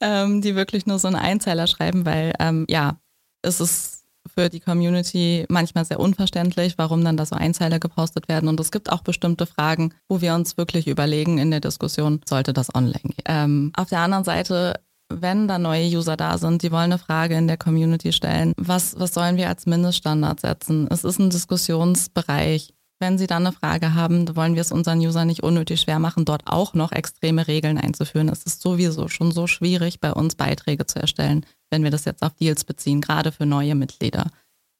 ähm, 0.00 0.40
die 0.40 0.54
wirklich 0.54 0.86
nur 0.86 0.98
so 0.98 1.08
einen 1.08 1.16
Einzeiler 1.16 1.66
schreiben, 1.66 2.06
weil 2.06 2.32
ja, 2.68 2.96
es 3.42 3.60
ist 3.60 4.04
für 4.34 4.48
die 4.48 4.60
Community 4.60 5.44
manchmal 5.48 5.84
sehr 5.84 6.00
unverständlich, 6.00 6.78
warum 6.78 7.04
dann 7.04 7.16
da 7.16 7.26
so 7.26 7.36
Einzeiler 7.36 7.78
gepostet 7.78 8.28
werden. 8.28 8.48
Und 8.48 8.58
es 8.60 8.70
gibt 8.70 8.90
auch 8.90 9.02
bestimmte 9.02 9.46
Fragen, 9.46 9.92
wo 10.08 10.20
wir 10.20 10.34
uns 10.34 10.56
wirklich 10.56 10.88
überlegen 10.88 11.38
in 11.38 11.50
der 11.50 11.60
Diskussion, 11.60 12.20
sollte 12.26 12.52
das 12.52 12.74
online 12.74 13.00
gehen. 13.02 13.72
auf 13.76 13.88
der 13.88 14.00
anderen 14.00 14.24
Seite 14.24 14.74
wenn 15.20 15.48
da 15.48 15.58
neue 15.58 15.86
User 15.86 16.16
da 16.16 16.38
sind, 16.38 16.62
die 16.62 16.72
wollen 16.72 16.92
eine 16.92 16.98
Frage 16.98 17.36
in 17.36 17.46
der 17.46 17.56
Community 17.56 18.12
stellen, 18.12 18.52
was, 18.56 18.98
was 18.98 19.14
sollen 19.14 19.36
wir 19.36 19.48
als 19.48 19.66
Mindeststandard 19.66 20.40
setzen? 20.40 20.88
Es 20.90 21.04
ist 21.04 21.18
ein 21.18 21.30
Diskussionsbereich. 21.30 22.74
Wenn 23.00 23.18
Sie 23.18 23.26
dann 23.26 23.46
eine 23.46 23.54
Frage 23.54 23.94
haben, 23.94 24.34
wollen 24.36 24.54
wir 24.54 24.60
es 24.60 24.72
unseren 24.72 25.00
Usern 25.00 25.26
nicht 25.26 25.42
unnötig 25.42 25.80
schwer 25.80 25.98
machen, 25.98 26.24
dort 26.24 26.42
auch 26.46 26.74
noch 26.74 26.92
extreme 26.92 27.48
Regeln 27.48 27.76
einzuführen. 27.76 28.28
Es 28.28 28.44
ist 28.44 28.62
sowieso 28.62 29.08
schon 29.08 29.32
so 29.32 29.46
schwierig, 29.46 30.00
bei 30.00 30.12
uns 30.12 30.36
Beiträge 30.36 30.86
zu 30.86 31.00
erstellen, 31.00 31.44
wenn 31.70 31.82
wir 31.82 31.90
das 31.90 32.04
jetzt 32.04 32.22
auf 32.22 32.34
Deals 32.34 32.64
beziehen, 32.64 33.00
gerade 33.00 33.32
für 33.32 33.46
neue 33.46 33.74
Mitglieder. 33.74 34.30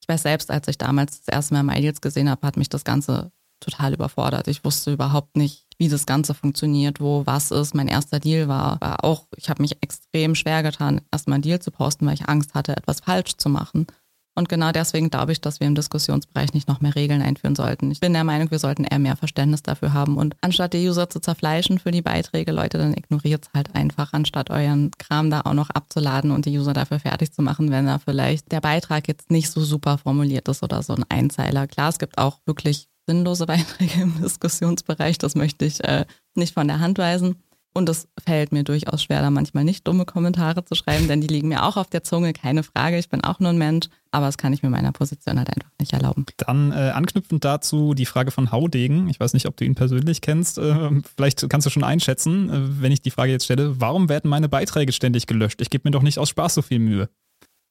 Ich 0.01 0.09
weiß 0.09 0.23
selbst, 0.23 0.51
als 0.51 0.69
ich 0.69 0.79
damals 0.79 1.25
das 1.25 1.35
erste 1.35 1.55
Mal 1.55 1.65
MyDeals 1.65 2.01
gesehen 2.01 2.31
habe, 2.31 2.47
hat 2.47 2.57
mich 2.57 2.69
das 2.69 2.85
Ganze 2.85 3.33
total 3.61 3.95
überfordert. 3.95 4.49
Ich 4.49 4.65
wusste 4.65 4.93
überhaupt 4.93 5.37
nicht, 5.37 5.64
wie 5.85 5.89
das 5.91 6.07
Ganze 6.07 6.33
funktioniert, 6.33 6.99
wo 6.99 7.27
was 7.27 7.51
ist. 7.51 7.75
Mein 7.75 7.89
erster 7.89 8.19
Deal 8.19 8.49
war, 8.49 8.81
war 8.81 9.05
auch, 9.05 9.27
ich 9.37 9.51
habe 9.51 9.61
mich 9.61 9.83
extrem 9.83 10.35
schwer 10.35 10.63
getan, 10.63 11.03
erstmal 11.13 11.35
einen 11.35 11.43
Deal 11.43 11.61
zu 11.61 11.71
posten, 11.71 12.07
weil 12.07 12.15
ich 12.15 12.27
Angst 12.27 12.55
hatte, 12.55 12.75
etwas 12.75 13.01
falsch 13.01 13.37
zu 13.37 13.51
machen. 13.51 13.87
Und 14.35 14.49
genau 14.49 14.73
deswegen 14.73 15.11
glaube 15.11 15.33
ich, 15.33 15.43
dass 15.43 15.61
wir 15.61 15.67
im 15.67 15.75
Diskussionsbereich 15.75 16.55
nicht 16.55 16.69
noch 16.69 16.81
mehr 16.81 16.95
Regeln 16.95 17.21
einführen 17.21 17.55
sollten. 17.55 17.91
Ich 17.91 18.01
bin 18.01 18.15
der 18.15 18.25
Meinung, 18.25 18.51
wir 18.51 18.59
sollten 18.59 18.85
eher 18.85 18.99
mehr 18.99 19.15
Verständnis 19.15 19.63
dafür 19.63 19.93
haben. 19.93 20.17
Und 20.17 20.37
anstatt 20.41 20.73
die 20.73 20.89
User 20.89 21.09
zu 21.11 21.21
zerfleischen 21.21 21.79
für 21.79 21.91
die 21.91 22.03
Beiträge, 22.03 22.51
Leute, 22.51 22.79
dann 22.79 22.95
ignoriert 22.95 23.45
es 23.45 23.51
halt 23.55 23.75
einfach, 23.75 24.13
anstatt 24.15 24.51
euren 24.51 24.91
Kram 24.99 25.31
da 25.31 25.43
auch 25.43 25.53
noch 25.53 25.71
abzuladen 25.71 26.31
und 26.31 26.47
die 26.47 26.59
User 26.59 26.73
dafür 26.73 26.99
fertig 26.99 27.33
zu 27.33 27.43
machen, 27.43 27.71
wenn 27.71 27.87
da 27.87 27.99
vielleicht 27.99 28.51
der 28.51 28.63
Beitrag 28.63 29.07
jetzt 29.07 29.31
nicht 29.31 29.51
so 29.51 29.61
super 29.61 29.99
formuliert 29.99 30.49
ist 30.49 30.63
oder 30.63 30.83
so 30.83 30.95
ein 30.95 31.05
Einzeiler. 31.11 31.69
Klar, 31.69 31.91
es 31.91 31.99
gibt 31.99 32.17
auch 32.17 32.41
wirklich 32.47 32.89
sinnlose 33.07 33.47
Beiträge 33.47 34.03
im 34.03 34.21
Diskussionsbereich. 34.21 35.19
Das 35.19 35.35
möchte 35.35 35.65
ich 35.65 35.83
äh, 35.85 36.05
nicht 36.35 36.55
von 36.55 36.69
der 36.69 36.81
Hand 36.81 36.99
weisen. 36.99 37.37
Und 37.77 37.89
es 37.89 38.07
fällt 38.25 38.53
mir 38.53 38.63
durchaus 38.63 39.03
schwer, 39.03 39.21
da 39.21 39.31
manchmal 39.31 39.65
nicht 39.65 39.87
dumme 39.89 40.05
Kommentare 40.05 40.65
zu 40.65 40.77
schreiben, 40.77 41.09
denn 41.09 41.21
die 41.21 41.27
liegen 41.27 41.49
mir 41.49 41.65
auch 41.65 41.77
auf 41.77 41.91
der 41.91 42.05
Zunge, 42.05 42.33
keine 42.33 42.63
Frage. 42.63 42.99
Ich 42.99 43.09
bin 43.09 43.25
auch 43.25 43.41
nur 43.41 43.51
ein 43.51 43.59
Mensch, 43.59 43.89
aber 44.13 44.27
das 44.27 44.39
kann 44.39 44.53
ich 44.53 44.63
mir 44.63 44.71
meiner 44.71 44.93
Position 44.93 45.39
halt 45.39 45.49
einfach 45.49 45.73
nicht 45.81 45.93
erlauben. 45.93 46.25
Dann 46.37 46.71
äh, 46.71 46.93
anknüpfend 46.95 47.45
dazu 47.45 47.95
die 47.95 48.07
Frage 48.07 48.31
von 48.31 48.53
Haudegen. 48.53 49.09
Ich 49.09 49.19
weiß 49.19 49.33
nicht, 49.35 49.47
ob 49.47 49.57
du 49.57 49.65
ihn 49.65 49.75
persönlich 49.75 50.21
kennst. 50.21 50.57
Äh, 50.59 50.91
vielleicht 51.17 51.49
kannst 51.51 51.67
du 51.67 51.71
schon 51.71 51.83
einschätzen, 51.83 52.49
äh, 52.49 52.81
wenn 52.81 52.93
ich 52.93 53.03
die 53.03 53.11
Frage 53.11 53.33
jetzt 53.33 53.47
stelle, 53.47 53.81
warum 53.81 54.09
werden 54.09 54.31
meine 54.31 54.49
Beiträge 54.49 54.93
ständig 54.93 55.27
gelöscht? 55.27 55.61
Ich 55.61 55.69
gebe 55.69 55.89
mir 55.89 55.93
doch 55.93 56.03
nicht 56.03 56.21
aus 56.21 56.29
Spaß 56.29 56.55
so 56.55 56.63
viel 56.63 56.79
Mühe. 56.79 57.09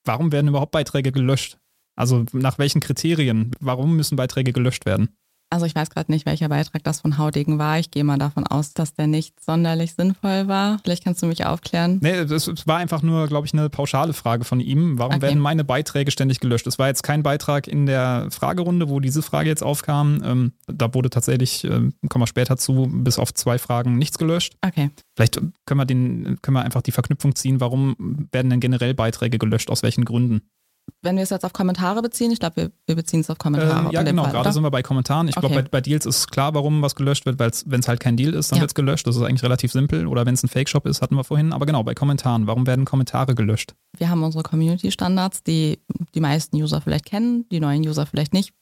Warum 0.04 0.34
werden 0.34 0.50
überhaupt 0.50 0.74
Beiträge 0.74 1.14
gelöscht? 1.14 1.60
Also 1.96 2.26
nach 2.34 2.60
welchen 2.60 2.82
Kriterien? 2.82 3.52
Warum 3.62 3.96
müssen 3.96 4.18
Beiträge 4.18 4.52
gelöscht 4.52 4.86
werden? 4.86 5.16
Also 5.54 5.68
ich 5.68 5.76
weiß 5.76 5.92
gerade 5.92 6.12
nicht, 6.12 6.26
welcher 6.26 6.50
Beitrag 6.50 6.84
das 6.84 7.02
von 7.02 7.20
Haudegen 7.20 7.60
war. 7.60 7.78
Ich 7.78 7.92
gehe 7.92 8.04
mal 8.04 8.18
davon 8.18 8.48
aus, 8.48 8.74
dass 8.74 8.96
der 8.96 9.06
nicht 9.06 9.40
sonderlich 9.40 9.94
sinnvoll 9.94 10.48
war. 10.48 10.80
Vielleicht 10.84 11.04
kannst 11.04 11.22
du 11.22 11.28
mich 11.28 11.46
aufklären. 11.46 12.00
Nee, 12.02 12.26
das 12.26 12.52
war 12.66 12.78
einfach 12.78 13.04
nur, 13.04 13.28
glaube 13.28 13.46
ich, 13.46 13.54
eine 13.54 13.70
pauschale 13.70 14.14
Frage 14.14 14.46
von 14.46 14.60
ihm. 14.60 14.98
Warum 14.98 15.18
okay. 15.18 15.22
werden 15.22 15.40
meine 15.40 15.64
Beiträge 15.64 16.10
ständig 16.10 16.40
gelöscht? 16.40 16.66
Es 16.66 16.80
war 16.80 16.88
jetzt 16.88 17.04
kein 17.04 17.22
Beitrag 17.22 17.68
in 17.68 17.86
der 17.86 18.30
Fragerunde, 18.32 18.90
wo 18.90 19.00
diese 19.00 19.22
Frage 19.22 19.48
jetzt 19.48 19.62
aufkam. 19.62 20.24
Ähm, 20.26 20.54
da 20.66 20.92
wurde 20.96 21.12
tatsächlich, 21.12 21.64
ähm, 21.66 21.94
kommen 22.10 22.24
wir 22.24 22.28
später 22.28 22.58
zu, 22.58 22.90
bis 22.92 23.20
auf 23.20 23.32
zwei 23.32 23.60
Fragen 23.60 24.00
nichts 24.00 24.18
gelöscht. 24.18 24.56
Okay. 24.66 24.90
Vielleicht 25.16 25.40
können 25.68 25.80
wir, 25.80 25.86
den, 25.86 26.40
können 26.42 26.58
wir 26.58 26.64
einfach 26.64 26.82
die 26.82 26.92
Verknüpfung 26.92 27.36
ziehen. 27.36 27.60
Warum 27.60 28.28
werden 28.32 28.50
denn 28.50 28.60
generell 28.60 28.96
Beiträge 28.96 29.38
gelöscht? 29.38 29.70
Aus 29.70 29.84
welchen 29.84 30.04
Gründen? 30.04 30.42
Wenn 31.02 31.16
wir 31.16 31.24
es 31.24 31.30
jetzt 31.30 31.46
auf 31.46 31.54
Kommentare 31.54 32.02
beziehen, 32.02 32.32
ich 32.32 32.40
glaube, 32.40 32.56
wir, 32.56 32.72
wir, 32.88 32.96
beziehen 32.96 33.20
es 33.20 33.30
auf 33.30 33.38
Kommentare. 33.38 33.90
Äh, 33.90 33.94
ja, 33.94 34.04
genau, 34.04 34.24
Fall, 34.24 34.32
gerade 34.32 34.46
oder? 34.46 34.54
sind 34.54 34.64
wir 34.64 34.72
bei 34.72 34.82
Kommentaren. 34.82 35.28
Ich 35.28 35.38
okay. 35.38 35.48
glaube, 35.48 35.64
bei, 35.64 35.70
bei, 35.70 35.82
Deals 35.82 36.06
ist 36.06 36.32
klar, 36.32 36.54
warum 36.54 36.82
was 36.82 36.96
gelöscht 36.96 37.26
wird, 37.26 37.40
weil 37.40 37.52
wenn 37.66 37.80
es 37.80 37.88
halt 37.88 38.00
kein 38.00 38.18
Deal 38.18 38.34
ist, 38.34 38.52
dann 38.52 38.58
ja. 38.58 38.62
wird 38.62 38.72
es 38.72 38.76
gelöscht. 38.76 39.06
Das 39.08 39.16
ist 39.16 39.22
eigentlich 39.22 39.44
relativ 39.44 39.72
simpel. 39.72 40.08
Oder 40.08 40.26
wenn 40.26 40.34
es 40.34 40.44
ein 40.44 40.50
Fake-Shop 40.50 40.86
ist, 40.86 41.02
hatten 41.02 41.16
wir 41.16 41.24
vorhin. 41.24 41.54
Aber 41.54 41.66
genau, 41.66 41.84
bei 41.84 41.94
Kommentaren. 41.94 42.48
Warum 42.48 42.68
werden 42.68 42.86
Kommentare 42.86 43.36
gelöscht? 43.36 43.76
Wir 43.98 44.10
haben 44.10 44.24
unsere 44.24 44.44
Community-Standards, 44.44 45.44
die 45.44 45.80
die 46.16 46.22
meisten 46.22 46.58
User 46.58 46.82
vielleicht 46.82 47.06
kennen, 47.06 47.46
die 47.52 47.60
neuen 47.60 47.88
User 47.88 48.06
vielleicht 48.06 48.34
nicht. 48.34 48.54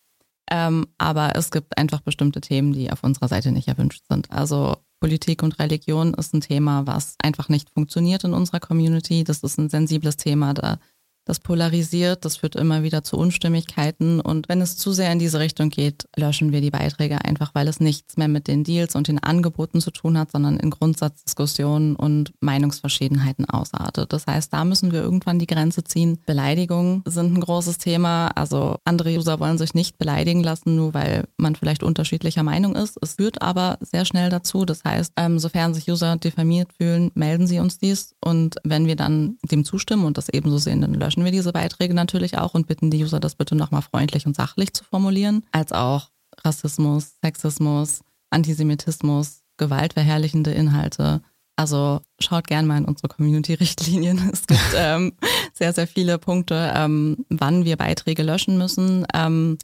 Ähm, 0.50 0.88
aber 0.98 1.36
es 1.36 1.52
gibt 1.52 1.78
einfach 1.78 2.02
bestimmte 2.02 2.42
Themen, 2.42 2.74
die 2.74 2.92
auf 2.92 3.04
unserer 3.04 3.28
Seite 3.28 3.52
nicht 3.52 3.68
erwünscht 3.68 4.04
sind. 4.10 4.30
Also 4.32 4.76
Politik 5.00 5.42
und 5.44 5.58
Religion 5.60 6.14
ist 6.14 6.34
ein 6.34 6.42
Thema, 6.42 6.86
was 6.86 7.16
einfach 7.24 7.50
nicht 7.50 7.70
funktioniert 7.72 8.24
in 8.24 8.34
unserer 8.34 8.60
Community. 8.60 9.24
Das 9.24 9.40
ist 9.40 9.58
ein 9.58 9.70
sensibles 9.70 10.18
Thema. 10.18 10.54
Da 10.54 10.78
das 11.26 11.40
polarisiert, 11.40 12.26
das 12.26 12.38
führt 12.38 12.56
immer 12.56 12.84
wieder 12.84 13.04
zu 13.04 13.18
Unstimmigkeiten. 13.18 14.20
Und 14.20 14.50
wenn 14.50 14.62
es 14.62 14.76
zu 14.78 14.92
sehr 14.92 15.12
in 15.12 15.20
diese 15.20 15.40
Richtung 15.40 15.70
geht, 15.70 16.08
löschen 16.16 16.52
wir 16.52 16.62
die 16.62 16.72
Beiträge 16.72 17.24
einfach, 17.24 17.54
weil 17.54 17.68
es 17.68 17.80
nichts 17.80 18.18
mehr 18.18 18.28
mit 18.28 18.48
den 18.48 18.64
Deals 18.64 18.96
und 18.96 19.08
den 19.08 19.20
Angeboten 19.20 19.82
zu 19.82 19.92
tun 19.92 20.18
hat, 20.18 20.32
sondern 20.32 20.58
in 20.58 20.72
Grundsatzdiskussionen 20.72 21.96
und 21.96 22.34
Meinungsverschiedenheiten 22.40 23.46
ausartet. 23.46 24.12
Das 24.14 24.26
heißt, 24.26 24.52
da 24.52 24.66
müssen 24.66 24.92
wir 24.92 25.02
irgendwann 25.02 25.40
die 25.40 25.48
Grenze 25.48 25.84
ziehen. 25.84 26.18
Beleidigungen 26.26 27.04
sind 27.06 27.38
ein 27.38 27.42
großes 27.42 27.78
Thema. 27.78 28.30
Also 28.30 28.78
andere 28.84 29.16
User 29.16 29.40
wollen 29.40 29.60
sich 29.60 29.74
nicht 29.76 30.00
beleidigen 30.00 30.42
lassen, 30.42 30.76
nur 30.76 30.94
weil 30.94 31.26
man 31.38 31.56
vielleicht 31.56 31.84
unterschiedlicher 31.84 32.44
Meinung 32.44 32.76
ist. 32.76 32.98
Es 33.02 33.16
führt 33.16 33.42
aber 33.42 33.78
sehr 33.82 34.06
schnell 34.06 34.30
dazu. 34.30 34.66
Das 34.66 34.84
heißt, 34.84 35.14
ähm, 35.18 35.38
sofern 35.38 35.74
sich 35.76 35.90
User 35.90 36.18
diffamiert 36.18 36.74
fühlen, 36.74 37.12
melden 37.14 37.46
sie 37.46 37.60
uns 37.60 37.78
dies. 37.78 38.16
Und 38.22 38.56
wenn 38.64 38.88
wir 38.88 38.96
dann 38.96 39.38
dem 39.44 39.64
zustimmen 39.66 40.06
und 40.06 40.18
das 40.18 40.30
ebenso 40.30 40.58
sehen, 40.58 40.82
dann 40.82 40.94
löschen 40.94 41.11
löschen 41.12 41.26
wir 41.26 41.32
diese 41.32 41.52
Beiträge 41.52 41.94
natürlich 41.94 42.38
auch 42.38 42.54
und 42.54 42.68
bitten 42.68 42.90
die 42.90 43.04
User, 43.04 43.20
das 43.20 43.36
bitte 43.36 43.54
nochmal 43.54 43.82
freundlich 43.82 44.26
und 44.26 44.36
sachlich 44.36 44.74
zu 44.74 44.86
formulieren, 44.86 45.44
als 45.52 45.74
auch 45.74 46.10
Rassismus, 46.46 47.16
Sexismus, 47.22 48.00
Antisemitismus, 48.30 49.42
gewaltverherrlichende 49.58 50.52
Inhalte. 50.52 51.22
Also 51.58 52.00
schaut 52.20 52.48
gerne 52.48 52.66
mal 52.66 52.78
in 52.78 52.86
unsere 52.86 53.10
Community-Richtlinien. 53.10 54.30
Es 54.32 54.48
gibt 54.48 54.74
ähm, 54.74 55.12
sehr, 55.54 55.74
sehr 55.74 55.86
viele 55.86 56.18
Punkte, 56.18 56.72
ähm, 56.74 57.26
wann 57.28 57.66
wir 57.66 57.76
Beiträge 57.76 58.24
löschen 58.24 58.58
müssen. 58.58 59.06
Ähm, 59.14 59.58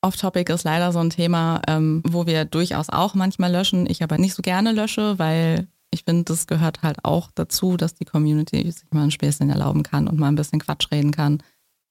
Off-Topic 0.00 0.50
ist 0.50 0.64
leider 0.64 0.90
so 0.92 1.00
ein 1.00 1.10
Thema, 1.10 1.60
ähm, 1.68 2.02
wo 2.06 2.24
wir 2.24 2.46
durchaus 2.46 2.88
auch 2.88 3.14
manchmal 3.14 3.52
löschen. 3.52 3.86
Ich 3.90 4.02
aber 4.02 4.16
nicht 4.16 4.32
so 4.32 4.40
gerne 4.40 4.72
lösche, 4.72 5.18
weil 5.18 5.68
ich 5.90 6.04
finde, 6.04 6.24
das 6.24 6.46
gehört 6.46 6.82
halt 6.82 7.04
auch 7.04 7.30
dazu, 7.34 7.76
dass 7.76 7.94
die 7.94 8.04
Community 8.04 8.70
sich 8.70 8.90
mal 8.92 9.04
ein 9.04 9.10
Späßchen 9.10 9.50
erlauben 9.50 9.82
kann 9.82 10.08
und 10.08 10.18
mal 10.18 10.28
ein 10.28 10.36
bisschen 10.36 10.60
Quatsch 10.60 10.90
reden 10.90 11.12
kann. 11.12 11.42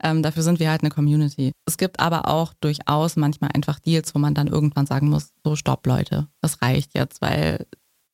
Ähm, 0.03 0.21
dafür 0.21 0.43
sind 0.43 0.59
wir 0.59 0.69
halt 0.69 0.81
eine 0.81 0.91
Community. 0.91 1.53
Es 1.65 1.77
gibt 1.77 1.99
aber 1.99 2.27
auch 2.27 2.53
durchaus 2.61 3.15
manchmal 3.15 3.49
einfach 3.53 3.79
Deals, 3.79 4.13
wo 4.13 4.19
man 4.19 4.35
dann 4.35 4.47
irgendwann 4.47 4.85
sagen 4.85 5.09
muss, 5.09 5.31
so 5.43 5.55
stopp 5.55 5.87
Leute, 5.87 6.27
das 6.41 6.61
reicht 6.61 6.93
jetzt, 6.93 7.21
weil 7.21 7.65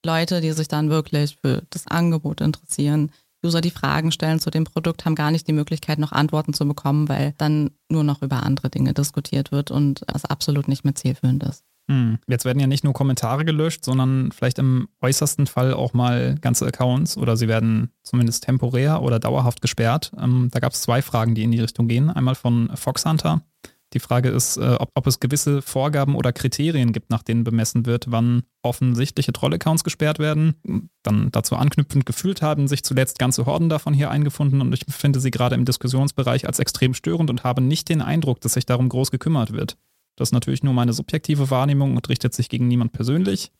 Leute, 0.06 0.39
die 0.39 0.52
sich 0.52 0.67
dann 0.67 0.89
wirklich 0.89 1.38
für 1.41 1.63
das 1.69 1.88
Angebot 1.88 2.39
interessieren, 2.41 3.12
User, 3.46 3.60
die 3.60 3.72
Fragen 3.72 4.12
stellen 4.12 4.39
zu 4.39 4.50
dem 4.50 4.63
Produkt, 4.63 5.04
haben 5.04 5.15
gar 5.15 5.32
nicht 5.32 5.48
die 5.48 5.54
Möglichkeit, 5.54 6.00
noch 6.00 6.13
Antworten 6.13 6.54
zu 6.54 6.65
bekommen, 6.65 7.10
weil 7.10 7.34
dann 7.38 7.72
nur 7.89 8.06
noch 8.06 8.22
über 8.22 8.43
andere 8.43 8.69
Dinge 8.69 8.93
diskutiert 8.93 9.52
wird 9.52 9.69
und 9.69 10.04
das 10.08 10.24
absolut 10.24 10.69
nicht 10.69 10.86
mehr 10.86 10.96
zielführend 10.96 11.43
ist. 11.43 11.65
Hm. 11.89 12.19
Jetzt 12.28 12.46
werden 12.46 12.60
ja 12.60 12.67
nicht 12.67 12.84
nur 12.84 12.93
Kommentare 12.93 13.43
gelöscht, 13.43 13.84
sondern 13.84 14.32
vielleicht 14.32 14.58
im 14.58 14.88
äußersten 15.02 15.48
Fall 15.48 15.74
auch 15.74 15.93
mal 15.93 16.36
ganze 16.39 16.65
Accounts 16.65 17.17
oder 17.17 17.36
sie 17.36 17.48
werden 17.48 17.91
zumindest 18.04 18.46
temporär 18.46 19.02
oder 19.02 19.19
dauerhaft 19.19 19.62
gesperrt. 19.62 20.12
Ähm, 20.17 20.50
da 20.52 20.60
gab 20.60 20.74
es 20.74 20.82
zwei 20.82 21.02
Fragen, 21.02 21.36
die 21.36 21.43
in 21.43 21.52
die 21.52 21.60
Richtung 21.60 21.88
gehen. 21.88 22.10
Einmal 22.10 22.36
von 22.36 22.72
Fox 22.76 23.06
Hunter. 23.06 23.41
Die 23.93 24.00
Frage 24.00 24.30
ist, 24.30 24.58
äh, 24.58 24.76
ob, 24.80 24.89
ob, 24.96 25.06
es 25.06 25.19
gewisse 25.19 25.62
Vorgaben 25.62 26.15
oder 26.15 26.34
Kriterien 26.34 26.93
gibt, 26.93 27.12
nach 27.12 27.22
denen 27.22 27.43
bemessen 27.43 27.86
wird, 27.86 28.10
wann 28.10 28.43
offensichtliche 28.63 29.34
Troll-Accounts 29.34 29.84
gesperrt 29.84 30.17
werden. 30.17 30.56
Dann 31.04 31.30
dazu 31.32 31.56
anknüpfend 31.56 32.06
gefühlt 32.06 32.41
haben 32.41 32.67
sich 32.67 32.84
zuletzt 32.84 33.19
ganze 33.19 33.46
Horden 33.46 33.69
davon 33.69 33.93
hier 33.93 34.10
eingefunden 34.10 34.62
und 34.62 34.74
ich 34.74 34.86
finde 34.89 35.19
sie 35.19 35.32
gerade 35.32 35.56
im 35.56 35.65
Diskussionsbereich 35.65 36.48
als 36.48 36.60
extrem 36.60 36.96
störend 36.96 37.30
und 37.30 37.43
habe 37.43 37.62
nicht 37.62 37.89
den 37.89 38.02
Eindruck, 38.02 38.41
dass 38.41 38.54
sich 38.54 38.65
darum 38.65 38.89
groß 38.89 39.12
gekümmert 39.12 39.54
wird. 39.54 39.78
Das 40.15 40.30
ist 40.30 40.34
natürlich 40.34 40.63
nur 40.63 40.73
meine 40.73 40.93
subjektive 40.93 41.49
Wahrnehmung 41.49 41.95
und 41.95 42.10
richtet 42.10 42.34
sich 42.34 42.49
gegen 42.49 42.67
niemand 42.67 42.91
persönlich. 42.91 43.52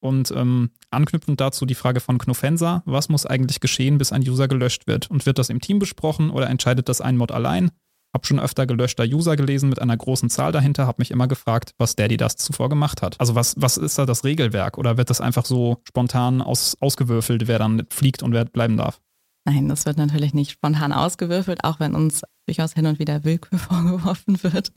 Und 0.00 0.30
ähm, 0.32 0.70
anknüpfend 0.90 1.40
dazu 1.40 1.64
die 1.64 1.74
Frage 1.74 2.00
von 2.00 2.18
Knofensa, 2.18 2.82
was 2.84 3.08
muss 3.08 3.24
eigentlich 3.24 3.60
geschehen, 3.60 3.96
bis 3.96 4.12
ein 4.12 4.20
User 4.20 4.48
gelöscht 4.48 4.86
wird? 4.86 5.10
Und 5.10 5.24
wird 5.24 5.38
das 5.38 5.48
im 5.48 5.62
Team 5.62 5.78
besprochen 5.78 6.28
oder 6.28 6.50
entscheidet 6.50 6.90
das 6.90 7.00
ein 7.00 7.16
Mod 7.16 7.32
allein? 7.32 7.70
Hab 8.12 8.26
schon 8.26 8.38
öfter 8.38 8.66
gelöschter 8.66 9.04
User 9.04 9.34
gelesen 9.34 9.70
mit 9.70 9.80
einer 9.80 9.96
großen 9.96 10.28
Zahl 10.28 10.52
dahinter, 10.52 10.86
hab 10.86 10.98
mich 10.98 11.10
immer 11.10 11.26
gefragt, 11.26 11.72
was 11.78 11.96
Daddy 11.96 12.18
das 12.18 12.36
zuvor 12.36 12.68
gemacht 12.68 13.00
hat. 13.00 13.18
Also 13.18 13.34
was, 13.34 13.54
was 13.58 13.78
ist 13.78 13.98
da 13.98 14.04
das 14.04 14.24
Regelwerk? 14.24 14.76
Oder 14.76 14.98
wird 14.98 15.08
das 15.08 15.22
einfach 15.22 15.46
so 15.46 15.78
spontan 15.88 16.42
aus, 16.42 16.76
ausgewürfelt, 16.80 17.48
wer 17.48 17.58
dann 17.58 17.86
fliegt 17.90 18.22
und 18.22 18.32
wer 18.32 18.44
bleiben 18.44 18.76
darf? 18.76 19.00
Nein, 19.46 19.68
das 19.68 19.84
wird 19.84 19.98
natürlich 19.98 20.32
nicht 20.32 20.52
spontan 20.52 20.92
ausgewürfelt, 20.92 21.64
auch 21.64 21.78
wenn 21.78 21.94
uns 21.94 22.22
durchaus 22.46 22.72
hin 22.72 22.86
und 22.86 22.98
wieder 22.98 23.24
Willkür 23.24 23.58
vorgeworfen 23.60 24.42
wird. 24.42 24.72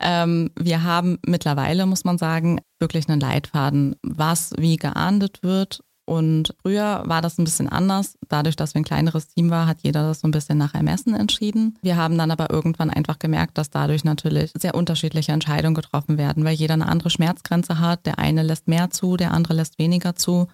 Ähm, 0.00 0.50
wir 0.58 0.82
haben 0.82 1.18
mittlerweile, 1.26 1.86
muss 1.86 2.04
man 2.04 2.16
sagen, 2.18 2.60
wirklich 2.78 3.08
einen 3.08 3.20
Leitfaden, 3.20 3.96
was 4.02 4.52
wie 4.56 4.76
geahndet 4.76 5.42
wird. 5.42 5.80
Und 6.08 6.54
früher 6.62 7.02
war 7.06 7.20
das 7.20 7.36
ein 7.36 7.44
bisschen 7.44 7.68
anders. 7.68 8.16
Dadurch, 8.28 8.54
dass 8.54 8.74
wir 8.74 8.80
ein 8.80 8.84
kleineres 8.84 9.26
Team 9.26 9.50
war, 9.50 9.66
hat 9.66 9.82
jeder 9.82 10.02
das 10.04 10.20
so 10.20 10.28
ein 10.28 10.30
bisschen 10.30 10.56
nach 10.56 10.72
Ermessen 10.72 11.14
entschieden. 11.14 11.76
Wir 11.82 11.96
haben 11.96 12.16
dann 12.16 12.30
aber 12.30 12.48
irgendwann 12.50 12.90
einfach 12.90 13.18
gemerkt, 13.18 13.58
dass 13.58 13.70
dadurch 13.70 14.04
natürlich 14.04 14.52
sehr 14.56 14.76
unterschiedliche 14.76 15.32
Entscheidungen 15.32 15.74
getroffen 15.74 16.16
werden, 16.16 16.44
weil 16.44 16.54
jeder 16.54 16.74
eine 16.74 16.86
andere 16.86 17.10
Schmerzgrenze 17.10 17.80
hat. 17.80 18.06
Der 18.06 18.20
eine 18.20 18.44
lässt 18.44 18.68
mehr 18.68 18.90
zu, 18.90 19.16
der 19.16 19.32
andere 19.32 19.54
lässt 19.54 19.80
weniger 19.80 20.14
zu. 20.14 20.46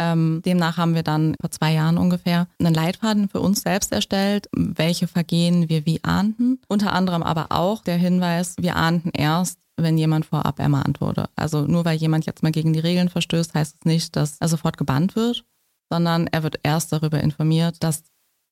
Ähm, 0.00 0.42
demnach 0.44 0.76
haben 0.76 0.94
wir 0.94 1.02
dann 1.02 1.36
vor 1.40 1.50
zwei 1.50 1.72
Jahren 1.72 1.98
ungefähr 1.98 2.48
einen 2.58 2.74
Leitfaden 2.74 3.28
für 3.28 3.40
uns 3.40 3.62
selbst 3.62 3.92
erstellt, 3.92 4.48
welche 4.52 5.06
Vergehen 5.06 5.68
wir 5.68 5.86
wie 5.86 6.02
ahnden. 6.02 6.60
Unter 6.68 6.92
anderem 6.92 7.22
aber 7.22 7.46
auch 7.50 7.82
der 7.82 7.96
Hinweis, 7.96 8.56
wir 8.58 8.76
ahnden 8.76 9.10
erst, 9.10 9.58
wenn 9.76 9.98
jemand 9.98 10.26
vorab 10.26 10.58
ermahnt 10.58 11.00
wurde. 11.00 11.28
Also 11.36 11.62
nur 11.62 11.84
weil 11.84 11.96
jemand 11.96 12.26
jetzt 12.26 12.42
mal 12.42 12.52
gegen 12.52 12.72
die 12.72 12.80
Regeln 12.80 13.08
verstößt, 13.08 13.54
heißt 13.54 13.76
es 13.80 13.84
nicht, 13.84 14.16
dass 14.16 14.36
er 14.40 14.48
sofort 14.48 14.76
gebannt 14.76 15.16
wird, 15.16 15.44
sondern 15.90 16.26
er 16.28 16.42
wird 16.42 16.60
erst 16.62 16.92
darüber 16.92 17.20
informiert, 17.20 17.82
dass 17.82 18.02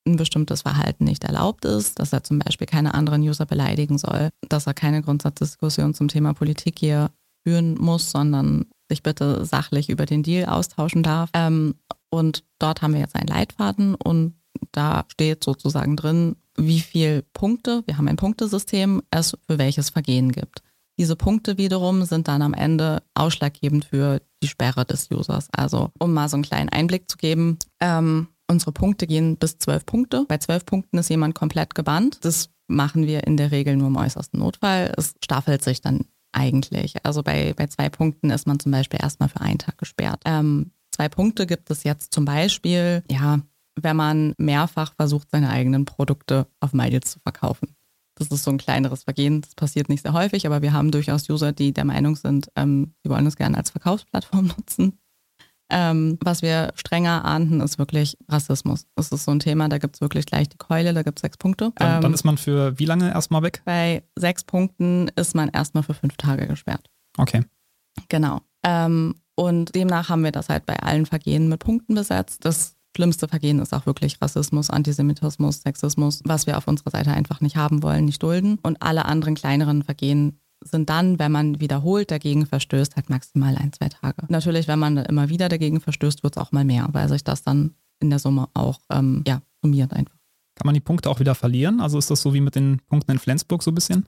ein 0.07 0.17
bestimmtes 0.17 0.63
Verhalten 0.63 1.05
nicht 1.05 1.25
erlaubt 1.25 1.65
ist, 1.65 1.99
dass 1.99 2.13
er 2.13 2.25
zum 2.25 2.41
Beispiel 2.41 2.67
keine 2.67 2.95
anderen 2.95 3.23
User 3.23 3.47
beleidigen 3.47 3.99
soll, 3.99 4.31
dass 4.49 4.67
er 4.67 4.75
keine 4.75 5.03
Grundsatzdiskussion 5.03 5.95
zum 5.95 6.09
Thema 6.09 6.35
Politik 6.35 6.79
hier 6.79 7.11
führen 7.45 7.75
muss, 7.75 8.11
sondern 8.11 8.67
sich 8.89 9.03
bitte 9.03 9.45
sachlich 9.45 9.89
über 9.89 10.07
den 10.07 10.23
Deal 10.23 10.49
austauschen 10.49 11.03
darf. 11.03 11.31
Ähm, 11.35 11.75
und 12.11 12.45
dort 12.59 12.83
haben 12.83 12.95
wir 12.95 13.01
jetzt 13.01 13.17
einen 13.17 13.29
Leitfaden 13.29 13.95
und 13.95 14.35
da 14.71 15.05
steht 15.09 15.43
sozusagen 15.43 15.97
drin, 15.97 16.37
wie 16.57 16.81
viele 16.81 17.23
Punkte, 17.33 17.83
wir 17.87 17.97
haben 17.97 18.09
ein 18.09 18.17
Punktesystem, 18.17 19.03
es 19.11 19.37
für 19.47 19.59
welches 19.59 19.91
Vergehen 19.91 20.33
gibt. 20.33 20.63
Diese 20.99 21.17
Punkte 21.17 21.57
wiederum 21.57 22.05
sind 22.05 22.29
dann 22.29 22.43
am 22.43 22.53
Ende 22.53 23.03
ausschlaggebend 23.15 23.87
für 23.87 24.21
die 24.43 24.49
Sperre 24.49 24.85
des 24.85 25.11
Users. 25.11 25.49
Also 25.53 25.91
um 25.99 26.13
mal 26.13 26.29
so 26.29 26.37
einen 26.37 26.45
kleinen 26.45 26.69
Einblick 26.69 27.11
zu 27.11 27.17
geben, 27.17 27.59
ähm, 27.81 28.29
unsere 28.49 28.73
Punkte 28.73 29.07
gehen 29.07 29.39
bis 29.39 29.57
zwölf 29.57 29.87
Punkte. 29.87 30.27
Bei 30.29 30.37
zwölf 30.39 30.67
Punkten 30.67 30.99
ist 30.99 31.09
jemand 31.09 31.35
komplett 31.35 31.75
gebannt. 31.75 32.19
Das 32.23 32.51
machen 32.69 33.07
wir 33.07 33.27
in 33.27 33.37
der 33.37 33.51
Regel 33.51 33.77
nur 33.77 33.89
im 33.89 33.97
äußersten 33.97 34.39
Notfall. 34.39 34.93
Es 34.97 35.15
staffelt 35.25 35.65
sich 35.65 35.81
dann 35.81 36.05
eigentlich. 36.33 37.05
Also 37.05 37.23
bei, 37.23 37.55
bei 37.55 37.67
zwei 37.67 37.89
Punkten 37.89 38.31
ist 38.31 38.47
man 38.47 38.59
zum 38.59 38.73
Beispiel 38.73 39.01
erstmal 39.03 39.29
für 39.29 39.41
einen 39.41 39.59
Tag 39.59 39.79
gesperrt. 39.79 40.23
Ähm, 40.25 40.73
Zwei 40.93 41.09
Punkte 41.09 41.47
gibt 41.47 41.71
es 41.71 41.85
jetzt 41.85 42.13
zum 42.13 42.27
Beispiel, 42.27 43.03
ja, 43.11 43.41
wenn 43.75 43.97
man 43.97 44.35
mehrfach 44.37 44.95
versucht, 44.95 45.29
seine 45.33 45.49
eigenen 45.49 45.87
Produkte 45.87 46.47
auf 46.61 46.75
MyDeals 46.75 47.11
zu 47.11 47.21
verkaufen. 47.21 47.75
Das 48.15 48.29
ist 48.29 48.45
so 48.45 48.51
ein 48.51 48.59
kleineres 48.59 49.05
Vergehen. 49.05 49.41
Das 49.41 49.55
passiert 49.55 49.89
nicht 49.89 50.03
sehr 50.03 50.13
häufig, 50.13 50.47
aber 50.47 50.61
wir 50.61 50.75
haben 50.75 50.91
durchaus 50.91 51.29
User, 51.31 51.53
die 51.53 51.73
der 51.73 51.87
Meinung 51.87 52.15
sind, 52.15 52.49
ähm, 52.57 52.95
sie 53.03 53.09
wollen 53.09 53.27
es 53.27 53.37
gerne 53.37 53.57
als 53.57 53.71
Verkaufsplattform 53.71 54.47
nutzen. 54.59 54.99
Ähm, 55.75 56.19
was 56.21 56.43
wir 56.43 56.73
strenger 56.75 57.25
ahnden, 57.25 57.63
ist 57.63 57.79
wirklich 57.79 58.19
Rassismus. 58.29 58.87
Das 58.95 59.11
ist 59.11 59.25
so 59.25 59.31
ein 59.31 59.41
Thema, 59.41 59.71
da 59.71 59.79
gibt 59.79 59.97
es 59.97 60.01
wirklich 60.03 60.27
gleich 60.27 60.49
die 60.51 60.59
Keule, 60.59 60.93
da 60.93 61.03
gibt 61.03 61.19
es 61.19 61.23
sechs 61.23 61.39
Punkte. 61.39 61.73
Dann, 61.77 61.97
ähm, 61.97 62.03
dann 62.03 62.15
ist 62.15 62.25
man 62.25 62.37
für 62.37 62.79
wie 62.79 62.85
lange 62.85 63.11
erstmal 63.11 63.43
weg? 63.43 63.63
Bei 63.65 64.03
sechs 64.15 64.45
Punkten 64.45 65.09
ist 65.17 65.35
man 65.35 65.49
erstmal 65.49 65.83
für 65.83 65.95
fünf 65.95 66.17
Tage 66.19 66.47
gesperrt. 66.47 66.91
Okay. 67.17 67.43
Genau. 68.09 68.41
Ähm, 68.63 69.15
und 69.35 69.75
demnach 69.75 70.11
haben 70.11 70.25
wir 70.25 70.33
das 70.33 70.51
halt 70.51 70.67
bei 70.67 70.79
allen 70.79 71.07
Vergehen 71.07 71.49
mit 71.49 71.61
Punkten 71.61 71.95
besetzt. 71.95 72.45
Das 72.45 72.77
schlimmste 72.95 73.27
Vergehen 73.27 73.59
ist 73.59 73.73
auch 73.73 73.87
wirklich 73.87 74.21
Rassismus, 74.21 74.69
Antisemitismus, 74.69 75.63
Sexismus, 75.63 76.21
was 76.25 76.47
wir 76.47 76.59
auf 76.59 76.69
unserer 76.69 76.91
Seite 76.91 77.13
einfach 77.13 77.41
nicht 77.41 77.57
haben 77.57 77.83
wollen, 77.83 78.05
nicht 78.05 78.23
dulden. 78.23 78.59
Und 78.63 78.83
alle 78.83 79.07
anderen 79.07 79.35
kleineren 79.35 79.83
Vergehen 79.83 80.39
sind 80.65 80.91
dann, 80.91 81.19
wenn 81.19 81.33
man 81.33 81.61
wiederholt 81.61 82.11
dagegen 82.11 82.47
verstößt, 82.47 82.97
halt 82.97 83.11
maximal 83.11 83.57
ein, 83.57 83.73
zwei 83.73 83.89
Tage. 83.89 84.27
Natürlich, 84.29 84.69
wenn 84.69 84.79
man 84.79 84.97
immer 84.97 85.29
wieder 85.29 85.49
dagegen 85.49 85.81
verstößt, 85.81 86.23
wird 86.23 86.37
es 86.37 86.43
auch 86.43 86.53
mal 86.53 86.65
mehr, 86.65 86.89
weil 86.93 87.09
sich 87.09 87.25
das 87.25 87.43
dann 87.43 87.75
in 88.01 88.11
der 88.11 88.19
Summe 88.19 88.49
auch 88.55 88.81
ähm, 88.91 89.23
ja, 89.27 89.43
summiert 89.63 89.93
einfach. 89.93 90.17
Kann 90.55 90.67
man 90.67 90.75
die 90.75 90.81
Punkte 90.81 91.09
auch 91.09 91.21
wieder 91.21 91.35
verlieren? 91.35 91.81
Also 91.81 91.99
ist 91.99 92.11
das 92.11 92.21
so 92.21 92.35
wie 92.35 92.41
mit 92.41 92.55
den 92.55 92.81
Punkten 92.89 93.13
in 93.13 93.19
Flensburg 93.19 93.63
so 93.63 93.71
ein 93.71 93.75
bisschen? 93.75 94.07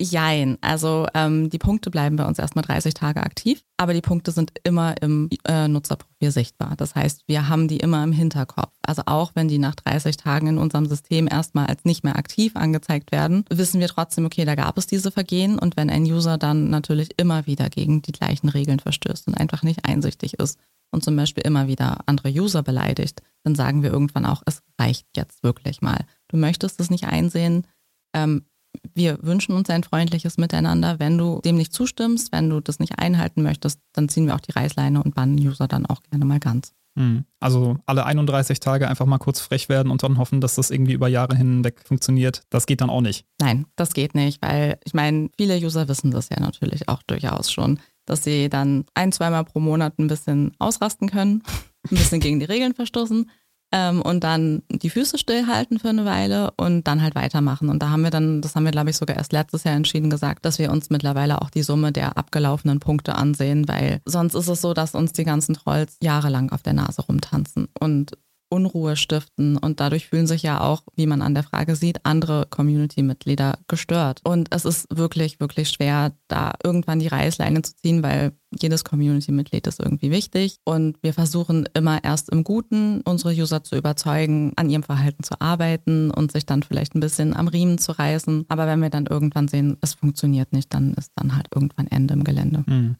Jein. 0.00 0.58
Also 0.60 1.06
ähm, 1.14 1.50
die 1.50 1.58
Punkte 1.58 1.88
bleiben 1.88 2.16
bei 2.16 2.26
uns 2.26 2.40
erstmal 2.40 2.64
30 2.64 2.94
Tage 2.94 3.22
aktiv, 3.22 3.64
aber 3.76 3.94
die 3.94 4.00
Punkte 4.00 4.32
sind 4.32 4.52
immer 4.64 5.00
im 5.00 5.30
äh, 5.46 5.68
Nutzerprofil 5.68 6.32
sichtbar. 6.32 6.74
Das 6.76 6.96
heißt, 6.96 7.22
wir 7.28 7.48
haben 7.48 7.68
die 7.68 7.76
immer 7.76 8.02
im 8.02 8.10
Hinterkopf. 8.10 8.72
Also 8.82 9.02
auch 9.06 9.32
wenn 9.36 9.46
die 9.46 9.58
nach 9.58 9.76
30 9.76 10.16
Tagen 10.16 10.48
in 10.48 10.58
unserem 10.58 10.86
System 10.86 11.28
erstmal 11.30 11.66
als 11.66 11.84
nicht 11.84 12.02
mehr 12.02 12.16
aktiv 12.16 12.56
angezeigt 12.56 13.12
werden, 13.12 13.44
wissen 13.50 13.80
wir 13.80 13.86
trotzdem, 13.86 14.26
okay, 14.26 14.44
da 14.44 14.56
gab 14.56 14.78
es 14.78 14.88
diese 14.88 15.12
Vergehen 15.12 15.60
und 15.60 15.76
wenn 15.76 15.90
ein 15.90 16.02
User 16.02 16.38
dann 16.38 16.70
natürlich 16.70 17.10
immer 17.16 17.46
wieder 17.46 17.70
gegen 17.70 18.02
die 18.02 18.12
gleichen 18.12 18.48
Regeln 18.48 18.80
verstößt 18.80 19.28
und 19.28 19.34
einfach 19.34 19.62
nicht 19.62 19.84
einsichtig 19.84 20.34
ist 20.40 20.58
und 20.90 21.04
zum 21.04 21.14
Beispiel 21.14 21.46
immer 21.46 21.68
wieder 21.68 21.98
andere 22.06 22.30
User 22.30 22.64
beleidigt, 22.64 23.22
dann 23.44 23.54
sagen 23.54 23.84
wir 23.84 23.92
irgendwann 23.92 24.26
auch, 24.26 24.42
es 24.46 24.62
reicht 24.76 25.06
jetzt 25.16 25.44
wirklich 25.44 25.82
mal. 25.82 26.04
Du 26.26 26.36
möchtest 26.36 26.80
es 26.80 26.90
nicht 26.90 27.04
einsehen. 27.04 27.64
Ähm, 28.12 28.44
wir 28.94 29.18
wünschen 29.22 29.54
uns 29.54 29.70
ein 29.70 29.82
freundliches 29.82 30.36
Miteinander. 30.36 30.98
Wenn 30.98 31.18
du 31.18 31.40
dem 31.44 31.56
nicht 31.56 31.72
zustimmst, 31.72 32.32
wenn 32.32 32.50
du 32.50 32.60
das 32.60 32.78
nicht 32.78 32.98
einhalten 32.98 33.42
möchtest, 33.42 33.80
dann 33.92 34.08
ziehen 34.08 34.26
wir 34.26 34.34
auch 34.34 34.40
die 34.40 34.52
Reißleine 34.52 35.02
und 35.02 35.14
bannen 35.14 35.38
User 35.38 35.68
dann 35.68 35.86
auch 35.86 36.02
gerne 36.02 36.24
mal 36.24 36.40
ganz. 36.40 36.72
Hm. 36.96 37.24
Also 37.40 37.76
alle 37.86 38.06
31 38.06 38.60
Tage 38.60 38.88
einfach 38.88 39.06
mal 39.06 39.18
kurz 39.18 39.40
frech 39.40 39.68
werden 39.68 39.90
und 39.90 40.02
dann 40.02 40.18
hoffen, 40.18 40.40
dass 40.40 40.54
das 40.54 40.70
irgendwie 40.70 40.92
über 40.92 41.08
Jahre 41.08 41.36
hinweg 41.36 41.82
funktioniert. 41.84 42.42
Das 42.50 42.66
geht 42.66 42.80
dann 42.80 42.90
auch 42.90 43.00
nicht. 43.00 43.26
Nein, 43.40 43.66
das 43.76 43.94
geht 43.94 44.14
nicht, 44.14 44.40
weil 44.42 44.78
ich 44.84 44.94
meine, 44.94 45.30
viele 45.36 45.56
User 45.58 45.88
wissen 45.88 46.12
das 46.12 46.28
ja 46.28 46.38
natürlich 46.38 46.88
auch 46.88 47.02
durchaus 47.02 47.50
schon, 47.50 47.80
dass 48.06 48.22
sie 48.22 48.48
dann 48.48 48.84
ein, 48.94 49.10
zweimal 49.10 49.44
pro 49.44 49.58
Monat 49.58 49.98
ein 49.98 50.06
bisschen 50.06 50.52
ausrasten 50.58 51.10
können, 51.10 51.42
ein 51.90 51.96
bisschen 51.96 52.20
gegen 52.20 52.38
die 52.38 52.46
Regeln 52.46 52.74
verstoßen 52.74 53.28
ähm, 53.74 54.02
und 54.02 54.22
dann 54.22 54.62
die 54.70 54.88
Füße 54.88 55.18
stillhalten 55.18 55.80
für 55.80 55.88
eine 55.88 56.04
Weile 56.04 56.52
und 56.56 56.86
dann 56.86 57.02
halt 57.02 57.16
weitermachen. 57.16 57.68
Und 57.68 57.82
da 57.82 57.90
haben 57.90 58.04
wir 58.04 58.10
dann, 58.10 58.40
das 58.40 58.54
haben 58.54 58.64
wir 58.64 58.70
glaube 58.70 58.90
ich 58.90 58.96
sogar 58.96 59.16
erst 59.16 59.32
letztes 59.32 59.64
Jahr 59.64 59.74
entschieden 59.74 60.10
gesagt, 60.10 60.44
dass 60.44 60.60
wir 60.60 60.70
uns 60.70 60.90
mittlerweile 60.90 61.42
auch 61.42 61.50
die 61.50 61.64
Summe 61.64 61.90
der 61.90 62.16
abgelaufenen 62.16 62.78
Punkte 62.78 63.16
ansehen, 63.16 63.66
weil 63.66 64.00
sonst 64.04 64.34
ist 64.34 64.46
es 64.46 64.60
so, 64.60 64.74
dass 64.74 64.94
uns 64.94 65.12
die 65.12 65.24
ganzen 65.24 65.56
Trolls 65.56 65.96
jahrelang 66.00 66.52
auf 66.52 66.62
der 66.62 66.72
Nase 66.72 67.02
rumtanzen. 67.02 67.66
Und 67.80 68.12
Unruhe 68.54 68.94
stiften 68.94 69.56
und 69.56 69.80
dadurch 69.80 70.06
fühlen 70.06 70.28
sich 70.28 70.42
ja 70.42 70.60
auch, 70.60 70.82
wie 70.94 71.06
man 71.06 71.22
an 71.22 71.34
der 71.34 71.42
Frage 71.42 71.74
sieht, 71.74 72.06
andere 72.06 72.46
Community-Mitglieder 72.48 73.58
gestört. 73.66 74.20
Und 74.22 74.48
es 74.54 74.64
ist 74.64 74.86
wirklich, 74.96 75.40
wirklich 75.40 75.70
schwer, 75.70 76.12
da 76.28 76.52
irgendwann 76.62 77.00
die 77.00 77.08
Reißleine 77.08 77.62
zu 77.62 77.74
ziehen, 77.74 78.02
weil 78.04 78.32
jedes 78.60 78.84
Community-Mitglied 78.84 79.66
ist 79.66 79.80
irgendwie 79.80 80.12
wichtig 80.12 80.58
und 80.64 80.96
wir 81.02 81.12
versuchen 81.12 81.68
immer 81.74 82.04
erst 82.04 82.30
im 82.30 82.44
Guten 82.44 83.00
unsere 83.00 83.34
User 83.34 83.64
zu 83.64 83.76
überzeugen, 83.76 84.52
an 84.54 84.70
ihrem 84.70 84.84
Verhalten 84.84 85.24
zu 85.24 85.40
arbeiten 85.40 86.12
und 86.12 86.30
sich 86.30 86.46
dann 86.46 86.62
vielleicht 86.62 86.94
ein 86.94 87.00
bisschen 87.00 87.34
am 87.34 87.48
Riemen 87.48 87.78
zu 87.78 87.92
reißen. 87.92 88.44
Aber 88.48 88.68
wenn 88.68 88.80
wir 88.80 88.90
dann 88.90 89.06
irgendwann 89.06 89.48
sehen, 89.48 89.76
es 89.80 89.94
funktioniert 89.94 90.52
nicht, 90.52 90.72
dann 90.72 90.94
ist 90.94 91.10
dann 91.16 91.34
halt 91.34 91.48
irgendwann 91.52 91.88
Ende 91.88 92.14
im 92.14 92.22
Gelände. 92.22 92.62
Mhm. 92.66 92.96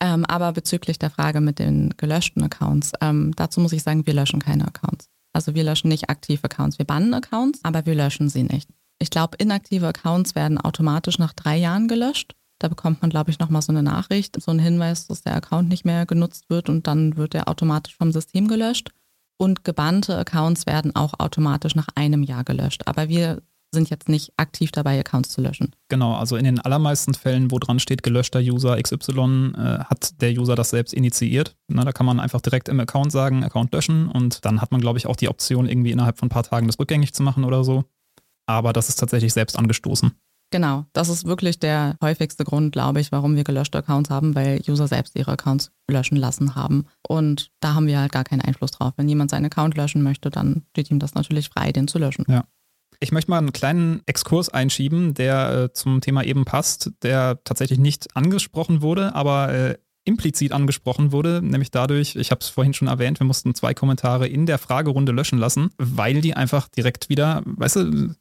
Ähm, 0.00 0.24
aber 0.24 0.52
bezüglich 0.52 0.98
der 0.98 1.10
Frage 1.10 1.40
mit 1.40 1.58
den 1.58 1.94
gelöschten 1.96 2.42
Accounts, 2.42 2.92
ähm, 3.00 3.32
dazu 3.36 3.60
muss 3.60 3.72
ich 3.72 3.82
sagen, 3.82 4.06
wir 4.06 4.14
löschen 4.14 4.40
keine 4.40 4.66
Accounts. 4.66 5.08
Also 5.32 5.54
wir 5.54 5.64
löschen 5.64 5.88
nicht 5.88 6.08
aktive 6.08 6.44
Accounts. 6.44 6.78
Wir 6.78 6.86
bannen 6.86 7.12
Accounts, 7.14 7.60
aber 7.64 7.84
wir 7.86 7.94
löschen 7.94 8.28
sie 8.28 8.44
nicht. 8.44 8.68
Ich 9.00 9.10
glaube, 9.10 9.36
inaktive 9.38 9.86
Accounts 9.86 10.34
werden 10.34 10.58
automatisch 10.58 11.18
nach 11.18 11.32
drei 11.32 11.56
Jahren 11.56 11.88
gelöscht. 11.88 12.34
Da 12.58 12.68
bekommt 12.68 13.02
man, 13.02 13.10
glaube 13.10 13.30
ich, 13.30 13.38
nochmal 13.38 13.62
so 13.62 13.70
eine 13.70 13.82
Nachricht, 13.82 14.40
so 14.40 14.50
einen 14.50 14.60
Hinweis, 14.60 15.06
dass 15.06 15.22
der 15.22 15.36
Account 15.36 15.68
nicht 15.68 15.84
mehr 15.84 16.06
genutzt 16.06 16.50
wird 16.50 16.68
und 16.68 16.86
dann 16.86 17.16
wird 17.16 17.34
er 17.34 17.48
automatisch 17.48 17.96
vom 17.96 18.10
System 18.10 18.48
gelöscht. 18.48 18.90
Und 19.36 19.62
gebannte 19.62 20.18
Accounts 20.18 20.66
werden 20.66 20.96
auch 20.96 21.14
automatisch 21.20 21.76
nach 21.76 21.86
einem 21.94 22.24
Jahr 22.24 22.42
gelöscht. 22.42 22.82
Aber 22.86 23.08
wir 23.08 23.40
sind 23.72 23.90
jetzt 23.90 24.08
nicht 24.08 24.32
aktiv 24.36 24.72
dabei, 24.72 24.98
Accounts 24.98 25.30
zu 25.30 25.40
löschen. 25.40 25.74
Genau, 25.88 26.14
also 26.14 26.36
in 26.36 26.44
den 26.44 26.60
allermeisten 26.60 27.14
Fällen, 27.14 27.50
wo 27.50 27.58
dran 27.58 27.80
steht, 27.80 28.02
gelöschter 28.02 28.40
User 28.40 28.80
XY, 28.80 29.52
äh, 29.56 29.84
hat 29.84 30.20
der 30.20 30.32
User 30.32 30.54
das 30.54 30.70
selbst 30.70 30.94
initiiert. 30.94 31.56
Na, 31.68 31.84
da 31.84 31.92
kann 31.92 32.06
man 32.06 32.20
einfach 32.20 32.40
direkt 32.40 32.68
im 32.68 32.80
Account 32.80 33.12
sagen, 33.12 33.44
Account 33.44 33.72
löschen 33.72 34.08
und 34.08 34.44
dann 34.44 34.60
hat 34.60 34.72
man, 34.72 34.80
glaube 34.80 34.98
ich, 34.98 35.06
auch 35.06 35.16
die 35.16 35.28
Option, 35.28 35.68
irgendwie 35.68 35.90
innerhalb 35.90 36.18
von 36.18 36.26
ein 36.26 36.30
paar 36.30 36.44
Tagen 36.44 36.66
das 36.66 36.78
rückgängig 36.78 37.12
zu 37.12 37.22
machen 37.22 37.44
oder 37.44 37.64
so. 37.64 37.84
Aber 38.46 38.72
das 38.72 38.88
ist 38.88 38.96
tatsächlich 38.96 39.34
selbst 39.34 39.58
angestoßen. 39.58 40.12
Genau, 40.50 40.86
das 40.94 41.10
ist 41.10 41.26
wirklich 41.26 41.58
der 41.58 41.96
häufigste 42.02 42.44
Grund, 42.44 42.72
glaube 42.72 43.00
ich, 43.00 43.12
warum 43.12 43.36
wir 43.36 43.44
gelöschte 43.44 43.78
Accounts 43.78 44.08
haben, 44.08 44.34
weil 44.34 44.62
User 44.66 44.88
selbst 44.88 45.14
ihre 45.14 45.32
Accounts 45.32 45.70
löschen 45.90 46.16
lassen 46.16 46.54
haben. 46.54 46.86
Und 47.06 47.50
da 47.60 47.74
haben 47.74 47.86
wir 47.86 48.00
halt 48.00 48.12
gar 48.12 48.24
keinen 48.24 48.40
Einfluss 48.40 48.70
drauf. 48.70 48.94
Wenn 48.96 49.10
jemand 49.10 49.30
seinen 49.30 49.44
Account 49.46 49.76
löschen 49.76 50.02
möchte, 50.02 50.30
dann 50.30 50.62
steht 50.70 50.90
ihm 50.90 51.00
das 51.00 51.12
natürlich 51.12 51.50
frei, 51.50 51.72
den 51.72 51.86
zu 51.86 51.98
löschen. 51.98 52.24
Ja. 52.28 52.44
Ich 53.00 53.12
möchte 53.12 53.30
mal 53.30 53.38
einen 53.38 53.52
kleinen 53.52 54.02
Exkurs 54.06 54.48
einschieben, 54.48 55.14
der 55.14 55.50
äh, 55.50 55.72
zum 55.72 56.00
Thema 56.00 56.24
eben 56.24 56.44
passt, 56.44 56.90
der 57.02 57.42
tatsächlich 57.44 57.78
nicht 57.78 58.16
angesprochen 58.16 58.82
wurde, 58.82 59.14
aber 59.14 59.52
äh, 59.52 59.78
implizit 60.04 60.52
angesprochen 60.52 61.12
wurde, 61.12 61.40
nämlich 61.42 61.70
dadurch, 61.70 62.16
ich 62.16 62.30
habe 62.30 62.40
es 62.40 62.48
vorhin 62.48 62.74
schon 62.74 62.88
erwähnt, 62.88 63.20
wir 63.20 63.26
mussten 63.26 63.54
zwei 63.54 63.74
Kommentare 63.74 64.26
in 64.26 64.46
der 64.46 64.58
Fragerunde 64.58 65.12
löschen 65.12 65.38
lassen, 65.38 65.70
weil 65.76 66.22
die 66.22 66.34
einfach 66.34 66.66
direkt 66.68 67.08
wieder, 67.08 67.42
weißt 67.44 67.76
du, 67.76 68.14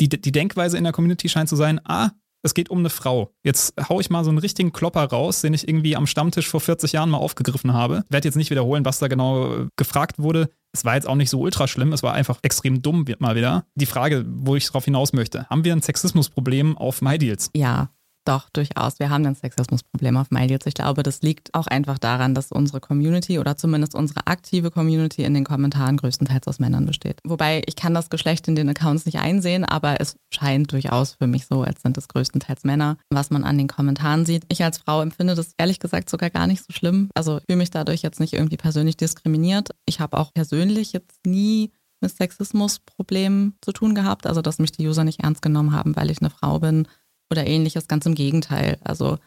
die, 0.00 0.08
die 0.08 0.32
Denkweise 0.32 0.76
in 0.76 0.84
der 0.84 0.92
Community 0.92 1.28
scheint 1.28 1.48
zu 1.48 1.56
sein, 1.56 1.80
ah, 1.84 2.10
es 2.42 2.54
geht 2.54 2.70
um 2.70 2.78
eine 2.78 2.90
Frau. 2.90 3.32
Jetzt 3.44 3.74
hau 3.88 4.00
ich 4.00 4.10
mal 4.10 4.24
so 4.24 4.30
einen 4.30 4.38
richtigen 4.38 4.72
Klopper 4.72 5.04
raus, 5.04 5.40
den 5.40 5.54
ich 5.54 5.68
irgendwie 5.68 5.96
am 5.96 6.06
Stammtisch 6.06 6.48
vor 6.48 6.60
40 6.60 6.92
Jahren 6.92 7.10
mal 7.10 7.18
aufgegriffen 7.18 7.72
habe. 7.72 8.04
Werde 8.08 8.28
jetzt 8.28 8.36
nicht 8.36 8.50
wiederholen, 8.50 8.84
was 8.84 8.98
da 8.98 9.08
genau 9.08 9.54
äh, 9.54 9.66
gefragt 9.76 10.18
wurde. 10.18 10.50
Es 10.74 10.84
war 10.84 10.94
jetzt 10.94 11.06
auch 11.06 11.14
nicht 11.16 11.30
so 11.30 11.40
ultra 11.40 11.68
schlimm, 11.68 11.92
es 11.92 12.02
war 12.02 12.14
einfach 12.14 12.38
extrem 12.42 12.80
dumm 12.80 13.04
mal 13.18 13.36
wieder. 13.36 13.66
Die 13.74 13.86
Frage, 13.86 14.24
wo 14.26 14.56
ich 14.56 14.66
darauf 14.66 14.86
hinaus 14.86 15.12
möchte, 15.12 15.46
haben 15.50 15.64
wir 15.64 15.72
ein 15.74 15.82
Sexismusproblem 15.82 16.78
auf 16.78 17.02
MyDeals? 17.02 17.50
Ja. 17.54 17.90
Doch, 18.24 18.48
durchaus. 18.50 19.00
Wir 19.00 19.10
haben 19.10 19.26
ein 19.26 19.34
Sexismusproblem 19.34 20.16
auf 20.16 20.30
MyDeals. 20.30 20.66
Ich 20.66 20.74
glaube, 20.74 21.02
das 21.02 21.22
liegt 21.22 21.52
auch 21.54 21.66
einfach 21.66 21.98
daran, 21.98 22.34
dass 22.34 22.52
unsere 22.52 22.80
Community 22.80 23.40
oder 23.40 23.56
zumindest 23.56 23.96
unsere 23.96 24.26
aktive 24.28 24.70
Community 24.70 25.24
in 25.24 25.34
den 25.34 25.44
Kommentaren 25.44 25.96
größtenteils 25.96 26.46
aus 26.46 26.60
Männern 26.60 26.86
besteht. 26.86 27.18
Wobei 27.24 27.62
ich 27.66 27.74
kann 27.74 27.94
das 27.94 28.10
Geschlecht 28.10 28.46
in 28.46 28.54
den 28.54 28.68
Accounts 28.68 29.06
nicht 29.06 29.18
einsehen, 29.18 29.64
aber 29.64 30.00
es 30.00 30.16
scheint 30.32 30.70
durchaus 30.70 31.14
für 31.14 31.26
mich 31.26 31.46
so, 31.46 31.62
als 31.62 31.82
sind 31.82 31.98
es 31.98 32.06
größtenteils 32.06 32.62
Männer, 32.62 32.96
was 33.10 33.30
man 33.30 33.42
an 33.42 33.58
den 33.58 33.66
Kommentaren 33.66 34.24
sieht. 34.24 34.44
Ich 34.48 34.62
als 34.62 34.78
Frau 34.78 35.02
empfinde 35.02 35.34
das 35.34 35.54
ehrlich 35.58 35.80
gesagt 35.80 36.08
sogar 36.08 36.30
gar 36.30 36.46
nicht 36.46 36.64
so 36.64 36.72
schlimm. 36.72 37.10
Also 37.14 37.40
fühle 37.46 37.58
mich 37.58 37.70
dadurch 37.70 38.02
jetzt 38.02 38.20
nicht 38.20 38.34
irgendwie 38.34 38.56
persönlich 38.56 38.96
diskriminiert. 38.96 39.70
Ich 39.84 39.98
habe 39.98 40.16
auch 40.16 40.32
persönlich 40.32 40.92
jetzt 40.92 41.26
nie 41.26 41.72
mit 42.00 42.16
Sexismusproblemen 42.16 43.56
zu 43.62 43.72
tun 43.72 43.94
gehabt, 43.94 44.26
also 44.26 44.42
dass 44.42 44.58
mich 44.58 44.72
die 44.72 44.86
User 44.86 45.04
nicht 45.04 45.20
ernst 45.20 45.40
genommen 45.40 45.72
haben, 45.72 45.96
weil 45.96 46.10
ich 46.10 46.20
eine 46.20 46.30
Frau 46.30 46.58
bin 46.58 46.88
oder 47.32 47.46
ähnliches. 47.46 47.88
Ganz 47.88 48.06
im 48.06 48.14
Gegenteil. 48.14 48.78
Also 48.84 49.18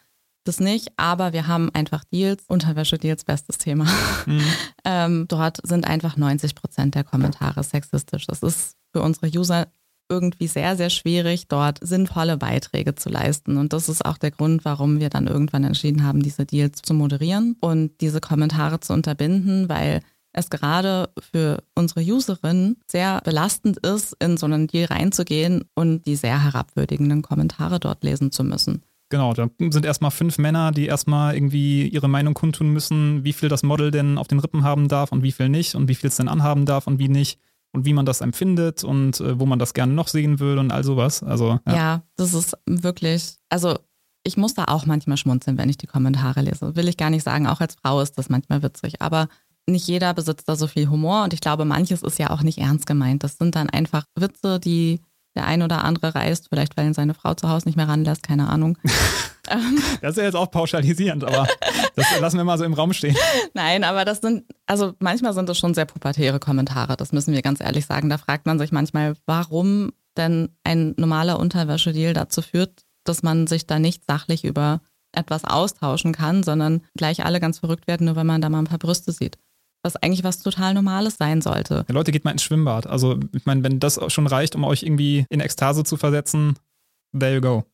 das 0.44 0.60
nicht, 0.60 0.92
aber 0.96 1.32
wir 1.32 1.48
haben 1.48 1.70
einfach 1.74 2.04
Deals, 2.04 2.44
Unterwäsche-Deals, 2.46 3.24
bestes 3.24 3.58
Thema. 3.58 3.86
Mhm. 4.26 4.44
ähm, 4.84 5.24
dort 5.28 5.58
sind 5.64 5.86
einfach 5.86 6.16
90 6.16 6.54
Prozent 6.54 6.94
der 6.94 7.04
Kommentare 7.04 7.62
sexistisch. 7.62 8.26
Das 8.26 8.42
ist 8.42 8.76
für 8.92 9.02
unsere 9.02 9.26
User 9.26 9.66
irgendwie 10.08 10.46
sehr, 10.46 10.76
sehr 10.76 10.90
schwierig, 10.90 11.48
dort 11.48 11.78
sinnvolle 11.82 12.36
Beiträge 12.36 12.94
zu 12.94 13.08
leisten. 13.08 13.56
Und 13.56 13.72
das 13.72 13.88
ist 13.88 14.04
auch 14.04 14.18
der 14.18 14.30
Grund, 14.30 14.64
warum 14.64 15.00
wir 15.00 15.10
dann 15.10 15.26
irgendwann 15.26 15.64
entschieden 15.64 16.04
haben, 16.04 16.22
diese 16.22 16.46
Deals 16.46 16.82
zu 16.82 16.94
moderieren 16.94 17.56
und 17.60 18.00
diese 18.00 18.20
Kommentare 18.20 18.78
zu 18.78 18.92
unterbinden, 18.92 19.68
weil 19.68 20.00
es 20.36 20.50
gerade 20.50 21.08
für 21.32 21.62
unsere 21.74 22.00
Userin 22.00 22.76
sehr 22.86 23.20
belastend 23.24 23.78
ist, 23.78 24.14
in 24.20 24.36
so 24.36 24.46
einen 24.46 24.66
Deal 24.66 24.86
reinzugehen 24.86 25.64
und 25.74 26.06
die 26.06 26.14
sehr 26.14 26.42
herabwürdigenden 26.44 27.22
Kommentare 27.22 27.80
dort 27.80 28.04
lesen 28.04 28.30
zu 28.30 28.44
müssen. 28.44 28.82
Genau, 29.08 29.32
da 29.34 29.48
sind 29.58 29.86
erstmal 29.86 30.10
fünf 30.10 30.38
Männer, 30.38 30.72
die 30.72 30.86
erstmal 30.86 31.34
irgendwie 31.34 31.88
ihre 31.88 32.08
Meinung 32.08 32.34
kundtun 32.34 32.70
müssen, 32.72 33.24
wie 33.24 33.32
viel 33.32 33.48
das 33.48 33.62
Model 33.62 33.90
denn 33.90 34.18
auf 34.18 34.28
den 34.28 34.40
Rippen 34.40 34.64
haben 34.64 34.88
darf 34.88 35.12
und 35.12 35.22
wie 35.22 35.32
viel 35.32 35.48
nicht 35.48 35.74
und 35.74 35.88
wie 35.88 35.94
viel 35.94 36.08
es 36.08 36.16
denn 36.16 36.28
anhaben 36.28 36.66
darf 36.66 36.86
und 36.86 36.98
wie 36.98 37.08
nicht 37.08 37.38
und 37.72 37.84
wie 37.84 37.92
man 37.92 38.04
das 38.04 38.20
empfindet 38.20 38.84
und 38.84 39.20
äh, 39.20 39.38
wo 39.38 39.46
man 39.46 39.58
das 39.58 39.74
gerne 39.74 39.92
noch 39.92 40.08
sehen 40.08 40.40
würde 40.40 40.60
und 40.60 40.72
all 40.72 40.82
sowas. 40.82 41.22
Also, 41.22 41.60
ja. 41.66 41.74
ja, 41.74 42.02
das 42.16 42.34
ist 42.34 42.56
wirklich, 42.66 43.36
also 43.48 43.78
ich 44.24 44.36
muss 44.36 44.54
da 44.54 44.64
auch 44.64 44.86
manchmal 44.86 45.16
schmunzeln, 45.16 45.56
wenn 45.56 45.68
ich 45.68 45.78
die 45.78 45.86
Kommentare 45.86 46.40
lese. 46.40 46.74
Will 46.74 46.88
ich 46.88 46.96
gar 46.96 47.10
nicht 47.10 47.22
sagen, 47.22 47.46
auch 47.46 47.60
als 47.60 47.76
Frau 47.76 48.00
ist 48.00 48.18
das 48.18 48.28
manchmal 48.28 48.62
witzig, 48.62 49.00
aber 49.00 49.28
nicht 49.66 49.86
jeder 49.88 50.14
besitzt 50.14 50.48
da 50.48 50.56
so 50.56 50.66
viel 50.66 50.88
Humor 50.88 51.24
und 51.24 51.34
ich 51.34 51.40
glaube, 51.40 51.64
manches 51.64 52.02
ist 52.02 52.18
ja 52.18 52.30
auch 52.30 52.42
nicht 52.42 52.58
ernst 52.58 52.86
gemeint. 52.86 53.24
Das 53.24 53.36
sind 53.36 53.56
dann 53.56 53.68
einfach 53.68 54.04
Witze, 54.14 54.60
die 54.60 55.00
der 55.36 55.46
ein 55.46 55.62
oder 55.62 55.84
andere 55.84 56.14
reißt, 56.14 56.48
vielleicht 56.48 56.76
weil 56.76 56.86
ihn 56.86 56.94
seine 56.94 57.14
Frau 57.14 57.34
zu 57.34 57.48
Hause 57.48 57.68
nicht 57.68 57.76
mehr 57.76 57.88
ranlässt, 57.88 58.22
keine 58.22 58.48
Ahnung. 58.48 58.78
das 60.00 60.12
ist 60.12 60.16
ja 60.16 60.24
jetzt 60.24 60.34
auch 60.34 60.50
pauschalisierend, 60.50 61.24
aber 61.24 61.46
das 61.94 62.06
lassen 62.18 62.38
wir 62.38 62.44
mal 62.44 62.58
so 62.58 62.64
im 62.64 62.72
Raum 62.72 62.92
stehen. 62.92 63.14
Nein, 63.54 63.84
aber 63.84 64.04
das 64.04 64.20
sind, 64.20 64.44
also 64.66 64.94
manchmal 64.98 65.34
sind 65.34 65.48
das 65.48 65.58
schon 65.58 65.74
sehr 65.74 65.84
pubertäre 65.84 66.40
Kommentare, 66.40 66.96
das 66.96 67.12
müssen 67.12 67.34
wir 67.34 67.42
ganz 67.42 67.60
ehrlich 67.60 67.86
sagen. 67.86 68.08
Da 68.08 68.18
fragt 68.18 68.46
man 68.46 68.58
sich 68.58 68.72
manchmal, 68.72 69.14
warum 69.26 69.92
denn 70.16 70.48
ein 70.64 70.94
normaler 70.96 71.38
Unterwäschedeal 71.38 72.14
dazu 72.14 72.40
führt, 72.40 72.84
dass 73.04 73.22
man 73.22 73.46
sich 73.46 73.66
da 73.66 73.78
nicht 73.78 74.04
sachlich 74.06 74.44
über 74.44 74.80
etwas 75.12 75.44
austauschen 75.44 76.12
kann, 76.12 76.42
sondern 76.42 76.82
gleich 76.96 77.24
alle 77.24 77.40
ganz 77.40 77.58
verrückt 77.58 77.86
werden, 77.86 78.06
nur 78.06 78.16
wenn 78.16 78.26
man 78.26 78.40
da 78.40 78.48
mal 78.48 78.58
ein 78.58 78.66
paar 78.66 78.78
Brüste 78.78 79.12
sieht 79.12 79.38
was 79.86 79.96
eigentlich 79.96 80.24
was 80.24 80.40
total 80.40 80.74
Normales 80.74 81.16
sein 81.16 81.40
sollte. 81.40 81.84
Ja, 81.88 81.94
Leute, 81.94 82.12
geht 82.12 82.24
mal 82.24 82.32
ins 82.32 82.42
Schwimmbad. 82.42 82.86
Also, 82.86 83.18
ich 83.32 83.46
meine, 83.46 83.64
wenn 83.64 83.80
das 83.80 83.98
schon 84.08 84.26
reicht, 84.26 84.54
um 84.54 84.64
euch 84.64 84.82
irgendwie 84.82 85.24
in 85.30 85.40
Ekstase 85.40 85.84
zu 85.84 85.96
versetzen, 85.96 86.56
there 87.18 87.34
you 87.34 87.40
go. 87.40 87.64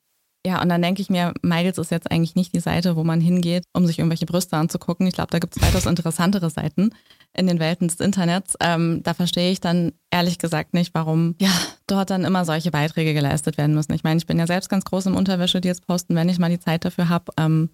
Ja, 0.44 0.60
und 0.60 0.68
dann 0.70 0.82
denke 0.82 1.00
ich 1.00 1.08
mir, 1.08 1.32
Miles 1.42 1.78
ist 1.78 1.92
jetzt 1.92 2.10
eigentlich 2.10 2.34
nicht 2.34 2.52
die 2.52 2.60
Seite, 2.60 2.96
wo 2.96 3.04
man 3.04 3.20
hingeht, 3.20 3.64
um 3.72 3.86
sich 3.86 4.00
irgendwelche 4.00 4.26
Brüste 4.26 4.56
anzugucken. 4.56 5.06
Ich 5.06 5.14
glaube, 5.14 5.30
da 5.30 5.38
gibt 5.38 5.56
es 5.56 5.62
weitaus 5.62 5.86
interessantere 5.86 6.50
Seiten 6.50 6.90
in 7.32 7.46
den 7.46 7.60
Welten 7.60 7.86
des 7.86 8.00
Internets. 8.00 8.56
Ähm, 8.60 9.02
da 9.04 9.14
verstehe 9.14 9.52
ich 9.52 9.60
dann 9.60 9.92
ehrlich 10.10 10.38
gesagt 10.38 10.74
nicht, 10.74 10.94
warum 10.94 11.36
ja 11.40 11.52
dort 11.86 12.10
dann 12.10 12.24
immer 12.24 12.44
solche 12.44 12.72
Beiträge 12.72 13.14
geleistet 13.14 13.56
werden 13.56 13.74
müssen. 13.74 13.92
Ich 13.92 14.02
meine, 14.02 14.18
ich 14.18 14.26
bin 14.26 14.38
ja 14.38 14.48
selbst 14.48 14.68
ganz 14.68 14.84
groß 14.84 15.06
im 15.06 15.16
Unterwäsche, 15.16 15.60
die 15.60 15.68
jetzt 15.68 15.86
posten, 15.86 16.16
wenn 16.16 16.28
ich 16.28 16.40
mal 16.40 16.50
die 16.50 16.58
Zeit 16.58 16.84
dafür 16.84 17.08
habe. 17.08 17.32
Ähm, 17.38 17.70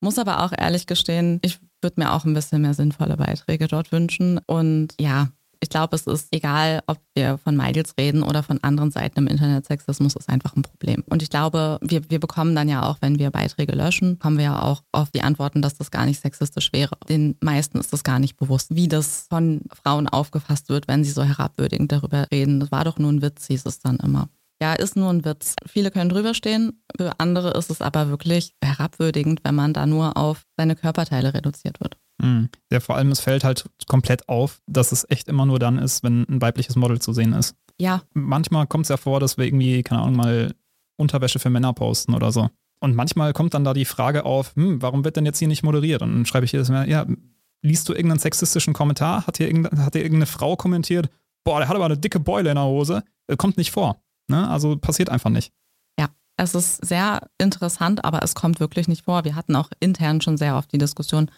muss 0.00 0.18
aber 0.18 0.42
auch 0.42 0.52
ehrlich 0.56 0.86
gestehen, 0.86 1.38
ich 1.42 1.60
würde 1.82 2.00
mir 2.00 2.12
auch 2.12 2.24
ein 2.24 2.34
bisschen 2.34 2.62
mehr 2.62 2.74
sinnvolle 2.74 3.16
Beiträge 3.16 3.68
dort 3.68 3.92
wünschen. 3.92 4.38
Und 4.46 4.94
ja, 5.00 5.28
ich 5.62 5.68
glaube, 5.68 5.94
es 5.94 6.06
ist 6.06 6.28
egal, 6.30 6.80
ob 6.86 6.98
wir 7.14 7.36
von 7.36 7.54
Miles 7.54 7.94
reden 7.98 8.22
oder 8.22 8.42
von 8.42 8.62
anderen 8.62 8.90
Seiten 8.90 9.18
im 9.18 9.26
Internet. 9.26 9.66
Sexismus 9.66 10.16
ist 10.16 10.28
einfach 10.28 10.56
ein 10.56 10.62
Problem. 10.62 11.04
Und 11.10 11.22
ich 11.22 11.28
glaube, 11.28 11.78
wir, 11.82 12.08
wir 12.10 12.18
bekommen 12.18 12.54
dann 12.54 12.68
ja 12.68 12.82
auch, 12.82 12.96
wenn 13.00 13.18
wir 13.18 13.30
Beiträge 13.30 13.72
löschen, 13.72 14.18
kommen 14.18 14.38
wir 14.38 14.44
ja 14.44 14.62
auch 14.62 14.82
auf 14.92 15.10
die 15.10 15.22
Antworten, 15.22 15.60
dass 15.60 15.76
das 15.76 15.90
gar 15.90 16.06
nicht 16.06 16.20
sexistisch 16.20 16.72
wäre. 16.72 16.96
Den 17.08 17.36
meisten 17.40 17.78
ist 17.78 17.92
das 17.92 18.04
gar 18.04 18.18
nicht 18.18 18.38
bewusst, 18.38 18.74
wie 18.74 18.88
das 18.88 19.26
von 19.28 19.60
Frauen 19.70 20.08
aufgefasst 20.08 20.70
wird, 20.70 20.88
wenn 20.88 21.04
sie 21.04 21.12
so 21.12 21.22
herabwürdigend 21.22 21.92
darüber 21.92 22.26
reden. 22.32 22.60
Das 22.60 22.72
war 22.72 22.84
doch 22.84 22.98
nur 22.98 23.12
ein 23.12 23.22
Witz, 23.22 23.46
hieß 23.46 23.66
es 23.66 23.80
dann 23.80 23.98
immer 23.98 24.28
ja, 24.60 24.74
ist 24.74 24.96
nur 24.96 25.10
ein 25.10 25.24
Witz. 25.24 25.54
Viele 25.66 25.90
können 25.90 26.10
drüber 26.10 26.34
stehen, 26.34 26.82
für 26.96 27.18
andere 27.18 27.50
ist 27.52 27.70
es 27.70 27.80
aber 27.80 28.08
wirklich 28.08 28.54
herabwürdigend, 28.62 29.40
wenn 29.44 29.54
man 29.54 29.72
da 29.72 29.86
nur 29.86 30.16
auf 30.16 30.44
seine 30.56 30.76
Körperteile 30.76 31.34
reduziert 31.34 31.80
wird. 31.80 31.96
Mhm. 32.22 32.50
Ja, 32.70 32.80
vor 32.80 32.96
allem, 32.96 33.10
es 33.10 33.20
fällt 33.20 33.44
halt 33.44 33.64
komplett 33.86 34.28
auf, 34.28 34.60
dass 34.66 34.92
es 34.92 35.06
echt 35.08 35.28
immer 35.28 35.46
nur 35.46 35.58
dann 35.58 35.78
ist, 35.78 36.02
wenn 36.02 36.26
ein 36.28 36.42
weibliches 36.42 36.76
Model 36.76 37.00
zu 37.00 37.12
sehen 37.12 37.32
ist. 37.32 37.54
Ja. 37.80 38.02
Manchmal 38.12 38.66
kommt 38.66 38.84
es 38.84 38.90
ja 38.90 38.98
vor, 38.98 39.20
dass 39.20 39.38
wir 39.38 39.46
irgendwie, 39.46 39.82
keine 39.82 40.02
Ahnung, 40.02 40.16
mal 40.16 40.54
Unterwäsche 40.96 41.38
für 41.38 41.48
Männer 41.48 41.72
posten 41.72 42.14
oder 42.14 42.30
so. 42.30 42.50
Und 42.80 42.94
manchmal 42.94 43.32
kommt 43.32 43.54
dann 43.54 43.64
da 43.64 43.72
die 43.72 43.86
Frage 43.86 44.24
auf, 44.24 44.54
hm, 44.54 44.82
warum 44.82 45.04
wird 45.04 45.16
denn 45.16 45.26
jetzt 45.26 45.38
hier 45.38 45.48
nicht 45.48 45.62
moderiert? 45.62 46.02
Und 46.02 46.12
dann 46.12 46.26
schreibe 46.26 46.44
ich 46.44 46.52
jedes 46.52 46.68
Mal, 46.68 46.88
ja, 46.88 47.06
liest 47.62 47.88
du 47.88 47.94
irgendeinen 47.94 48.20
sexistischen 48.20 48.74
Kommentar? 48.74 49.26
Hat 49.26 49.38
hier, 49.38 49.46
irgendeine, 49.46 49.84
hat 49.84 49.94
hier 49.94 50.02
irgendeine 50.02 50.26
Frau 50.26 50.56
kommentiert, 50.56 51.08
boah, 51.44 51.58
der 51.58 51.68
hat 51.68 51.76
aber 51.76 51.86
eine 51.86 51.98
dicke 51.98 52.20
Beule 52.20 52.50
in 52.50 52.56
der 52.56 52.64
Hose? 52.64 53.02
Kommt 53.38 53.56
nicht 53.56 53.70
vor. 53.70 54.02
Ne? 54.30 54.48
Also 54.48 54.76
passiert 54.76 55.10
einfach 55.10 55.30
nicht. 55.30 55.52
Ja, 55.98 56.08
es 56.36 56.54
ist 56.54 56.84
sehr 56.84 57.28
interessant, 57.38 58.04
aber 58.04 58.22
es 58.22 58.34
kommt 58.34 58.60
wirklich 58.60 58.88
nicht 58.88 59.04
vor. 59.04 59.24
Wir 59.24 59.34
hatten 59.34 59.56
auch 59.56 59.70
intern 59.80 60.20
schon 60.20 60.36
sehr 60.36 60.56
oft 60.56 60.72
die 60.72 60.78
Diskussion, 60.78 61.30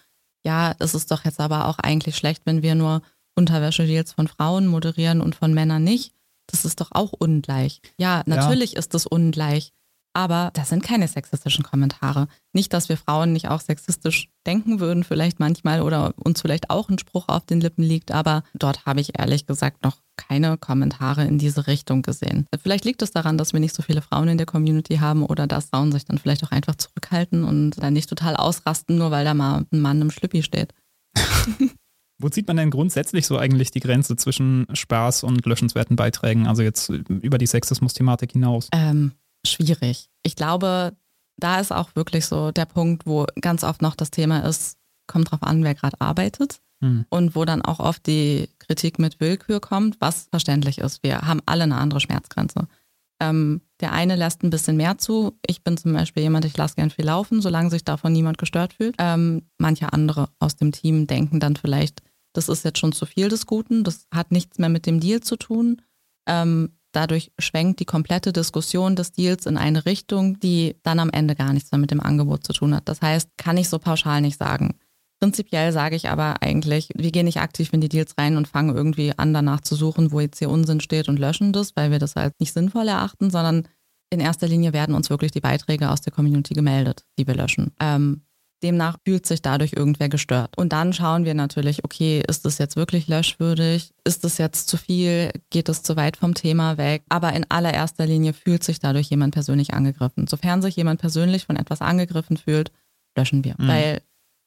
ja, 0.44 0.74
es 0.78 0.94
ist 0.94 1.10
doch 1.10 1.24
jetzt 1.24 1.40
aber 1.40 1.68
auch 1.68 1.78
eigentlich 1.78 2.16
schlecht, 2.16 2.42
wenn 2.46 2.62
wir 2.62 2.74
nur 2.74 3.02
Unterwäsche-Deals 3.36 4.12
von 4.12 4.28
Frauen 4.28 4.66
moderieren 4.66 5.20
und 5.20 5.34
von 5.34 5.54
Männern 5.54 5.84
nicht. 5.84 6.14
Das 6.48 6.64
ist 6.64 6.80
doch 6.80 6.90
auch 6.92 7.12
ungleich. 7.12 7.80
Ja, 7.96 8.22
natürlich 8.26 8.72
ja. 8.72 8.78
ist 8.80 8.94
es 8.94 9.06
ungleich. 9.06 9.72
Aber 10.14 10.50
das 10.52 10.68
sind 10.68 10.82
keine 10.82 11.08
sexistischen 11.08 11.64
Kommentare. 11.64 12.28
Nicht, 12.52 12.72
dass 12.72 12.88
wir 12.88 12.96
Frauen 12.96 13.32
nicht 13.32 13.48
auch 13.48 13.60
sexistisch 13.60 14.28
denken 14.46 14.78
würden, 14.78 15.04
vielleicht 15.04 15.40
manchmal 15.40 15.80
oder 15.80 16.12
uns 16.16 16.42
vielleicht 16.42 16.70
auch 16.70 16.88
ein 16.90 16.98
Spruch 16.98 17.28
auf 17.28 17.46
den 17.46 17.60
Lippen 17.60 17.82
liegt, 17.82 18.12
aber 18.12 18.42
dort 18.54 18.84
habe 18.84 19.00
ich 19.00 19.18
ehrlich 19.18 19.46
gesagt 19.46 19.82
noch 19.84 19.96
keine 20.16 20.58
Kommentare 20.58 21.24
in 21.24 21.38
diese 21.38 21.66
Richtung 21.66 22.02
gesehen. 22.02 22.46
Vielleicht 22.62 22.84
liegt 22.84 23.00
es 23.02 23.12
daran, 23.12 23.38
dass 23.38 23.52
wir 23.54 23.60
nicht 23.60 23.74
so 23.74 23.82
viele 23.82 24.02
Frauen 24.02 24.28
in 24.28 24.36
der 24.36 24.46
Community 24.46 24.96
haben 24.96 25.24
oder 25.24 25.46
dass 25.46 25.66
Frauen 25.66 25.92
sich 25.92 26.04
dann 26.04 26.18
vielleicht 26.18 26.44
auch 26.44 26.50
einfach 26.50 26.74
zurückhalten 26.74 27.44
und 27.44 27.82
dann 27.82 27.94
nicht 27.94 28.08
total 28.08 28.36
ausrasten, 28.36 28.98
nur 28.98 29.10
weil 29.10 29.24
da 29.24 29.32
mal 29.32 29.64
ein 29.72 29.80
Mann 29.80 30.02
im 30.02 30.10
Schlüppi 30.10 30.42
steht. 30.42 30.74
Wo 32.18 32.28
zieht 32.28 32.46
man 32.46 32.56
denn 32.56 32.70
grundsätzlich 32.70 33.26
so 33.26 33.36
eigentlich 33.36 33.72
die 33.72 33.80
Grenze 33.80 34.16
zwischen 34.16 34.66
Spaß 34.72 35.24
und 35.24 35.44
löschenswerten 35.44 35.96
Beiträgen, 35.96 36.46
also 36.46 36.62
jetzt 36.62 36.88
über 36.88 37.36
die 37.36 37.46
Sexismus-Thematik 37.46 38.32
hinaus? 38.32 38.68
Ähm, 38.72 39.12
schwierig. 39.46 40.08
Ich 40.22 40.36
glaube, 40.36 40.96
da 41.36 41.60
ist 41.60 41.72
auch 41.72 41.94
wirklich 41.96 42.26
so 42.26 42.52
der 42.52 42.66
Punkt, 42.66 43.06
wo 43.06 43.26
ganz 43.40 43.64
oft 43.64 43.82
noch 43.82 43.96
das 43.96 44.10
Thema 44.10 44.40
ist, 44.40 44.76
kommt 45.06 45.30
drauf 45.30 45.42
an, 45.42 45.64
wer 45.64 45.74
gerade 45.74 46.00
arbeitet. 46.00 46.60
Mhm. 46.80 47.06
Und 47.08 47.36
wo 47.36 47.44
dann 47.44 47.62
auch 47.62 47.78
oft 47.78 48.06
die 48.06 48.48
Kritik 48.58 48.98
mit 48.98 49.20
Willkür 49.20 49.60
kommt, 49.60 50.00
was 50.00 50.28
verständlich 50.30 50.78
ist. 50.78 51.02
Wir 51.02 51.22
haben 51.22 51.40
alle 51.46 51.62
eine 51.62 51.76
andere 51.76 52.00
Schmerzgrenze. 52.00 52.66
Ähm, 53.20 53.60
der 53.80 53.92
eine 53.92 54.16
lässt 54.16 54.42
ein 54.42 54.50
bisschen 54.50 54.76
mehr 54.76 54.98
zu. 54.98 55.38
Ich 55.46 55.62
bin 55.62 55.76
zum 55.76 55.92
Beispiel 55.92 56.24
jemand, 56.24 56.44
ich 56.44 56.56
lasse 56.56 56.74
gern 56.74 56.90
viel 56.90 57.04
laufen, 57.04 57.40
solange 57.40 57.70
sich 57.70 57.84
davon 57.84 58.12
niemand 58.12 58.36
gestört 58.36 58.72
fühlt. 58.72 58.96
Ähm, 58.98 59.42
manche 59.58 59.92
andere 59.92 60.28
aus 60.40 60.56
dem 60.56 60.72
Team 60.72 61.06
denken 61.06 61.38
dann 61.38 61.54
vielleicht, 61.54 62.02
das 62.32 62.48
ist 62.48 62.64
jetzt 62.64 62.78
schon 62.78 62.92
zu 62.92 63.06
viel 63.06 63.28
des 63.28 63.46
Guten, 63.46 63.84
das 63.84 64.06
hat 64.12 64.32
nichts 64.32 64.58
mehr 64.58 64.68
mit 64.68 64.86
dem 64.86 64.98
Deal 64.98 65.20
zu 65.20 65.36
tun. 65.36 65.82
Ähm, 66.26 66.70
Dadurch 66.92 67.32
schwenkt 67.38 67.80
die 67.80 67.84
komplette 67.84 68.32
Diskussion 68.32 68.96
des 68.96 69.12
Deals 69.12 69.46
in 69.46 69.56
eine 69.56 69.86
Richtung, 69.86 70.38
die 70.40 70.76
dann 70.82 70.98
am 70.98 71.10
Ende 71.10 71.34
gar 71.34 71.52
nichts 71.52 71.72
mehr 71.72 71.78
mit 71.78 71.90
dem 71.90 72.00
Angebot 72.00 72.46
zu 72.46 72.52
tun 72.52 72.74
hat. 72.74 72.88
Das 72.88 73.00
heißt, 73.00 73.30
kann 73.36 73.56
ich 73.56 73.68
so 73.68 73.78
pauschal 73.78 74.20
nicht 74.20 74.38
sagen. 74.38 74.74
Prinzipiell 75.20 75.72
sage 75.72 75.94
ich 75.96 76.08
aber 76.08 76.42
eigentlich, 76.42 76.88
wir 76.96 77.12
gehen 77.12 77.26
nicht 77.26 77.40
aktiv 77.40 77.72
in 77.72 77.80
die 77.80 77.88
Deals 77.88 78.18
rein 78.18 78.36
und 78.36 78.48
fangen 78.48 78.74
irgendwie 78.74 79.12
an, 79.16 79.32
danach 79.32 79.60
zu 79.60 79.76
suchen, 79.76 80.10
wo 80.10 80.20
jetzt 80.20 80.38
hier 80.38 80.50
Unsinn 80.50 80.80
steht 80.80 81.08
und 81.08 81.18
löschen 81.18 81.52
das, 81.52 81.76
weil 81.76 81.92
wir 81.92 82.00
das 82.00 82.16
halt 82.16 82.34
nicht 82.40 82.52
sinnvoll 82.52 82.88
erachten, 82.88 83.30
sondern 83.30 83.68
in 84.10 84.20
erster 84.20 84.48
Linie 84.48 84.72
werden 84.72 84.94
uns 84.94 85.10
wirklich 85.10 85.30
die 85.30 85.40
Beiträge 85.40 85.90
aus 85.90 86.00
der 86.00 86.12
Community 86.12 86.54
gemeldet, 86.54 87.04
die 87.18 87.26
wir 87.26 87.34
löschen. 87.34 87.70
Ähm, 87.80 88.22
Demnach 88.62 88.96
fühlt 89.04 89.26
sich 89.26 89.42
dadurch 89.42 89.72
irgendwer 89.74 90.08
gestört. 90.08 90.56
Und 90.56 90.72
dann 90.72 90.92
schauen 90.92 91.24
wir 91.24 91.34
natürlich, 91.34 91.84
okay, 91.84 92.22
ist 92.26 92.44
das 92.44 92.58
jetzt 92.58 92.76
wirklich 92.76 93.08
löschwürdig? 93.08 93.92
Ist 94.04 94.24
das 94.24 94.38
jetzt 94.38 94.68
zu 94.68 94.76
viel? 94.76 95.30
Geht 95.50 95.68
es 95.68 95.82
zu 95.82 95.96
weit 95.96 96.16
vom 96.16 96.34
Thema 96.34 96.78
weg? 96.78 97.02
Aber 97.08 97.32
in 97.32 97.46
allererster 97.48 98.06
Linie 98.06 98.32
fühlt 98.32 98.64
sich 98.64 98.78
dadurch 98.78 99.08
jemand 99.08 99.34
persönlich 99.34 99.74
angegriffen. 99.74 100.26
Sofern 100.26 100.62
sich 100.62 100.76
jemand 100.76 101.00
persönlich 101.00 101.46
von 101.46 101.56
etwas 101.56 101.80
angegriffen 101.80 102.36
fühlt, 102.36 102.72
löschen 103.16 103.44
wir. 103.44 103.54
Mhm. 103.58 103.68
Weil 103.68 104.02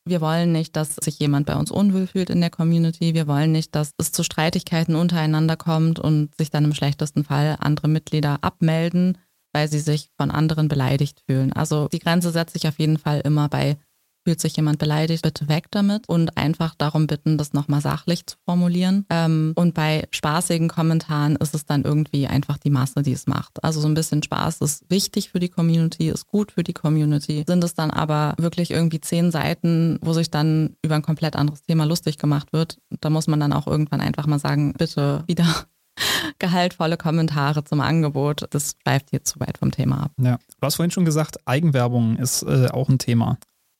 wir 0.08 0.21
wollen 0.21 0.51
nicht, 0.51 0.75
dass 0.75 0.95
sich 0.95 1.17
jemand 1.19 1.47
bei 1.47 1.56
uns 1.56 1.71
unwohl 1.71 2.06
fühlt 2.06 2.30
in 2.30 2.39
der 2.39 2.51
Community. 2.51 3.15
Wir 3.15 3.28
wollen 3.28 3.51
nicht, 3.51 3.73
dass 3.73 3.91
es 3.97 4.12
zu 4.12 4.23
Streitigkeiten 4.23 4.95
untereinander 4.95 5.58
kommt 5.58 5.99
und 5.99 6.36
sich 6.38 6.51
dann 6.51 6.63
im 6.63 6.75
schlechtesten 6.75 7.23
Fall 7.23 7.58
andere 7.60 7.88
Mitglieder 7.88 8.38
abmelden, 8.41 9.17
weil 9.51 9.67
sie 9.67 9.80
sich 9.80 10.12
von 10.15 10.30
anderen 10.30 10.67
beleidigt 10.67 11.23
fühlen. 11.25 11.54
Also 11.54 11.88
die 11.88 11.99
Grenze 11.99 12.30
setze 12.32 12.58
ich 12.58 12.67
auf 12.67 12.78
jeden 12.78 12.99
Fall 12.99 13.21
immer 13.21 13.49
bei 13.49 13.78
fühlt 14.26 14.42
sich 14.42 14.58
jemand 14.58 14.80
beleidigt, 14.80 15.22
bitte 15.24 15.48
weg 15.48 15.68
damit 15.72 16.10
und 16.10 16.36
einfach 16.36 16.76
darum 16.76 17.08
bitten, 17.08 17.38
das 17.38 17.54
nochmal 17.54 17.82
sachlich 17.82 18.26
zu 18.26 18.38
formulieren. 18.44 19.06
Ähm, 19.10 19.54
und 19.56 19.74
bei 19.74 20.08
spaßigen 20.12 20.68
Kommentaren 20.68 21.36
ist 21.36 21.54
es 21.54 21.66
dann 21.66 21.84
irgendwie 21.84 22.28
einfach 22.28 22.58
die 22.58 22.72
Masse, 22.72 23.04
die 23.04 23.14
es 23.14 23.28
macht. 23.28 23.64
Also 23.64 23.80
so 23.80 23.88
ein 23.88 23.94
bisschen 23.94 24.24
Spaß 24.24 24.62
ist 24.62 24.90
wichtig 24.90 25.30
für 25.30 25.40
die 25.40 25.50
Community, 25.50 26.10
ist 26.10 26.28
gut 26.28 26.52
für 26.52 26.64
die 26.64 26.74
Community. 26.74 27.44
Sind 27.48 27.64
es 27.64 27.76
dann 27.76 27.92
aber 27.92 28.34
wirklich 28.38 28.72
irgendwie 28.72 29.00
zehn 29.00 29.32
Seiten, 29.32 30.00
wo 30.02 30.14
sich 30.14 30.32
dann 30.32 30.76
über 30.82 30.96
ein 30.96 31.02
komplett 31.04 31.36
anderes 31.36 31.62
Thema 31.62 31.86
lustig 31.86 32.18
gemacht 32.18 32.52
wird, 32.52 32.80
da 33.02 33.10
muss 33.10 33.28
man 33.28 33.39
dann 33.39 33.54
auch 33.54 33.68
irgendwann 33.68 34.02
einfach 34.02 34.26
mal 34.26 34.39
sagen, 34.39 34.74
bitte 34.74 35.24
wieder 35.28 35.45
gehaltvolle 36.39 36.97
Kommentare 36.97 37.64
zum 37.64 37.82
Angebot. 37.82 38.47
Das 38.49 38.76
schleift 38.82 39.12
jetzt 39.12 39.30
zu 39.30 39.39
weit 39.39 39.58
vom 39.58 39.72
Thema 39.72 40.04
ab. 40.04 40.12
Ja, 40.20 40.38
du 40.38 40.62
hast 40.62 40.76
vorhin 40.76 40.91
schon 40.91 41.06
gesagt, 41.06 41.38
Eigenwerbung 41.45 42.18
ist 42.18 42.43
äh, 42.43 42.68
auch 42.70 42.89
ein 42.89 42.99
Thema. 42.99 43.38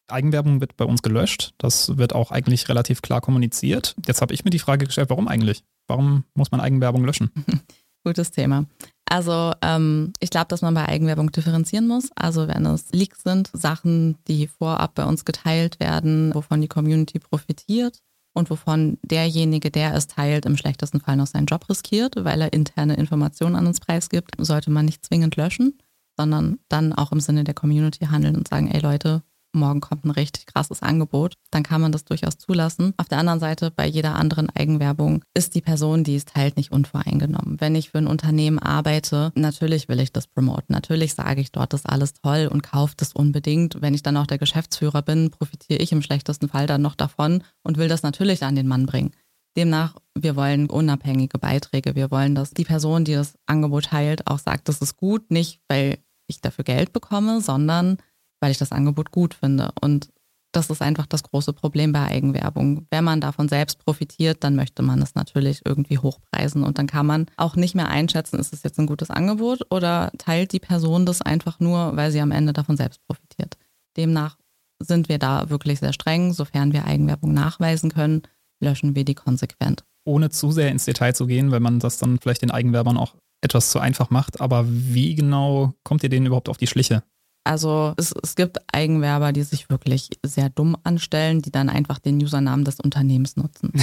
Eigenwerbung 0.08 0.62
wird 0.62 0.78
bei 0.78 0.86
uns 0.86 1.02
gelöscht. 1.02 1.54
Das 1.58 1.98
wird 1.98 2.14
auch 2.14 2.32
eigentlich 2.32 2.70
relativ 2.70 3.02
klar 3.02 3.22
kommuniziert. 3.22 3.96
Jetzt 4.06 4.22
habe 4.22 4.34
ich 4.34 4.44
mir 4.46 4.52
die 4.52 4.60
Frage 4.60 4.86
gestellt, 4.86 5.10
warum 5.10 5.28
eigentlich? 5.28 5.64
Warum 5.88 6.24
muss 6.34 6.52
man 6.52 6.62
Eigenwerbung 6.62 7.06
löschen? 7.06 7.32
Gutes 8.04 8.32
Thema. 8.32 8.66
Also 9.06 9.54
ähm, 9.62 10.14
ich 10.20 10.30
glaube, 10.30 10.48
dass 10.50 10.62
man 10.62 10.74
bei 10.74 10.88
Eigenwerbung 10.88 11.32
differenzieren 11.32 11.88
muss. 11.88 12.10
Also 12.16 12.48
wenn 12.48 12.66
es 12.66 12.92
Leaks 12.92 13.24
sind, 13.24 13.50
Sachen, 13.54 14.18
die 14.28 14.48
vorab 14.48 14.96
bei 14.96 15.06
uns 15.06 15.26
geteilt 15.26 15.80
werden, 15.80 16.34
wovon 16.34 16.62
die 16.62 16.68
Community 16.68 17.20
profitiert 17.20 18.00
und 18.34 18.50
wovon 18.50 18.98
derjenige, 19.04 19.72
der 19.72 19.94
es 19.94 20.08
teilt, 20.08 20.46
im 20.46 20.58
schlechtesten 20.58 21.00
Fall 21.00 21.16
noch 21.18 21.28
seinen 21.28 21.46
Job 21.46 21.70
riskiert, 21.70 22.16
weil 22.18 22.42
er 22.42 22.54
interne 22.54 22.96
Informationen 22.96 23.56
an 23.56 23.68
uns 23.68 23.80
preisgibt, 23.80 24.32
sollte 24.38 24.72
man 24.72 24.86
nicht 24.86 25.06
zwingend 25.06 25.36
löschen, 25.36 25.78
sondern 26.18 26.60
dann 26.68 26.94
auch 26.94 27.12
im 27.12 27.20
Sinne 27.20 27.44
der 27.44 27.54
Community 27.54 28.06
handeln 28.06 28.36
und 28.36 28.48
sagen, 28.48 28.70
ey 28.70 28.82
Leute, 28.82 29.24
morgen 29.56 29.82
kommt 29.82 30.06
ein 30.06 30.12
richtig 30.12 30.46
krasses 30.46 30.82
Angebot, 30.82 31.36
dann 31.52 31.64
kann 31.64 31.82
man 31.82 31.92
das 31.92 32.06
durchaus 32.06 32.38
zulassen. 32.38 32.94
Auf 32.98 33.08
der 33.08 33.18
anderen 33.18 33.40
Seite, 33.40 33.72
bei 33.72 33.88
jeder 33.88 34.16
anderen 34.16 34.50
Eigenwerbung 34.50 35.24
ist 35.34 35.56
die 35.56 35.62
Person, 35.62 36.04
die 36.04 36.16
es 36.16 36.26
teilt, 36.26 36.58
nicht 36.58 36.72
unvoreingenommen. 36.72 37.60
Wenn 37.60 37.76
ich 37.76 37.90
für 37.90 37.98
ein 37.98 38.08
Unternehmen 38.08 38.60
arbeite, 38.60 39.32
natürlich 39.36 39.88
will 39.90 40.00
ich 40.00 40.14
das 40.14 40.28
promoten. 40.28 40.74
Natürlich 40.74 41.14
sage 41.14 41.42
ich 41.42 41.52
dort, 41.52 41.74
das 41.74 41.82
ist 41.82 41.90
alles 41.90 42.14
toll 42.14 42.50
und 42.52 42.64
kaufe 42.64 42.94
das 42.98 43.14
unbedingt. 43.14 43.82
Wenn 43.82 43.94
ich 43.94 44.04
dann 44.04 44.18
auch 44.18 44.28
der 44.28 44.38
Geschäftsführer 44.38 45.02
bin, 45.02 45.32
profitiere 45.32 45.82
ich 45.82 45.92
im 45.92 46.02
schlechtesten 46.02 46.50
Fall 46.50 46.68
dann 46.68 46.82
noch 46.82 46.96
davon 46.96 47.44
und 47.64 47.78
will 47.78 47.88
das 47.88 48.04
natürlich 48.04 48.44
an 48.44 48.56
den 48.56 48.68
Mann 48.68 48.86
bringen. 48.86 49.12
Demnach, 49.58 49.96
wir 50.16 50.36
wollen 50.36 50.70
unabhängige 50.70 51.40
Beiträge. 51.40 51.96
Wir 51.96 52.12
wollen, 52.12 52.36
dass 52.36 52.52
die 52.52 52.66
Person, 52.66 53.06
die 53.06 53.14
das 53.14 53.38
Angebot 53.46 53.86
teilt, 53.86 54.28
auch 54.28 54.40
sagt, 54.40 54.68
das 54.68 54.82
ist 54.82 54.98
gut, 54.98 55.32
nicht 55.32 55.62
weil 55.68 55.98
ich 56.28 56.42
dafür 56.42 56.64
Geld 56.64 56.92
bekomme, 56.92 57.42
sondern 57.42 57.98
weil 58.40 58.52
ich 58.52 58.58
das 58.58 58.72
Angebot 58.72 59.12
gut 59.12 59.34
finde. 59.34 59.72
Und 59.82 60.10
das 60.52 60.70
ist 60.70 60.82
einfach 60.82 61.06
das 61.06 61.24
große 61.24 61.52
Problem 61.54 61.92
bei 61.92 62.06
Eigenwerbung. 62.06 62.88
Wenn 62.90 63.04
man 63.04 63.20
davon 63.20 63.50
selbst 63.50 63.84
profitiert, 63.84 64.44
dann 64.44 64.56
möchte 64.56 64.84
man 64.84 65.02
es 65.02 65.16
natürlich 65.16 65.62
irgendwie 65.66 65.98
hochpreisen 65.98 66.64
und 66.64 66.78
dann 66.78 66.88
kann 66.88 67.06
man 67.06 67.26
auch 67.36 67.56
nicht 67.58 67.76
mehr 67.76 67.90
einschätzen, 67.90 68.40
ist 68.40 68.54
es 68.54 68.64
jetzt 68.64 68.80
ein 68.80 68.88
gutes 68.88 69.10
Angebot 69.10 69.70
oder 69.70 70.12
teilt 70.18 70.54
die 70.54 70.60
Person 70.60 71.06
das 71.06 71.22
einfach 71.22 71.60
nur, 71.60 71.96
weil 71.98 72.12
sie 72.12 72.22
am 72.22 72.32
Ende 72.32 72.54
davon 72.54 72.78
selbst 72.78 73.02
profitiert. 73.06 73.58
Demnach 73.98 74.38
sind 74.80 75.10
wir 75.10 75.20
da 75.20 75.50
wirklich 75.50 75.80
sehr 75.80 75.94
streng. 75.94 76.34
Sofern 76.34 76.74
wir 76.74 76.86
Eigenwerbung 76.86 77.34
nachweisen 77.34 77.92
können, 77.92 78.24
löschen 78.60 78.96
wir 78.96 79.06
die 79.06 79.16
konsequent. 79.16 79.84
Ohne 80.06 80.30
zu 80.30 80.52
sehr 80.52 80.70
ins 80.70 80.86
Detail 80.86 81.14
zu 81.14 81.26
gehen, 81.26 81.52
weil 81.52 81.60
man 81.60 81.80
das 81.80 81.98
dann 81.98 82.20
vielleicht 82.20 82.42
den 82.42 82.52
Eigenwerbern 82.52 82.98
auch 82.98 83.16
etwas 83.42 83.72
zu 83.72 83.80
einfach 83.80 84.10
macht. 84.10 84.42
Aber 84.42 84.66
wie 84.68 85.16
genau 85.16 85.74
kommt 85.84 86.04
ihr 86.04 86.10
denen 86.10 86.28
überhaupt 86.28 86.50
auf 86.50 86.58
die 86.58 86.68
Schliche? 86.68 87.04
Also 87.46 87.94
es, 87.98 88.14
es 88.24 88.36
gibt 88.36 88.58
Eigenwerber, 88.74 89.32
die 89.32 89.44
sich 89.44 89.70
wirklich 89.70 90.10
sehr 90.26 90.50
dumm 90.50 90.76
anstellen, 90.84 91.42
die 91.42 91.52
dann 91.52 91.70
einfach 91.70 92.00
den 92.00 92.22
Usernamen 92.22 92.66
des 92.66 92.80
Unternehmens 92.80 93.38
nutzen. 93.38 93.72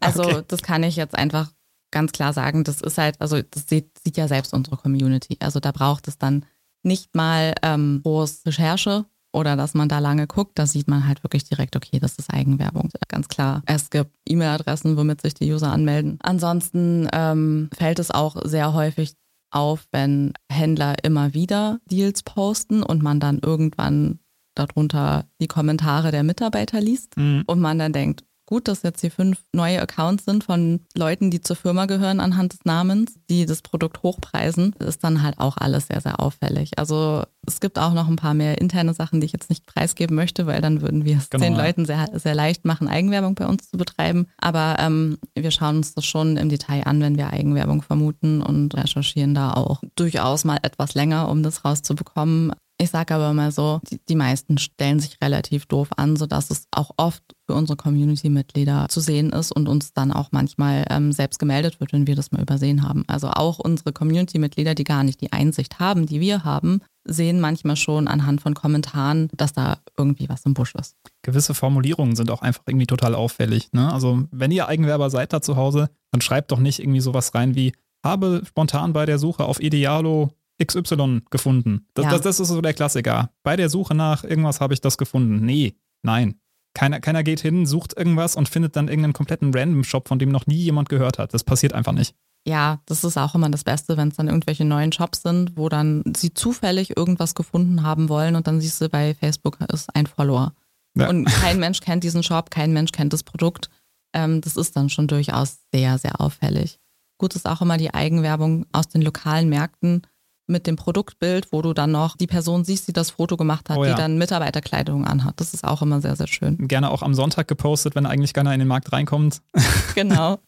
Also 0.00 0.22
okay. 0.22 0.42
das 0.48 0.60
kann 0.60 0.82
ich 0.82 0.96
jetzt 0.96 1.14
einfach 1.16 1.50
ganz 1.90 2.12
klar 2.12 2.34
sagen. 2.34 2.62
Das 2.62 2.82
ist 2.82 2.98
halt, 2.98 3.18
also 3.22 3.40
das 3.40 3.66
sieht, 3.66 3.98
sieht 4.04 4.18
ja 4.18 4.28
selbst 4.28 4.52
unsere 4.52 4.76
Community. 4.76 5.38
Also 5.40 5.60
da 5.60 5.72
braucht 5.72 6.08
es 6.08 6.18
dann 6.18 6.44
nicht 6.82 7.14
mal 7.14 7.54
ähm, 7.62 8.02
groß 8.02 8.42
Recherche 8.46 9.06
oder 9.32 9.56
dass 9.56 9.74
man 9.74 9.88
da 9.88 9.98
lange 9.98 10.26
guckt, 10.26 10.58
da 10.58 10.66
sieht 10.66 10.88
man 10.88 11.06
halt 11.06 11.22
wirklich 11.22 11.44
direkt, 11.44 11.76
okay, 11.76 11.98
das 11.98 12.16
ist 12.16 12.32
Eigenwerbung. 12.32 12.90
Ganz 13.08 13.28
klar. 13.28 13.62
Es 13.66 13.90
gibt 13.90 14.10
E-Mail-Adressen, 14.26 14.96
womit 14.96 15.22
sich 15.22 15.34
die 15.34 15.50
User 15.52 15.72
anmelden. 15.72 16.18
Ansonsten 16.22 17.08
ähm, 17.12 17.70
fällt 17.76 17.98
es 17.98 18.10
auch 18.10 18.36
sehr 18.44 18.72
häufig 18.72 19.14
auf, 19.50 19.86
wenn 19.92 20.32
Händler 20.50 20.96
immer 21.02 21.34
wieder 21.34 21.80
Deals 21.90 22.22
posten 22.22 22.82
und 22.82 23.02
man 23.02 23.20
dann 23.20 23.38
irgendwann 23.38 24.20
darunter 24.54 25.24
die 25.40 25.46
Kommentare 25.46 26.10
der 26.10 26.24
Mitarbeiter 26.24 26.80
liest 26.80 27.16
mhm. 27.16 27.44
und 27.46 27.60
man 27.60 27.78
dann 27.78 27.92
denkt, 27.92 28.24
gut, 28.48 28.66
dass 28.66 28.82
jetzt 28.82 29.02
hier 29.02 29.10
fünf 29.10 29.38
neue 29.52 29.80
Accounts 29.80 30.24
sind 30.24 30.42
von 30.42 30.80
Leuten, 30.96 31.30
die 31.30 31.42
zur 31.42 31.54
Firma 31.54 31.84
gehören 31.84 32.18
anhand 32.18 32.54
des 32.54 32.64
Namens, 32.64 33.14
die 33.28 33.44
das 33.44 33.60
Produkt 33.60 34.02
hochpreisen, 34.02 34.72
ist 34.78 35.04
dann 35.04 35.22
halt 35.22 35.38
auch 35.38 35.58
alles 35.58 35.88
sehr, 35.88 36.00
sehr 36.00 36.18
auffällig. 36.18 36.78
Also 36.78 37.24
es 37.46 37.60
gibt 37.60 37.78
auch 37.78 37.92
noch 37.92 38.08
ein 38.08 38.16
paar 38.16 38.32
mehr 38.32 38.58
interne 38.58 38.94
Sachen, 38.94 39.20
die 39.20 39.26
ich 39.26 39.32
jetzt 39.32 39.50
nicht 39.50 39.66
preisgeben 39.66 40.16
möchte, 40.16 40.46
weil 40.46 40.62
dann 40.62 40.80
würden 40.80 41.04
wir 41.04 41.18
es 41.18 41.28
genau, 41.28 41.44
den 41.44 41.56
ja. 41.56 41.62
Leuten 41.62 41.84
sehr, 41.84 42.08
sehr 42.14 42.34
leicht 42.34 42.64
machen, 42.64 42.88
Eigenwerbung 42.88 43.34
bei 43.34 43.46
uns 43.46 43.68
zu 43.70 43.76
betreiben. 43.76 44.28
Aber 44.38 44.76
ähm, 44.78 45.18
wir 45.34 45.50
schauen 45.50 45.76
uns 45.76 45.94
das 45.94 46.06
schon 46.06 46.38
im 46.38 46.48
Detail 46.48 46.86
an, 46.86 47.02
wenn 47.02 47.18
wir 47.18 47.30
Eigenwerbung 47.30 47.82
vermuten 47.82 48.40
und 48.40 48.74
recherchieren 48.74 49.34
da 49.34 49.52
auch 49.52 49.82
durchaus 49.94 50.44
mal 50.44 50.58
etwas 50.62 50.94
länger, 50.94 51.28
um 51.28 51.42
das 51.42 51.66
rauszubekommen. 51.66 52.52
Ich 52.80 52.90
sage 52.90 53.12
aber 53.12 53.32
mal 53.32 53.50
so, 53.50 53.80
die, 53.90 54.00
die, 54.08 54.14
meisten 54.14 54.56
stellen 54.56 55.00
sich 55.00 55.18
relativ 55.20 55.66
doof 55.66 55.88
an, 55.96 56.14
sodass 56.14 56.48
es 56.50 56.68
auch 56.70 56.92
oft 56.96 57.22
für 57.44 57.54
unsere 57.54 57.76
Community-Mitglieder 57.76 58.86
zu 58.88 59.00
sehen 59.00 59.30
ist 59.30 59.50
und 59.50 59.68
uns 59.68 59.92
dann 59.92 60.12
auch 60.12 60.28
manchmal 60.30 60.84
ähm, 60.88 61.10
selbst 61.10 61.40
gemeldet 61.40 61.80
wird, 61.80 61.92
wenn 61.92 62.06
wir 62.06 62.14
das 62.14 62.30
mal 62.30 62.40
übersehen 62.40 62.84
haben. 62.84 63.02
Also 63.08 63.30
auch 63.30 63.58
unsere 63.58 63.92
Community-Mitglieder, 63.92 64.76
die 64.76 64.84
gar 64.84 65.02
nicht 65.02 65.20
die 65.20 65.32
Einsicht 65.32 65.80
haben, 65.80 66.06
die 66.06 66.20
wir 66.20 66.44
haben, 66.44 66.80
sehen 67.04 67.40
manchmal 67.40 67.74
schon 67.74 68.06
anhand 68.06 68.42
von 68.42 68.54
Kommentaren, 68.54 69.28
dass 69.36 69.52
da 69.52 69.78
irgendwie 69.96 70.28
was 70.28 70.46
im 70.46 70.54
Busch 70.54 70.76
ist. 70.76 70.94
Gewisse 71.22 71.54
Formulierungen 71.54 72.14
sind 72.14 72.30
auch 72.30 72.42
einfach 72.42 72.62
irgendwie 72.66 72.86
total 72.86 73.16
auffällig. 73.16 73.72
Ne? 73.72 73.92
Also 73.92 74.24
wenn 74.30 74.52
ihr 74.52 74.68
Eigenwerber 74.68 75.10
seid 75.10 75.32
da 75.32 75.40
zu 75.40 75.56
Hause, 75.56 75.90
dann 76.12 76.20
schreibt 76.20 76.52
doch 76.52 76.60
nicht 76.60 76.78
irgendwie 76.78 77.00
sowas 77.00 77.34
rein 77.34 77.56
wie 77.56 77.72
habe 78.04 78.42
spontan 78.46 78.92
bei 78.92 79.06
der 79.06 79.18
Suche 79.18 79.44
auf 79.44 79.60
Idealo 79.60 80.30
XY 80.62 81.22
gefunden. 81.30 81.86
Das, 81.94 82.04
ja. 82.04 82.10
das, 82.10 82.20
das 82.22 82.40
ist 82.40 82.48
so 82.48 82.60
der 82.60 82.74
Klassiker. 82.74 83.30
Bei 83.42 83.56
der 83.56 83.68
Suche 83.68 83.94
nach 83.94 84.24
irgendwas 84.24 84.60
habe 84.60 84.74
ich 84.74 84.80
das 84.80 84.98
gefunden. 84.98 85.44
Nee, 85.44 85.74
nein. 86.02 86.40
Keiner, 86.74 87.00
keiner 87.00 87.22
geht 87.22 87.40
hin, 87.40 87.66
sucht 87.66 87.96
irgendwas 87.96 88.36
und 88.36 88.48
findet 88.48 88.76
dann 88.76 88.88
irgendeinen 88.88 89.12
kompletten 89.12 89.54
Random-Shop, 89.54 90.06
von 90.06 90.18
dem 90.18 90.30
noch 90.30 90.46
nie 90.46 90.56
jemand 90.56 90.88
gehört 90.88 91.18
hat. 91.18 91.34
Das 91.34 91.42
passiert 91.42 91.72
einfach 91.72 91.92
nicht. 91.92 92.14
Ja, 92.46 92.80
das 92.86 93.04
ist 93.04 93.16
auch 93.16 93.34
immer 93.34 93.50
das 93.50 93.64
Beste, 93.64 93.96
wenn 93.96 94.08
es 94.08 94.16
dann 94.16 94.28
irgendwelche 94.28 94.64
neuen 94.64 94.92
Shops 94.92 95.22
sind, 95.22 95.56
wo 95.56 95.68
dann 95.68 96.02
sie 96.16 96.32
zufällig 96.32 96.96
irgendwas 96.96 97.34
gefunden 97.34 97.82
haben 97.82 98.08
wollen 98.08 98.36
und 98.36 98.46
dann 98.46 98.60
siehst 98.60 98.80
du 98.80 98.88
bei 98.88 99.14
Facebook 99.14 99.58
ist 99.72 99.94
ein 99.94 100.06
Follower. 100.06 100.54
Ja. 100.94 101.08
Und 101.08 101.26
kein 101.26 101.58
Mensch 101.58 101.80
kennt 101.80 102.04
diesen 102.04 102.22
Shop, 102.22 102.50
kein 102.50 102.72
Mensch 102.72 102.92
kennt 102.92 103.12
das 103.12 103.22
Produkt. 103.22 103.70
Ähm, 104.12 104.40
das 104.40 104.56
ist 104.56 104.76
dann 104.76 104.88
schon 104.88 105.08
durchaus 105.08 105.58
sehr, 105.72 105.98
sehr 105.98 106.20
auffällig. 106.20 106.78
Gut 107.18 107.34
ist 107.34 107.46
auch 107.46 107.60
immer 107.60 107.76
die 107.76 107.92
Eigenwerbung 107.92 108.66
aus 108.72 108.88
den 108.88 109.02
lokalen 109.02 109.48
Märkten 109.48 110.02
mit 110.48 110.66
dem 110.66 110.76
Produktbild, 110.76 111.48
wo 111.52 111.62
du 111.62 111.72
dann 111.72 111.90
noch 111.90 112.16
die 112.16 112.26
Person 112.26 112.64
siehst, 112.64 112.88
die 112.88 112.92
das 112.92 113.10
Foto 113.10 113.36
gemacht 113.36 113.68
hat, 113.68 113.76
oh 113.76 113.84
ja. 113.84 113.94
die 113.94 114.00
dann 114.00 114.18
Mitarbeiterkleidung 114.18 115.04
anhat. 115.04 115.34
Das 115.40 115.54
ist 115.54 115.64
auch 115.64 115.82
immer 115.82 116.00
sehr, 116.00 116.16
sehr 116.16 116.26
schön. 116.26 116.68
Gerne 116.68 116.90
auch 116.90 117.02
am 117.02 117.14
Sonntag 117.14 117.48
gepostet, 117.48 117.94
wenn 117.94 118.06
eigentlich 118.06 118.32
keiner 118.32 118.52
in 118.52 118.58
den 118.58 118.68
Markt 118.68 118.92
reinkommt. 118.92 119.40
Genau. 119.94 120.38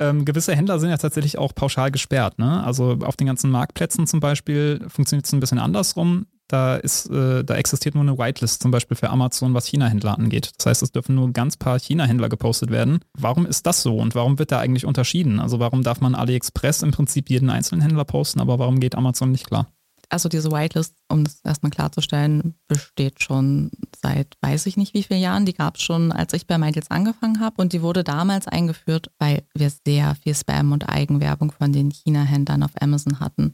ähm, 0.00 0.24
gewisse 0.24 0.56
Händler 0.56 0.78
sind 0.80 0.90
ja 0.90 0.96
tatsächlich 0.96 1.38
auch 1.38 1.54
pauschal 1.54 1.90
gesperrt. 1.90 2.38
Ne? 2.38 2.64
Also 2.64 2.98
auf 3.04 3.16
den 3.16 3.26
ganzen 3.26 3.50
Marktplätzen 3.50 4.06
zum 4.06 4.18
Beispiel 4.18 4.84
funktioniert 4.88 5.26
es 5.26 5.32
ein 5.32 5.40
bisschen 5.40 5.58
andersrum. 5.58 6.26
Da, 6.48 6.76
ist, 6.76 7.10
äh, 7.10 7.44
da 7.44 7.56
existiert 7.56 7.94
nur 7.94 8.02
eine 8.02 8.16
Whitelist 8.16 8.62
zum 8.62 8.70
Beispiel 8.70 8.96
für 8.96 9.10
Amazon, 9.10 9.52
was 9.52 9.66
China-Händler 9.66 10.18
angeht. 10.18 10.52
Das 10.56 10.66
heißt, 10.66 10.82
es 10.82 10.92
dürfen 10.92 11.14
nur 11.14 11.30
ganz 11.32 11.58
paar 11.58 11.78
China-Händler 11.78 12.30
gepostet 12.30 12.70
werden. 12.70 13.00
Warum 13.12 13.44
ist 13.44 13.66
das 13.66 13.82
so 13.82 13.98
und 13.98 14.14
warum 14.14 14.38
wird 14.38 14.50
da 14.50 14.58
eigentlich 14.58 14.86
unterschieden? 14.86 15.40
Also 15.40 15.60
warum 15.60 15.82
darf 15.82 16.00
man 16.00 16.14
AliExpress 16.14 16.82
im 16.82 16.90
Prinzip 16.90 17.28
jeden 17.28 17.50
einzelnen 17.50 17.82
Händler 17.82 18.06
posten, 18.06 18.40
aber 18.40 18.58
warum 18.58 18.80
geht 18.80 18.94
Amazon 18.94 19.30
nicht 19.30 19.46
klar? 19.46 19.66
Also 20.10 20.30
diese 20.30 20.50
Whitelist, 20.50 20.94
um 21.08 21.24
das 21.24 21.42
erstmal 21.44 21.70
klarzustellen, 21.70 22.54
besteht 22.66 23.22
schon 23.22 23.70
seit 24.00 24.38
weiß 24.40 24.64
ich 24.64 24.78
nicht 24.78 24.94
wie 24.94 25.02
vielen 25.02 25.20
Jahren. 25.20 25.44
Die 25.44 25.52
gab 25.52 25.76
es 25.76 25.82
schon, 25.82 26.12
als 26.12 26.32
ich 26.32 26.46
bei 26.46 26.56
MyDeals 26.56 26.90
angefangen 26.90 27.40
habe. 27.40 27.60
Und 27.60 27.74
die 27.74 27.82
wurde 27.82 28.04
damals 28.04 28.48
eingeführt, 28.48 29.10
weil 29.18 29.42
wir 29.54 29.70
sehr 29.70 30.14
viel 30.14 30.34
Spam 30.34 30.72
und 30.72 30.88
Eigenwerbung 30.88 31.52
von 31.52 31.74
den 31.74 31.90
China-Händlern 31.90 32.62
auf 32.62 32.70
Amazon 32.80 33.20
hatten 33.20 33.52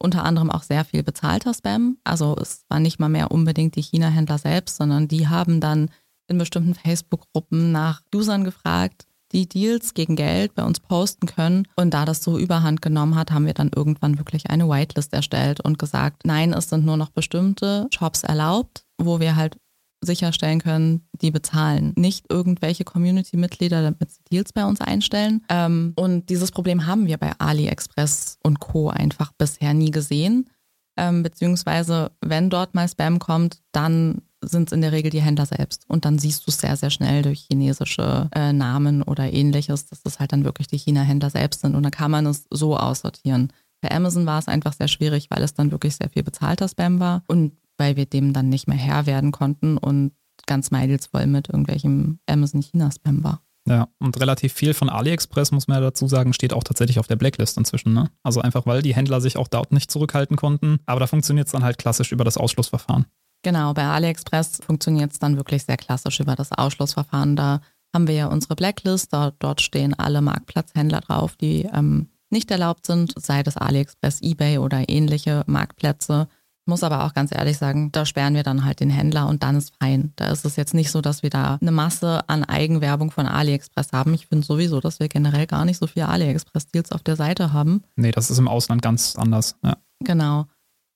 unter 0.00 0.24
anderem 0.24 0.50
auch 0.50 0.62
sehr 0.62 0.84
viel 0.84 1.02
bezahlter 1.02 1.54
Spam. 1.54 1.98
Also 2.04 2.36
es 2.40 2.64
war 2.68 2.80
nicht 2.80 2.98
mal 2.98 3.08
mehr 3.08 3.30
unbedingt 3.30 3.76
die 3.76 3.82
China-Händler 3.82 4.38
selbst, 4.38 4.76
sondern 4.76 5.08
die 5.08 5.28
haben 5.28 5.60
dann 5.60 5.90
in 6.28 6.38
bestimmten 6.38 6.74
Facebook-Gruppen 6.74 7.72
nach 7.72 8.02
Usern 8.14 8.44
gefragt, 8.44 9.06
die 9.32 9.48
Deals 9.48 9.94
gegen 9.94 10.16
Geld 10.16 10.54
bei 10.54 10.64
uns 10.64 10.80
posten 10.80 11.26
können. 11.26 11.66
Und 11.76 11.94
da 11.94 12.04
das 12.04 12.22
so 12.22 12.38
überhand 12.38 12.82
genommen 12.82 13.14
hat, 13.14 13.30
haben 13.30 13.46
wir 13.46 13.54
dann 13.54 13.70
irgendwann 13.74 14.18
wirklich 14.18 14.50
eine 14.50 14.68
Whitelist 14.68 15.12
erstellt 15.12 15.60
und 15.60 15.78
gesagt, 15.78 16.24
nein, 16.24 16.52
es 16.52 16.68
sind 16.68 16.84
nur 16.84 16.96
noch 16.96 17.10
bestimmte 17.10 17.86
Shops 17.92 18.24
erlaubt, 18.24 18.84
wo 18.98 19.20
wir 19.20 19.36
halt 19.36 19.56
sicherstellen 20.02 20.60
können, 20.60 21.02
die 21.12 21.30
bezahlen. 21.30 21.92
Nicht 21.96 22.26
irgendwelche 22.30 22.84
Community-Mitglieder, 22.84 23.82
damit 23.82 24.10
sie 24.10 24.22
Deals 24.30 24.52
bei 24.52 24.64
uns 24.64 24.80
einstellen. 24.80 25.44
Ähm, 25.48 25.92
und 25.96 26.28
dieses 26.30 26.50
Problem 26.52 26.86
haben 26.86 27.06
wir 27.06 27.18
bei 27.18 27.32
AliExpress 27.38 28.38
und 28.42 28.60
Co. 28.60 28.88
einfach 28.88 29.32
bisher 29.32 29.74
nie 29.74 29.90
gesehen. 29.90 30.48
Ähm, 30.96 31.22
beziehungsweise, 31.22 32.12
wenn 32.20 32.50
dort 32.50 32.74
mal 32.74 32.88
Spam 32.88 33.18
kommt, 33.18 33.60
dann 33.72 34.22
sind 34.42 34.68
es 34.68 34.72
in 34.72 34.80
der 34.80 34.92
Regel 34.92 35.10
die 35.10 35.20
Händler 35.20 35.46
selbst. 35.46 35.84
Und 35.88 36.04
dann 36.04 36.18
siehst 36.18 36.46
du 36.46 36.50
es 36.50 36.58
sehr, 36.58 36.76
sehr 36.76 36.90
schnell 36.90 37.22
durch 37.22 37.46
chinesische 37.48 38.28
äh, 38.34 38.52
Namen 38.52 39.02
oder 39.02 39.30
ähnliches, 39.32 39.86
dass 39.86 40.02
das 40.02 40.18
halt 40.18 40.32
dann 40.32 40.44
wirklich 40.44 40.66
die 40.66 40.78
China-Händler 40.78 41.30
selbst 41.30 41.60
sind. 41.60 41.74
Und 41.74 41.82
dann 41.82 41.92
kann 41.92 42.10
man 42.10 42.26
es 42.26 42.46
so 42.50 42.76
aussortieren. 42.76 43.52
Bei 43.82 43.90
Amazon 43.90 44.26
war 44.26 44.38
es 44.38 44.48
einfach 44.48 44.72
sehr 44.72 44.88
schwierig, 44.88 45.30
weil 45.30 45.42
es 45.42 45.54
dann 45.54 45.70
wirklich 45.70 45.96
sehr 45.96 46.10
viel 46.10 46.22
bezahlter 46.22 46.68
Spam 46.68 47.00
war. 47.00 47.22
Und 47.26 47.52
weil 47.80 47.96
wir 47.96 48.06
dem 48.06 48.32
dann 48.32 48.48
nicht 48.48 48.68
mehr 48.68 48.78
Herr 48.78 49.06
werden 49.06 49.32
konnten 49.32 49.76
und 49.76 50.12
ganz 50.46 50.70
Meidels 50.70 51.06
voll 51.06 51.26
mit 51.26 51.48
irgendwelchem 51.48 52.20
Amazon 52.26 52.62
China 52.62 52.90
Spam 52.90 53.24
war. 53.24 53.42
Ja, 53.68 53.88
und 53.98 54.18
relativ 54.20 54.52
viel 54.52 54.74
von 54.74 54.88
AliExpress, 54.88 55.52
muss 55.52 55.68
man 55.68 55.78
ja 55.78 55.80
dazu 55.82 56.08
sagen, 56.08 56.32
steht 56.32 56.52
auch 56.52 56.64
tatsächlich 56.64 56.98
auf 56.98 57.06
der 57.06 57.16
Blacklist 57.16 57.58
inzwischen. 57.58 57.92
Ne? 57.92 58.10
Also 58.22 58.40
einfach, 58.40 58.66
weil 58.66 58.82
die 58.82 58.94
Händler 58.94 59.20
sich 59.20 59.36
auch 59.36 59.48
dort 59.48 59.72
nicht 59.72 59.90
zurückhalten 59.90 60.36
konnten. 60.36 60.78
Aber 60.86 61.00
da 61.00 61.06
funktioniert 61.06 61.46
es 61.46 61.52
dann 61.52 61.62
halt 61.62 61.78
klassisch 61.78 62.12
über 62.12 62.24
das 62.24 62.36
Ausschlussverfahren. 62.36 63.06
Genau, 63.42 63.72
bei 63.74 63.84
AliExpress 63.84 64.60
funktioniert 64.64 65.12
es 65.12 65.18
dann 65.18 65.36
wirklich 65.36 65.64
sehr 65.64 65.76
klassisch 65.76 66.20
über 66.20 66.36
das 66.36 66.52
Ausschlussverfahren. 66.52 67.36
Da 67.36 67.60
haben 67.94 68.06
wir 68.06 68.14
ja 68.14 68.26
unsere 68.26 68.56
Blacklist, 68.56 69.12
da, 69.12 69.32
dort 69.38 69.60
stehen 69.60 69.94
alle 69.94 70.20
Marktplatzhändler 70.20 71.00
drauf, 71.00 71.36
die 71.36 71.68
ähm, 71.72 72.08
nicht 72.30 72.50
erlaubt 72.50 72.86
sind, 72.86 73.12
sei 73.16 73.42
das 73.42 73.56
AliExpress, 73.56 74.20
eBay 74.22 74.58
oder 74.58 74.88
ähnliche 74.88 75.42
Marktplätze. 75.46 76.28
Muss 76.66 76.82
aber 76.82 77.04
auch 77.04 77.14
ganz 77.14 77.34
ehrlich 77.34 77.58
sagen, 77.58 77.90
da 77.90 78.04
sperren 78.06 78.34
wir 78.34 78.42
dann 78.42 78.64
halt 78.64 78.80
den 78.80 78.90
Händler 78.90 79.26
und 79.26 79.42
dann 79.42 79.56
ist 79.56 79.74
fein. 79.80 80.12
Da 80.16 80.28
ist 80.28 80.44
es 80.44 80.56
jetzt 80.56 80.74
nicht 80.74 80.90
so, 80.90 81.00
dass 81.00 81.22
wir 81.22 81.30
da 81.30 81.58
eine 81.60 81.72
Masse 81.72 82.28
an 82.28 82.44
Eigenwerbung 82.44 83.10
von 83.10 83.26
AliExpress 83.26 83.92
haben. 83.92 84.14
Ich 84.14 84.26
finde 84.26 84.46
sowieso, 84.46 84.80
dass 84.80 85.00
wir 85.00 85.08
generell 85.08 85.46
gar 85.46 85.64
nicht 85.64 85.78
so 85.78 85.86
viele 85.86 86.08
AliExpress-Deals 86.08 86.92
auf 86.92 87.02
der 87.02 87.16
Seite 87.16 87.52
haben. 87.52 87.82
Nee, 87.96 88.12
das 88.12 88.30
ist 88.30 88.38
im 88.38 88.48
Ausland 88.48 88.82
ganz 88.82 89.16
anders. 89.16 89.56
Ja. 89.64 89.78
Genau. 90.00 90.46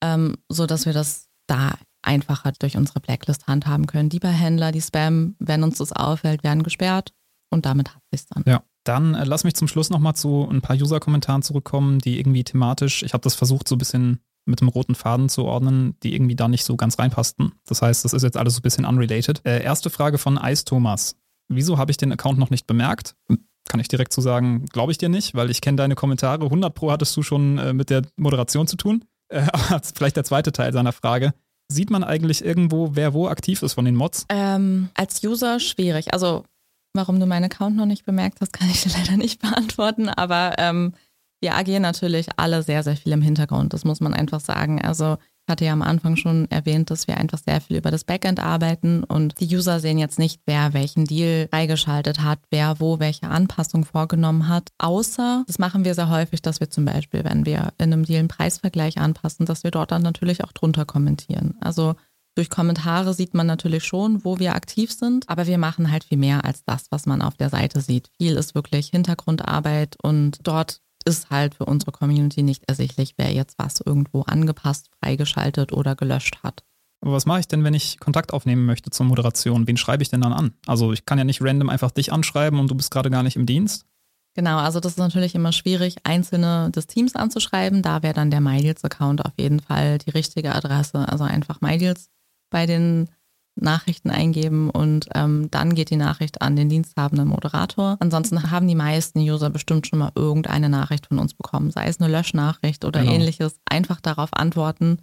Ähm, 0.03 0.37
so 0.49 0.67
dass 0.67 0.87
wir 0.87 0.93
das 0.93 1.29
da 1.47 1.73
einfacher 2.03 2.53
durch 2.59 2.77
unsere 2.77 3.01
Blacklist 3.01 3.47
handhaben 3.47 3.87
können. 3.87 4.11
Die 4.11 4.19
bei 4.19 4.29
Händler, 4.29 4.73
die 4.73 4.83
Spam, 4.83 5.35
wenn 5.39 5.63
uns 5.63 5.79
das 5.79 5.93
auffällt, 5.93 6.45
werden 6.45 6.63
gesperrt 6.63 7.13
und 7.51 7.67
damit 7.67 7.95
hat 7.95 8.03
sich 8.13 8.27
dann. 8.27 8.45
Ja. 8.47 8.63
Dann 8.85 9.15
äh, 9.15 9.25
lass 9.25 9.45
mich 9.45 9.55
zum 9.55 9.67
Schluss 9.67 9.91
nochmal 9.91 10.15
zu 10.15 10.47
ein 10.51 10.61
paar 10.61 10.77
User-Kommentaren 10.77 11.43
zurückkommen, 11.43 11.99
die 11.99 12.19
irgendwie 12.19 12.45
thematisch, 12.45 13.03
ich 13.03 13.15
habe 13.15 13.23
das 13.23 13.35
versucht, 13.35 13.67
so 13.67 13.77
ein 13.77 13.79
bisschen 13.79 14.21
mit 14.47 14.61
dem 14.61 14.69
roten 14.69 14.95
Faden 14.95 15.29
zu 15.29 15.45
ordnen, 15.45 15.97
die 16.03 16.15
irgendwie 16.15 16.37
da 16.37 16.49
nicht 16.49 16.65
so 16.65 16.77
ganz 16.77 16.99
reinpassten. 16.99 17.53
Das 17.67 17.83
heißt, 17.83 18.05
das 18.05 18.13
ist 18.13 18.23
jetzt 18.23 18.37
alles 18.37 18.55
so 18.55 18.61
ein 18.61 18.63
bisschen 18.63 18.85
unrelated. 18.85 19.41
Äh, 19.45 19.63
erste 19.63 19.91
Frage 19.91 20.19
von 20.19 20.39
Ice 20.43 20.65
Thomas. 20.65 21.17
Wieso 21.49 21.79
habe 21.79 21.91
ich 21.91 21.97
den 21.97 22.13
Account 22.13 22.39
noch 22.39 22.51
nicht 22.51 22.67
bemerkt? 22.67 23.15
Kann 23.67 23.81
ich 23.81 23.89
direkt 23.89 24.13
zu 24.13 24.21
so 24.21 24.25
sagen, 24.25 24.67
glaube 24.67 24.93
ich 24.93 24.99
dir 24.99 25.09
nicht, 25.09 25.35
weil 25.35 25.51
ich 25.51 25.61
kenne 25.61 25.77
deine 25.77 25.95
Kommentare. 25.95 26.45
100 26.45 26.75
Pro 26.75 26.91
hattest 26.91 27.17
du 27.17 27.23
schon 27.23 27.59
äh, 27.59 27.73
mit 27.73 27.91
der 27.91 28.03
Moderation 28.17 28.67
zu 28.67 28.77
tun. 28.77 29.05
Äh, 29.29 29.47
aber 29.53 29.81
vielleicht 29.95 30.17
der 30.17 30.25
zweite 30.25 30.53
Teil 30.53 30.73
seiner 30.73 30.93
Frage. 30.93 31.33
Sieht 31.69 31.91
man 31.91 32.05
eigentlich 32.05 32.45
irgendwo, 32.45 32.91
wer 32.95 33.15
wo 33.15 33.29
aktiv 33.29 33.63
ist 33.63 33.73
von 33.73 33.87
den 33.87 33.97
Mods? 33.97 34.27
Ähm, 34.29 34.91
als 34.95 35.25
User 35.25 35.61
schwierig. 35.61 36.13
Also, 36.13 36.45
warum 36.93 37.19
du 37.19 37.27
meinen 37.27 37.45
Account 37.45 37.77
noch 37.77 37.87
nicht 37.87 38.05
bemerkt 38.05 38.41
hast, 38.43 38.53
kann 38.53 38.69
ich 38.69 38.83
dir 38.83 38.93
leider 38.99 39.17
nicht 39.17 39.41
beantworten. 39.41 40.09
Aber 40.11 40.55
ähm, 40.59 40.93
wir 41.45 41.55
agieren 41.57 41.83
natürlich 41.83 42.29
alle 42.39 42.63
sehr, 42.63 42.83
sehr 42.83 42.97
viel 42.97 43.13
im 43.13 43.21
Hintergrund. 43.21 43.75
Das 43.75 43.85
muss 43.85 44.01
man 44.01 44.15
einfach 44.15 44.41
sagen. 44.41 44.81
Also 44.81 45.19
ich 45.47 45.53
hatte 45.53 45.67
ja 45.67 45.75
am 45.75 45.83
Anfang 45.83 46.17
schon 46.17 46.51
erwähnt, 46.51 46.91
dass 46.91 47.07
wir 47.07 47.19
einfach 47.19 47.37
sehr 47.37 47.61
viel 47.61 47.77
über 47.77 47.91
das 47.91 48.05
Backend 48.05 48.41
arbeiten 48.41 49.05
und 49.05 49.39
die 49.41 49.55
User 49.55 49.79
sehen 49.79 49.99
jetzt 49.99 50.19
nicht, 50.19 50.41
wer 50.47 50.73
welchen 50.73 51.05
Deal 51.05 51.49
freigeschaltet 51.51 52.23
hat, 52.23 52.39
wer 52.51 52.81
wo 52.81 52.99
welche 52.99 53.29
Anpassung 53.29 53.85
vorgenommen 53.85 54.49
hat. 54.49 54.71
Außer, 54.79 55.45
das 55.47 55.59
machen 55.59 55.85
wir 55.85 55.95
sehr 55.95 56.09
häufig, 56.09 56.41
dass 56.41 56.61
wir 56.61 56.71
zum 56.71 56.87
Beispiel, 56.87 57.25
wenn 57.25 57.45
wir 57.45 57.75
in 57.77 57.93
einem 57.93 58.07
Deal 58.07 58.21
einen 58.21 58.29
Preisvergleich 58.29 58.97
anpassen, 58.97 59.45
dass 59.45 59.65
wir 59.65 59.71
dort 59.71 59.93
dann 59.93 60.01
natürlich 60.01 60.45
auch 60.45 60.53
drunter 60.53 60.87
kommentieren. 60.87 61.59
Also 61.61 61.95
durch 62.37 62.49
Kommentare 62.49 63.13
sieht 63.13 63.35
man 63.35 63.47
natürlich 63.47 63.85
schon, 63.85 64.25
wo 64.25 64.39
wir 64.39 64.55
aktiv 64.55 64.93
sind, 64.93 65.29
aber 65.29 65.47
wir 65.47 65.59
machen 65.59 65.93
halt 65.93 66.05
viel 66.05 66.19
mehr 66.19 66.47
als 66.47 66.65
das, 66.65 66.87
was 66.89 67.05
man 67.05 67.21
auf 67.21 67.37
der 67.37 67.51
Seite 67.51 67.83
sieht. 67.83 68.09
Viel 68.17 68.37
ist 68.37 68.55
wirklich 68.55 68.89
Hintergrundarbeit 68.89 69.99
und 70.03 70.39
dort 70.43 70.81
ist 71.05 71.31
halt 71.31 71.55
für 71.55 71.65
unsere 71.65 71.93
Community 71.93 72.43
nicht 72.43 72.65
ersichtlich, 72.67 73.15
wer 73.17 73.33
jetzt 73.33 73.59
was 73.59 73.81
irgendwo 73.81 74.23
angepasst, 74.23 74.91
freigeschaltet 75.01 75.73
oder 75.73 75.95
gelöscht 75.95 76.43
hat. 76.43 76.65
Aber 77.01 77.13
was 77.13 77.27
mache 77.27 77.41
ich 77.41 77.49
denn, 77.49 77.65
wenn 77.65 77.75
ich 77.75 78.01
Kontakt 78.01 78.33
aufnehmen 78.33 78.65
möchte 78.65 78.91
zur 78.91 79.05
Moderation? 79.05 79.67
Wen 79.67 79.77
schreibe 79.77 80.03
ich 80.03 80.09
denn 80.09 80.23
dann 80.23 80.33
an? 80.33 80.55
Also 80.67 80.93
ich 80.93 81.05
kann 81.05 81.19
ja 81.19 81.25
nicht 81.25 81.43
random 81.43 81.69
einfach 81.69 81.91
dich 81.91 82.13
anschreiben 82.13 82.59
und 82.59 82.71
du 82.71 82.75
bist 82.75 82.91
gerade 82.91 83.11
gar 83.11 83.23
nicht 83.23 83.37
im 83.37 83.45
Dienst. 83.45 83.85
Genau, 84.35 84.59
also 84.59 84.81
das 84.81 84.93
ist 84.93 84.99
natürlich 84.99 85.35
immer 85.35 85.53
schwierig, 85.53 85.97
einzelne 86.03 86.71
des 86.71 86.87
Teams 86.87 87.15
anzuschreiben. 87.15 87.83
Da 87.83 88.03
wäre 88.03 88.15
dann 88.15 88.31
der 88.31 88.41
MyDeals-Account 88.41 89.25
auf 89.25 89.33
jeden 89.37 89.61
Fall 89.61 89.99
die 89.99 90.11
richtige 90.11 90.55
Adresse. 90.55 91.07
Also 91.09 91.25
einfach 91.25 91.61
MyDeals 91.61 92.09
bei 92.51 92.67
den 92.67 93.11
Nachrichten 93.57 94.11
eingeben 94.11 94.69
und 94.71 95.09
ähm, 95.15 95.49
dann 95.51 95.75
geht 95.75 95.91
die 95.91 95.97
Nachricht 95.97 96.43
an 96.43 96.57
den 96.57 96.69
diensthabenden 96.69 97.29
Moderator. 97.29 97.97
Ansonsten 98.01 98.51
haben 98.51 98.67
die 98.67 98.75
meisten 98.75 99.21
User 99.21 99.51
bestimmt 99.51 99.87
schon 99.87 100.01
mal 100.01 100.13
irgendeine 100.15 100.69
Nachricht 100.69 101.07
von 101.07 101.19
uns 101.19 101.35
bekommen, 101.35 101.71
sei 101.71 101.87
es 101.87 102.01
eine 102.01 102.11
Löschnachricht 102.13 102.85
oder 102.85 103.01
genau. 103.01 103.13
ähnliches. 103.13 103.61
Einfach 103.65 104.01
darauf 104.01 104.31
antworten 104.33 104.99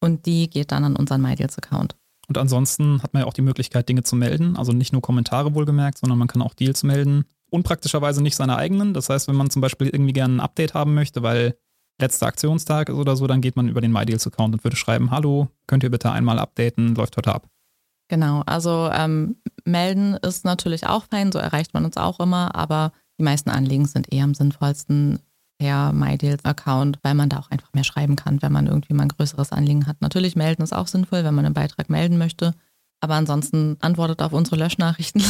und 0.00 0.26
die 0.26 0.48
geht 0.48 0.72
dann 0.72 0.84
an 0.84 0.96
unseren 0.96 1.20
MyDeals-Account. 1.20 1.96
Und 2.28 2.38
ansonsten 2.38 3.02
hat 3.02 3.12
man 3.12 3.22
ja 3.22 3.26
auch 3.26 3.34
die 3.34 3.42
Möglichkeit, 3.42 3.88
Dinge 3.88 4.02
zu 4.02 4.16
melden. 4.16 4.56
Also 4.56 4.72
nicht 4.72 4.92
nur 4.92 5.02
Kommentare 5.02 5.54
wohlgemerkt, 5.54 5.98
sondern 5.98 6.18
man 6.18 6.28
kann 6.28 6.42
auch 6.42 6.54
Deals 6.54 6.84
melden. 6.84 7.24
Unpraktischerweise 7.50 8.22
nicht 8.22 8.36
seine 8.36 8.56
eigenen. 8.56 8.94
Das 8.94 9.08
heißt, 9.08 9.26
wenn 9.26 9.34
man 9.34 9.50
zum 9.50 9.60
Beispiel 9.60 9.88
irgendwie 9.88 10.12
gerne 10.12 10.36
ein 10.36 10.40
Update 10.40 10.74
haben 10.74 10.94
möchte, 10.94 11.24
weil 11.24 11.56
letzter 12.00 12.26
Aktionstag 12.26 12.88
ist 12.88 12.94
oder 12.94 13.16
so, 13.16 13.26
dann 13.26 13.40
geht 13.40 13.56
man 13.56 13.68
über 13.68 13.80
den 13.80 13.92
MyDeals-Account 13.92 14.54
und 14.54 14.64
würde 14.64 14.76
schreiben, 14.76 15.10
hallo, 15.10 15.48
könnt 15.66 15.82
ihr 15.82 15.90
bitte 15.90 16.12
einmal 16.12 16.38
updaten, 16.38 16.94
läuft 16.94 17.16
heute 17.16 17.34
ab. 17.34 17.48
Genau, 18.10 18.42
also 18.44 18.90
ähm, 18.92 19.36
melden 19.64 20.14
ist 20.14 20.44
natürlich 20.44 20.84
auch 20.84 21.04
fein, 21.04 21.30
so 21.30 21.38
erreicht 21.38 21.74
man 21.74 21.84
uns 21.84 21.96
auch 21.96 22.18
immer, 22.18 22.56
aber 22.56 22.90
die 23.20 23.22
meisten 23.22 23.50
Anliegen 23.50 23.86
sind 23.86 24.12
eher 24.12 24.24
am 24.24 24.34
sinnvollsten 24.34 25.20
per 25.60 25.92
MyDeals-Account, 25.92 26.98
weil 27.04 27.14
man 27.14 27.28
da 27.28 27.38
auch 27.38 27.52
einfach 27.52 27.72
mehr 27.72 27.84
schreiben 27.84 28.16
kann, 28.16 28.42
wenn 28.42 28.50
man 28.50 28.66
irgendwie 28.66 28.94
mal 28.94 29.04
ein 29.04 29.10
größeres 29.10 29.52
Anliegen 29.52 29.86
hat. 29.86 30.00
Natürlich 30.00 30.34
melden 30.34 30.62
ist 30.62 30.74
auch 30.74 30.88
sinnvoll, 30.88 31.22
wenn 31.22 31.36
man 31.36 31.44
einen 31.44 31.54
Beitrag 31.54 31.88
melden 31.88 32.18
möchte, 32.18 32.52
aber 33.00 33.14
ansonsten 33.14 33.76
antwortet 33.78 34.22
auf 34.22 34.32
unsere 34.32 34.56
Löschnachrichten, 34.56 35.22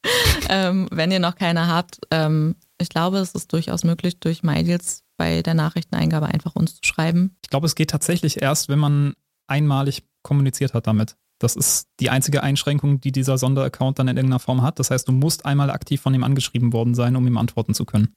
ähm, 0.48 0.86
wenn 0.92 1.10
ihr 1.10 1.18
noch 1.18 1.34
keine 1.34 1.66
habt. 1.66 1.98
Ähm, 2.12 2.54
ich 2.80 2.88
glaube, 2.88 3.18
es 3.18 3.34
ist 3.34 3.52
durchaus 3.52 3.82
möglich, 3.82 4.20
durch 4.20 4.44
MyDeals 4.44 5.02
bei 5.16 5.42
der 5.42 5.54
Nachrichteneingabe 5.54 6.26
einfach 6.26 6.54
uns 6.54 6.76
zu 6.76 6.84
schreiben. 6.84 7.36
Ich 7.42 7.50
glaube, 7.50 7.66
es 7.66 7.74
geht 7.74 7.90
tatsächlich 7.90 8.40
erst, 8.40 8.68
wenn 8.68 8.78
man 8.78 9.14
einmalig 9.48 10.04
kommuniziert 10.22 10.72
hat 10.72 10.86
damit. 10.86 11.16
Das 11.38 11.54
ist 11.54 11.88
die 12.00 12.10
einzige 12.10 12.42
Einschränkung, 12.42 13.00
die 13.00 13.12
dieser 13.12 13.38
Sonderaccount 13.38 13.98
dann 13.98 14.08
in 14.08 14.16
irgendeiner 14.16 14.40
Form 14.40 14.62
hat. 14.62 14.78
Das 14.78 14.90
heißt, 14.90 15.06
du 15.06 15.12
musst 15.12 15.46
einmal 15.46 15.70
aktiv 15.70 16.00
von 16.00 16.12
ihm 16.14 16.24
angeschrieben 16.24 16.72
worden 16.72 16.94
sein, 16.94 17.14
um 17.16 17.26
ihm 17.26 17.38
antworten 17.38 17.74
zu 17.74 17.84
können. 17.84 18.14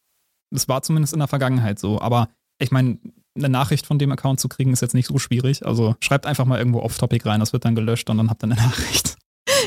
Das 0.52 0.68
war 0.68 0.82
zumindest 0.82 1.14
in 1.14 1.20
der 1.20 1.28
Vergangenheit 1.28 1.80
so. 1.80 2.02
Aber 2.02 2.30
ich 2.60 2.72
meine, 2.72 3.00
eine 3.36 3.50
Nachricht 3.50 3.86
von 3.86 4.00
dem 4.00 4.12
Account 4.12 4.40
zu 4.40 4.50
kriegen, 4.50 4.74
ist 4.74 4.82
jetzt 4.82 4.94
nicht 4.94 5.08
so 5.08 5.18
schwierig. 5.20 5.66
Also 5.66 5.96
schreibt 6.00 6.26
einfach 6.26 6.46
mal 6.46 6.58
irgendwo 6.58 6.80
Off-Topic 6.80 7.28
rein, 7.28 7.40
das 7.40 7.54
wird 7.54 7.64
dann 7.64 7.76
gelöscht 7.76 8.10
und 8.10 8.18
dann 8.18 8.30
habt 8.30 8.44
ihr 8.44 8.52
eine 8.52 8.56
Nachricht. 8.62 9.18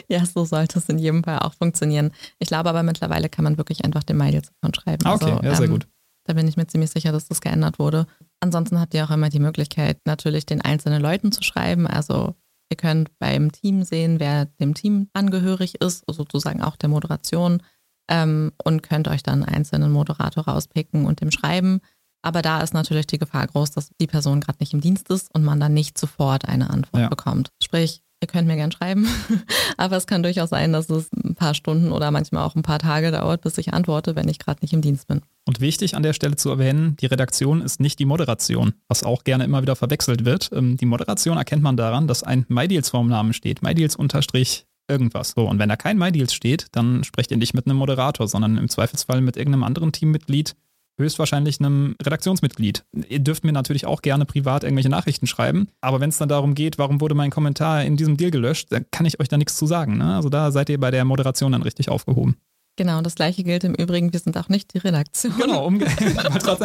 Ja, 0.09 0.25
so 0.27 0.45
sollte 0.45 0.79
es 0.79 0.89
in 0.89 0.99
jedem 0.99 1.25
Fall 1.25 1.39
auch 1.39 1.55
funktionieren. 1.55 2.11
Ich 2.39 2.49
glaube 2.49 2.69
aber 2.69 2.83
mittlerweile 2.83 3.29
kann 3.29 3.45
man 3.45 3.57
wirklich 3.57 3.85
einfach 3.85 4.03
den 4.03 4.17
MyDeals-Account 4.19 4.77
schreiben. 4.77 5.07
Ah, 5.07 5.15
okay, 5.15 5.31
also, 5.31 5.43
ja, 5.43 5.55
sehr 5.55 5.67
ähm, 5.67 5.73
gut. 5.73 5.87
Da 6.27 6.35
bin 6.35 6.49
ich 6.49 6.57
mir 6.57 6.67
ziemlich 6.67 6.91
sicher, 6.91 7.13
dass 7.13 7.29
das 7.29 7.41
geändert 7.41 7.79
wurde. 7.79 8.07
Ansonsten 8.41 8.81
habt 8.81 8.95
ihr 8.95 9.05
auch 9.05 9.11
immer 9.11 9.29
die 9.29 9.41
Möglichkeit, 9.41 9.99
natürlich 10.05 10.47
den 10.47 10.61
einzelnen 10.61 11.01
Leuten 11.01 11.33
zu 11.33 11.43
schreiben. 11.43 11.87
Also 11.87 12.35
Ihr 12.71 12.77
könnt 12.77 13.17
beim 13.19 13.53
Team 13.53 13.85
sehen, 13.85 14.21
wer 14.21 14.47
dem 14.47 14.75
Team 14.75 15.09
angehörig 15.13 15.81
ist, 15.81 16.05
sozusagen 16.11 16.63
auch 16.63 16.77
der 16.77 16.89
Moderation, 16.89 17.63
ähm, 18.09 18.53
und 18.63 18.83
könnt 18.83 19.09
euch 19.09 19.23
dann 19.23 19.45
einen 19.45 19.57
einzelnen 19.57 19.91
Moderator 19.91 20.45
rauspicken 20.45 21.07
und 21.07 21.21
dem 21.21 21.31
schreiben. 21.31 21.81
Aber 22.23 22.43
da 22.43 22.61
ist 22.61 22.75
natürlich 22.75 23.07
die 23.07 23.19
Gefahr 23.19 23.47
groß, 23.47 23.73
dass 23.73 23.91
die 24.01 24.07
Person 24.07 24.41
gerade 24.41 24.59
nicht 24.61 24.73
im 24.73 24.81
Dienst 24.81 25.11
ist 25.11 25.35
und 25.35 25.45
man 25.45 25.61
dann 25.61 25.75
nicht 25.75 25.99
sofort 25.99 26.49
eine 26.49 26.71
Antwort 26.71 27.03
ja. 27.03 27.09
bekommt. 27.09 27.51
Sprich, 27.63 28.03
ihr 28.25 28.27
könnt 28.27 28.49
mir 28.49 28.57
gern 28.57 28.73
schreiben, 28.73 29.07
aber 29.77 29.97
es 29.97 30.07
kann 30.07 30.23
durchaus 30.23 30.51
sein, 30.51 30.73
dass 30.73 30.89
es 30.89 31.11
ein 31.13 31.35
paar 31.35 31.55
Stunden 31.55 31.93
oder 31.93 32.11
manchmal 32.11 32.45
auch 32.45 32.55
ein 32.55 32.63
paar 32.63 32.79
Tage 32.79 33.11
dauert, 33.11 33.43
bis 33.43 33.59
ich 33.59 33.75
antworte, 33.75 34.17
wenn 34.17 34.29
ich 34.29 34.39
gerade 34.39 34.61
nicht 34.63 34.73
im 34.73 34.81
Dienst 34.81 35.07
bin. 35.07 35.21
Und 35.47 35.61
wichtig 35.61 35.95
an 35.95 36.03
der 36.03 36.15
Stelle 36.15 36.37
zu 36.37 36.49
erwähnen, 36.49 36.97
die 36.97 37.07
Redaktion 37.07 37.61
ist 37.61 37.81
nicht 37.81 37.99
die 37.99 38.07
Moderation, 38.07 38.73
was 38.89 39.03
auch 39.03 39.25
gerne 39.25 39.45
immer 39.45 39.61
wieder 39.61 39.77
verwechselt 39.77 40.25
wird. 40.25 40.51
Ähm, 40.55 40.79
die 40.79 40.87
Moderation 40.87 41.37
erkennt 41.37 41.63
man 41.63 41.77
daran, 41.77 42.09
dass 42.09 42.23
ein 42.23 42.47
MyDeals 42.49 42.89
vorm 42.89 43.09
Namen 43.09 43.35
steht, 43.35 43.63
MyDeals 43.63 43.95
unterstrich 43.95 44.67
irgendwas. 44.89 45.33
So, 45.37 45.49
und 45.49 45.59
wenn 45.59 45.69
da 45.69 45.77
kein 45.77 45.99
MyDeals 45.99 46.35
steht, 46.35 46.67
dann 46.73 47.05
sprecht 47.05 47.31
ihr 47.31 47.37
nicht 47.37 47.55
mit 47.55 47.67
einem 47.67 47.77
Moderator, 47.77 48.27
sondern 48.27 48.57
im 48.57 48.69
Zweifelsfall 48.69 49.21
mit 49.21 49.37
irgendeinem 49.37 49.65
anderen 49.65 49.93
Teammitglied, 49.93 50.55
höchstwahrscheinlich 50.99 51.61
einem 51.61 51.97
Redaktionsmitglied. 52.03 52.85
Ihr 53.09 53.19
dürft 53.19 53.45
mir 53.45 53.53
natürlich 53.53 53.87
auch 53.87 54.03
gerne 54.03 54.25
privat 54.25 54.65
irgendwelche 54.65 54.89
Nachrichten 54.89 55.27
schreiben, 55.27 55.69
aber 55.81 56.01
wenn 56.01 56.11
es 56.11 56.19
dann 56.19 56.29
darum 56.29 56.55
geht, 56.55 56.79
warum 56.79 57.01
wurde 57.01 57.15
mein 57.15 57.31
Kommentar 57.31 57.85
in 57.85 57.97
diesem 57.97 58.17
Deal 58.17 58.31
gelöscht, 58.31 58.71
dann 58.71 58.87
kann 58.91 59.07
ich 59.07 59.21
euch 59.21 59.29
da 59.29 59.37
nichts 59.37 59.57
zu 59.57 59.67
sagen. 59.67 59.99
Ne? 59.99 60.15
Also 60.15 60.29
da 60.29 60.51
seid 60.53 60.69
ihr 60.69 60.79
bei 60.79 60.91
der 60.91 61.05
Moderation 61.05 61.53
dann 61.53 61.63
richtig 61.63 61.89
aufgehoben. 61.89 62.37
Genau, 62.77 63.01
das 63.03 63.15
gleiche 63.15 63.45
gilt 63.45 63.63
im 63.63 63.75
Übrigen, 63.75 64.13
wir 64.13 64.19
sind 64.19 64.37
auch 64.37 64.49
nicht 64.49 64.75
die 64.75 64.79
Redaktion. 64.79 65.33
Genau, 65.39 65.65
umgekehrt. 65.67 66.17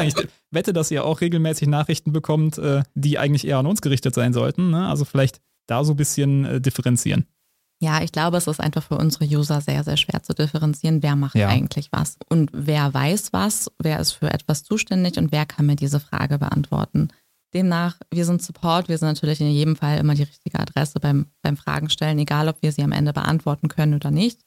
ich 0.04 0.16
wette, 0.52 0.74
dass 0.74 0.90
ihr 0.90 1.06
auch 1.06 1.22
regelmäßig 1.22 1.68
Nachrichten 1.68 2.12
bekommt, 2.12 2.58
äh, 2.58 2.82
die 2.96 3.20
eigentlich 3.20 3.46
eher 3.46 3.58
an 3.58 3.68
uns 3.68 3.82
gerichtet 3.82 4.16
sein 4.16 4.34
sollten. 4.34 4.72
Ne? 4.72 4.88
Also 4.88 5.06
vielleicht 5.06 5.40
da 5.68 5.84
so 5.84 5.94
ein 5.94 5.98
bisschen 5.98 6.46
äh, 6.46 6.62
differenzieren. 6.62 7.26
Ja, 7.82 8.02
ich 8.02 8.12
glaube, 8.12 8.38
es 8.38 8.48
ist 8.48 8.60
einfach 8.60 8.84
für 8.84 8.98
unsere 8.98 9.26
User 9.26 9.62
sehr, 9.62 9.86
sehr 9.86 9.96
schwer 9.96 10.22
zu 10.22 10.34
differenzieren, 10.34 11.02
wer 11.02 11.16
macht 11.16 11.36
ja. 11.36 11.48
eigentlich 11.48 11.90
was 11.92 12.18
und 12.28 12.50
wer 12.54 12.94
weiß 12.94 13.32
was, 13.32 13.72
wer 13.80 14.00
ist 14.00 14.12
für 14.12 14.32
etwas 14.34 14.64
zuständig 14.64 15.18
und 15.18 15.32
wer 15.32 15.46
kann 15.46 15.66
mir 15.66 15.78
diese 15.78 16.02
Frage 16.02 16.38
beantworten. 16.40 17.10
Demnach, 17.54 17.98
wir 18.12 18.26
sind 18.26 18.44
Support, 18.44 18.90
wir 18.90 18.98
sind 18.98 19.08
natürlich 19.08 19.40
in 19.40 19.50
jedem 19.50 19.76
Fall 19.78 19.98
immer 19.98 20.14
die 20.14 20.24
richtige 20.24 20.60
Adresse 20.60 21.00
beim, 21.00 21.28
beim 21.42 21.56
Fragen 21.56 21.90
stellen, 21.90 22.20
egal 22.20 22.50
ob 22.50 22.62
wir 22.62 22.72
sie 22.74 22.84
am 22.84 22.92
Ende 22.92 23.14
beantworten 23.14 23.70
können 23.70 23.96
oder 23.96 24.12
nicht. 24.12 24.42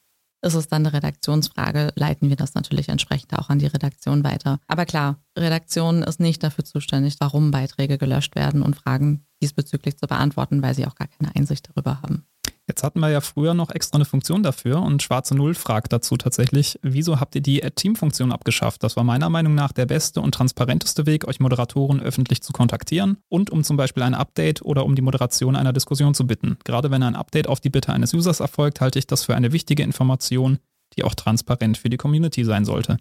ist 0.45 0.55
es 0.55 0.69
dann 0.69 0.85
eine 0.85 0.93
Redaktionsfrage, 0.93 1.93
leiten 1.97 2.29
wir 2.29 2.37
das 2.37 2.55
natürlich 2.55 2.91
entsprechend 2.91 3.37
auch 3.39 3.49
an 3.49 3.59
die 3.59 3.67
Redaktion 3.67 4.25
weiter. 4.25 4.59
Aber 4.67 4.85
klar, 4.85 5.17
Redaktion 5.39 6.03
ist 6.03 6.21
nicht 6.21 6.43
dafür 6.43 6.65
zuständig, 6.65 7.17
warum 7.19 7.51
Beiträge 7.51 7.97
gelöscht 7.97 8.37
werden 8.37 8.63
und 8.63 8.77
Fragen 8.77 9.25
diesbezüglich 9.41 9.97
zu 9.97 10.07
beantworten, 10.07 10.63
weil 10.63 10.75
sie 10.75 10.87
auch 10.87 10.97
gar 10.97 11.09
keine 11.09 11.35
Einsicht 11.35 11.71
darüber 11.71 12.03
haben. 12.03 12.27
Jetzt 12.69 12.85
hatten 12.85 13.01
wir 13.01 13.11
ja 13.11 13.21
früher 13.21 13.55
noch 13.55 13.71
extra 13.71 13.97
eine 13.97 14.05
Funktion 14.05 14.45
dafür 14.45 14.81
und 14.81 15.03
Schwarze 15.03 15.35
Null 15.35 15.55
fragt 15.55 15.93
dazu 15.93 16.17
tatsächlich, 16.17 16.79
wieso 16.83 17.19
habt 17.19 17.35
ihr 17.35 17.41
die 17.41 17.61
Team-Funktion 17.61 18.31
abgeschafft? 18.31 18.85
Das 18.85 18.97
war 18.97 19.03
meiner 19.03 19.29
Meinung 19.31 19.57
nach 19.57 19.73
der 19.73 19.87
beste 19.87 20.21
und 20.21 20.33
transparenteste 20.33 21.05
Weg, 21.05 21.27
euch 21.27 21.41
Moderatoren 21.41 22.01
öffentlich 22.01 22.41
zu 22.41 22.53
kontaktieren 22.53 23.19
und 23.29 23.51
um 23.51 23.65
zum 23.65 23.77
Beispiel 23.77 24.05
ein 24.05 24.15
Update 24.15 24.63
oder 24.63 24.85
um 24.85 24.95
die 24.95 25.03
Moderation 25.03 25.57
einer 25.57 25.73
Diskussion 25.73 26.15
zu 26.15 26.25
bitten. 26.25 26.57
Gerade 26.65 26.93
wenn 26.93 27.03
ein 27.03 27.17
Update 27.17 27.49
auf 27.49 27.59
die 27.59 27.71
Bitte 27.71 27.93
eines 27.93 28.15
Users 28.15 28.39
erfolgt, 28.39 28.81
halte 28.81 29.01
ich 29.01 29.09
das 29.09 29.25
für 29.25 29.35
eine 29.35 29.53
wichtige 29.53 29.83
Information, 29.83 30.59
die 30.97 31.03
auch 31.03 31.17
transparent 31.17 31.79
für 31.79 31.91
die 31.91 31.97
Community 31.97 32.45
sein 32.45 32.65
sollte. 32.65 32.97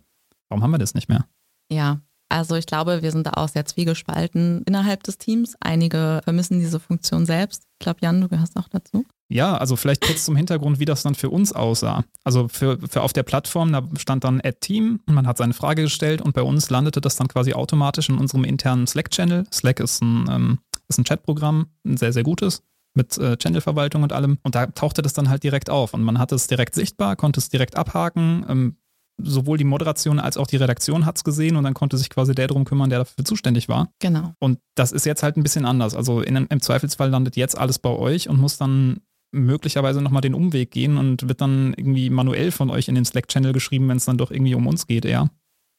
Warum 0.50 0.64
haben 0.64 0.72
wir 0.72 0.80
das 0.80 0.96
nicht 0.96 1.08
mehr? 1.08 1.28
Ja, 1.72 2.02
also 2.30 2.56
ich 2.56 2.66
glaube, 2.66 3.04
wir 3.04 3.12
sind 3.12 3.28
da 3.28 3.34
auch 3.34 3.50
sehr 3.50 3.66
zwiegespalten 3.66 4.64
innerhalb 4.64 5.04
des 5.04 5.20
Teams. 5.20 5.56
Einige 5.60 6.22
vermissen 6.24 6.60
diese 6.60 6.80
Funktion 6.80 7.26
selbst. 7.26 7.64
Ich 7.78 7.84
glaube, 7.84 8.00
Jan, 8.02 8.22
du 8.22 8.28
gehörst 8.28 8.58
auch 8.58 8.68
dazu. 8.68 9.06
Ja, 9.32 9.56
also 9.56 9.78
vielleicht 9.78 10.06
kurz 10.06 10.26
zum 10.26 10.36
Hintergrund, 10.36 10.80
wie 10.80 10.86
das 10.86 11.04
dann 11.04 11.16
für 11.16 11.30
uns 11.30 11.54
aussah. 11.54 12.04
Also 12.24 12.50
für, 12.50 12.78
für 12.90 13.02
auf 13.02 13.14
der 13.14 13.24
Plattform, 13.24 13.72
da 13.72 13.88
stand 13.98 14.26
dann 14.26 14.42
Add 14.42 14.58
Team 14.60 15.00
und 15.08 15.14
man 15.14 15.26
hat 15.26 15.38
seine 15.38 15.54
Frage 15.54 15.84
gestellt 15.84 16.22
und 16.22 16.34
bei 16.34 16.42
uns 16.42 16.70
landete 16.70 17.00
das 17.00 17.16
dann 17.16 17.30
quasi 17.30 17.54
automatisch 17.54 18.10
in 18.10 18.18
unserem 18.18 18.44
internen 18.44 18.88
Slack-Channel. 18.88 19.46
Slack 19.52 19.80
ist 19.80 20.02
ein, 20.02 20.28
ähm, 20.30 20.60
ist 20.90 20.98
ein 20.98 21.06
Chatprogramm, 21.06 21.68
ein 21.86 21.96
sehr, 21.96 22.12
sehr 22.12 22.24
gutes 22.24 22.62
mit 22.94 23.18
äh, 23.18 23.38
Channelverwaltung 23.38 24.04
und 24.04 24.12
allem. 24.12 24.38
Und 24.44 24.56
da 24.56 24.66
tauchte 24.66 25.02
das 25.02 25.14
dann 25.14 25.30
halt 25.30 25.44
direkt 25.44 25.70
auf 25.70 25.94
und 25.94 26.04
man 26.04 26.20
hatte 26.20 26.36
es 26.36 26.48
direkt 26.48 26.76
sichtbar, 26.76 27.16
konnte 27.16 27.40
es 27.40 27.48
direkt 27.48 27.78
abhaken. 27.78 28.46
Ähm, 28.50 28.76
sowohl 29.24 29.58
die 29.58 29.64
Moderation 29.64 30.20
als 30.20 30.36
auch 30.36 30.48
die 30.48 30.58
Redaktion 30.58 31.06
hat 31.06 31.18
es 31.18 31.24
gesehen 31.24 31.56
und 31.56 31.64
dann 31.64 31.74
konnte 31.74 31.98
sich 31.98 32.10
quasi 32.10 32.34
der 32.34 32.48
darum 32.48 32.66
kümmern, 32.66 32.90
der 32.90 33.00
dafür 33.00 33.24
zuständig 33.24 33.70
war. 33.70 33.90
Genau. 34.00 34.34
Und 34.40 34.60
das 34.76 34.92
ist 34.92 35.06
jetzt 35.06 35.24
halt 35.24 35.38
ein 35.38 35.44
bisschen 35.44 35.66
anders. 35.66 35.96
Also 35.96 36.22
in, 36.22 36.36
im 36.36 36.62
Zweifelsfall 36.62 37.10
landet 37.10 37.36
jetzt 37.38 37.58
alles 37.58 37.80
bei 37.80 37.90
euch 37.90 38.30
und 38.30 38.40
muss 38.40 38.58
dann 38.58 39.00
möglicherweise 39.32 40.02
nochmal 40.02 40.22
den 40.22 40.34
Umweg 40.34 40.72
gehen 40.72 40.98
und 40.98 41.28
wird 41.28 41.42
dann 41.42 41.74
irgendwie 41.76 42.10
manuell 42.10 42.52
von 42.52 42.70
euch 42.70 42.88
in 42.88 42.96
den 42.96 43.06
Slack-Channel 43.06 43.54
geschrieben, 43.54 43.88
wenn 43.88 43.98
es 43.98 44.06
dann 44.06 44.18
doch 44.18 44.32
irgendwie 44.32 44.56
um 44.56 44.68
uns 44.68 44.88
geht, 44.88 45.06
eher. 45.06 45.30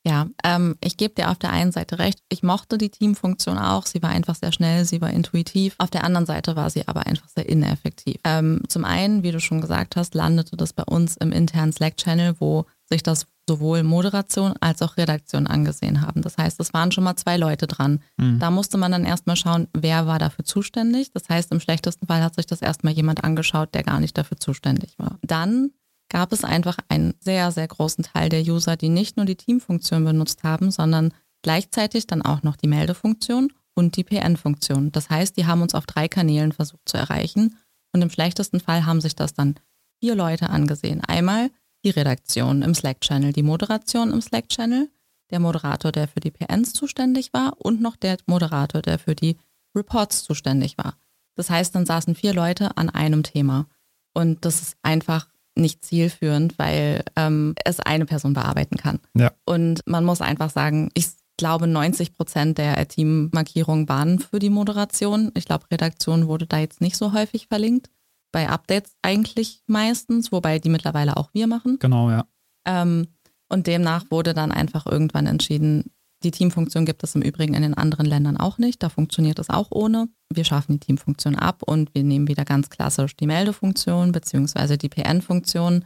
Ja, 0.05 0.27
ähm, 0.43 0.77
ich 0.83 0.97
gebe 0.97 1.15
dir 1.15 1.31
auf 1.31 1.39
der 1.39 1.53
einen 1.53 1.71
Seite 1.71 2.01
recht. 2.01 2.19
Ich 2.29 2.43
mochte 2.43 2.77
die 2.77 2.91
Teamfunktion 2.91 3.57
auch. 3.57 3.87
Sie 3.87 4.03
war 4.03 4.11
einfach 4.11 4.35
sehr 4.35 4.51
schnell, 4.51 4.85
sie 4.85 5.01
war 5.01 5.11
intuitiv. 5.11 5.77
Auf 5.79 5.91
der 5.91 6.03
anderen 6.03 6.27
Seite 6.27 6.57
war 6.57 6.71
sie 6.71 6.89
aber 6.89 7.07
einfach 7.07 7.29
sehr 7.29 7.49
ineffektiv. 7.49 8.17
Ähm, 8.25 8.63
zum 8.67 8.85
einen, 8.85 9.23
wie 9.23 9.31
du 9.31 9.39
schon 9.39 9.61
gesagt 9.61 9.95
hast, 9.95 10.15
landete 10.15 10.57
das 10.57 10.73
bei 10.73 10.83
uns 10.83 11.17
im 11.19 11.31
internen 11.31 11.73
Slack-Channel, 11.73 12.35
wo 12.41 12.67
sich 12.93 13.03
das 13.03 13.27
sowohl 13.49 13.83
Moderation 13.83 14.55
als 14.61 14.83
auch 14.83 14.97
Redaktion 14.97 15.47
angesehen 15.47 16.03
haben. 16.03 16.23
Das 16.23 16.37
heißt, 16.37 16.61
es 16.61 16.73
waren 16.73 16.93
schon 16.93 17.05
mal 17.05 17.17
zwei 17.17 17.37
Leute 17.37 17.67
dran. 17.67 18.01
Mhm. 18.19 18.39
Da 18.39 18.51
musste 18.51 18.79
man 18.79 18.93
dann 18.93 19.05
erstmal 19.05 19.37
schauen, 19.37 19.67
wer 19.73 20.07
war 20.07 20.19
dafür 20.19 20.45
zuständig. 20.45 21.11
Das 21.13 21.29
heißt, 21.29 21.51
im 21.53 21.61
schlechtesten 21.61 22.07
Fall 22.07 22.23
hat 22.23 22.37
sich 22.37 22.47
das 22.47 22.63
erstmal 22.63 22.93
jemand 22.93 23.25
angeschaut, 23.25 23.75
der 23.75 23.83
gar 23.83 23.99
nicht 23.99 24.17
dafür 24.17 24.37
zuständig 24.39 24.99
war. 24.99 25.19
Dann 25.23 25.71
gab 26.09 26.33
es 26.33 26.45
einfach 26.45 26.77
einen 26.89 27.15
sehr, 27.21 27.51
sehr 27.51 27.67
großen 27.67 28.05
Teil 28.05 28.29
der 28.29 28.43
User, 28.43 28.77
die 28.77 28.91
nicht 28.91 29.17
nur 29.17 29.27
die 29.27 29.37
Teamfunktion 29.37 30.05
benutzt 30.05 30.45
haben, 30.45 30.71
sondern 30.71 31.13
gleichzeitig 31.41 32.07
dann 32.07 32.23
auch 32.23 32.43
noch 32.43 32.57
die 32.57 32.69
Meldefunktion 32.69 33.53
und 33.75 33.97
die 33.97 34.05
PN-Funktion. 34.05 34.93
Das 34.93 35.09
heißt, 35.09 35.37
die 35.37 35.47
haben 35.47 35.63
uns 35.63 35.75
auf 35.75 35.87
drei 35.87 36.09
Kanälen 36.09 36.53
versucht 36.53 36.87
zu 36.87 36.99
erreichen 36.99 37.57
und 37.93 38.03
im 38.03 38.11
schlechtesten 38.11 38.61
Fall 38.61 38.85
haben 38.85 39.01
sich 39.01 39.17
das 39.17 39.33
dann 39.33 39.55
vier 40.01 40.15
Leute 40.15 40.51
angesehen. 40.51 41.01
Einmal 41.01 41.51
die 41.85 41.91
Redaktion 41.91 42.63
im 42.63 42.75
Slack-Channel, 42.75 43.33
die 43.33 43.43
Moderation 43.43 44.13
im 44.13 44.21
Slack-Channel, 44.21 44.89
der 45.31 45.41
Moderator, 45.41 45.93
der 45.93 46.09
für 46.09 46.21
die 46.21 46.31
PNs 46.31 46.73
zuständig 46.73 47.33
war 47.33 47.55
und 47.59 47.81
noch 47.81 47.97
der 47.97 48.19
Moderator, 48.27 48.83
der 48.83 48.99
für 48.99 49.15
die 49.15 49.37
Reports 49.75 50.25
zuständig 50.25 50.79
war. 50.79 50.97
Das 51.35 51.51
heißt, 51.51 51.75
dann 51.75 51.87
saßen 51.87 52.15
vier 52.15 52.35
Leute 52.35 52.77
an 52.77 52.91
einem 52.91 53.23
Thema. 53.23 53.67
Und 54.15 54.45
das 54.45 54.61
ist 54.61 54.77
einfach 54.83 55.29
nicht 55.55 55.85
zielführend, 55.85 56.59
weil 56.59 57.03
ähm, 57.17 57.55
es 57.65 57.81
eine 57.81 58.07
Person 58.07 58.35
bearbeiten 58.35 58.77
kann. 58.77 59.01
Ja. 59.15 59.33
Und 59.45 59.81
man 59.87 60.05
muss 60.05 60.21
einfach 60.21 60.51
sagen, 60.51 60.91
ich 60.95 61.09
glaube, 61.39 61.67
90 61.67 62.15
Prozent 62.15 62.59
der 62.59 62.87
Team-Markierungen 62.87 63.89
waren 63.89 64.19
für 64.19 64.39
die 64.39 64.51
Moderation. 64.51 65.33
Ich 65.35 65.47
glaube, 65.47 65.65
Redaktion 65.71 66.29
wurde 66.29 66.47
da 66.47 66.59
jetzt 66.59 66.81
nicht 66.81 66.97
so 66.97 67.13
häufig 67.13 67.47
verlinkt 67.47 67.89
bei 68.33 68.49
Updates 68.49 68.97
eigentlich 69.03 69.63
meistens, 69.67 70.33
wobei 70.33 70.59
die 70.59 70.71
mittlerweile 70.71 71.17
auch 71.17 71.31
wir 71.33 71.47
machen. 71.47 71.79
Genau, 71.79 72.11
ja. 72.11 72.27
Ähm, 72.67 73.09
und 73.49 73.67
demnach 73.67 74.07
wurde 74.11 74.35
dann 74.35 74.51
einfach 74.51 74.87
irgendwann 74.87 75.27
entschieden, 75.27 75.93
die 76.23 76.31
Teamfunktion 76.31 76.87
gibt 76.87 77.03
es 77.03 77.15
im 77.15 77.23
Übrigen 77.23 77.55
in 77.55 77.63
den 77.63 77.75
anderen 77.75 78.07
Ländern 78.07 78.37
auch 78.37 78.59
nicht. 78.59 78.83
Da 78.83 78.89
funktioniert 78.89 79.39
es 79.39 79.51
auch 79.51 79.69
ohne. 79.71 80.09
Wir 80.33 80.45
schaffen 80.45 80.75
die 80.75 80.87
Teamfunktion 80.87 81.35
ab 81.37 81.63
und 81.65 81.95
wir 81.95 82.05
nehmen 82.05 82.29
wieder 82.29 82.45
ganz 82.45 82.71
klassisch 82.71 83.17
die 83.17 83.27
Meldefunktion 83.27 84.13
bzw. 84.13 84.77
die 84.77 84.89
PN-Funktion. 84.89 85.85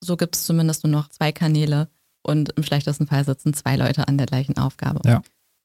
So 0.00 0.16
gibt 0.16 0.36
es 0.36 0.44
zumindest 0.44 0.84
nur 0.84 0.92
noch 0.92 1.08
zwei 1.08 1.32
Kanäle 1.32 1.88
und 2.22 2.50
im 2.50 2.62
schlechtesten 2.62 3.06
Fall 3.06 3.24
sitzen 3.24 3.54
zwei 3.54 3.76
Leute 3.76 4.06
an 4.06 4.18
der 4.18 4.26
gleichen 4.26 4.58
Aufgabe. 4.58 5.00
Ja. 5.08 5.22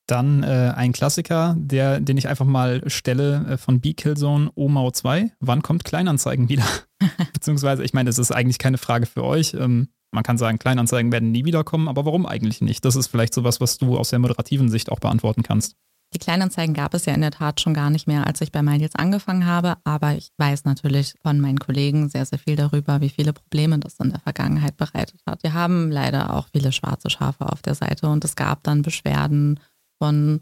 Dann 0.08 0.44
äh, 0.44 0.74
ein 0.76 0.92
Klassiker, 0.92 1.56
der, 1.58 2.02
den 2.02 2.18
ich 2.18 2.28
einfach 2.28 2.46
mal 2.46 2.82
stelle 2.90 3.46
äh, 3.52 3.58
von 3.58 3.80
B-Killzone 3.80 4.52
OMAU 4.56 4.92
2. 4.92 5.32
Wann 5.40 5.62
kommt 5.62 5.86
Kleinanzeigen 5.86 6.50
wieder? 6.50 6.66
Beziehungsweise, 7.34 7.84
ich 7.84 7.94
meine, 7.94 8.10
es 8.10 8.18
ist 8.18 8.32
eigentlich 8.32 8.60
keine 8.60 8.78
Frage 8.78 9.06
für 9.06 9.24
euch. 9.24 9.54
Ähm, 9.54 9.88
man 10.12 10.24
kann 10.24 10.38
sagen, 10.38 10.60
Kleinanzeigen 10.60 11.12
werden 11.12 11.32
nie 11.32 11.46
wiederkommen, 11.46 11.88
aber 11.88 12.06
warum 12.06 12.26
eigentlich 12.26 12.62
nicht? 12.62 12.86
Das 12.86 12.96
ist 12.96 13.08
vielleicht 13.08 13.34
sowas, 13.34 13.62
was 13.62 13.78
du 13.78 13.98
aus 13.98 14.10
der 14.10 14.20
moderativen 14.20 14.70
Sicht 14.70 14.92
auch 14.92 15.00
beantworten 15.00 15.42
kannst. 15.42 15.76
Die 16.14 16.20
Kleinanzeigen 16.20 16.76
gab 16.76 16.94
es 16.94 17.06
ja 17.06 17.14
in 17.16 17.22
der 17.22 17.32
Tat 17.32 17.60
schon 17.60 17.74
gar 17.74 17.90
nicht 17.90 18.08
mehr, 18.08 18.28
als 18.28 18.40
ich 18.42 18.52
bei 18.52 18.62
MyDeals 18.62 18.96
angefangen 18.96 19.48
habe, 19.48 19.78
aber 19.84 20.14
ich 20.14 20.30
weiß 20.38 20.66
natürlich 20.66 21.16
von 21.24 21.40
meinen 21.40 21.58
Kollegen 21.58 22.08
sehr, 22.10 22.26
sehr 22.26 22.38
viel 22.38 22.56
darüber, 22.56 23.02
wie 23.02 23.10
viele 23.10 23.34
Probleme 23.34 23.80
das 23.80 24.00
in 24.00 24.12
der 24.12 24.20
Vergangenheit 24.20 24.78
bereitet 24.78 25.20
hat. 25.26 25.42
Wir 25.42 25.54
haben 25.54 25.90
leider 25.90 26.36
auch 26.36 26.48
viele 26.50 26.72
schwarze 26.72 27.10
Schafe 27.10 27.52
auf 27.52 27.64
der 27.64 27.74
Seite 27.74 28.08
und 28.08 28.24
es 28.24 28.36
gab 28.36 28.64
dann 28.64 28.84
Beschwerden 28.84 29.60
von 30.00 30.42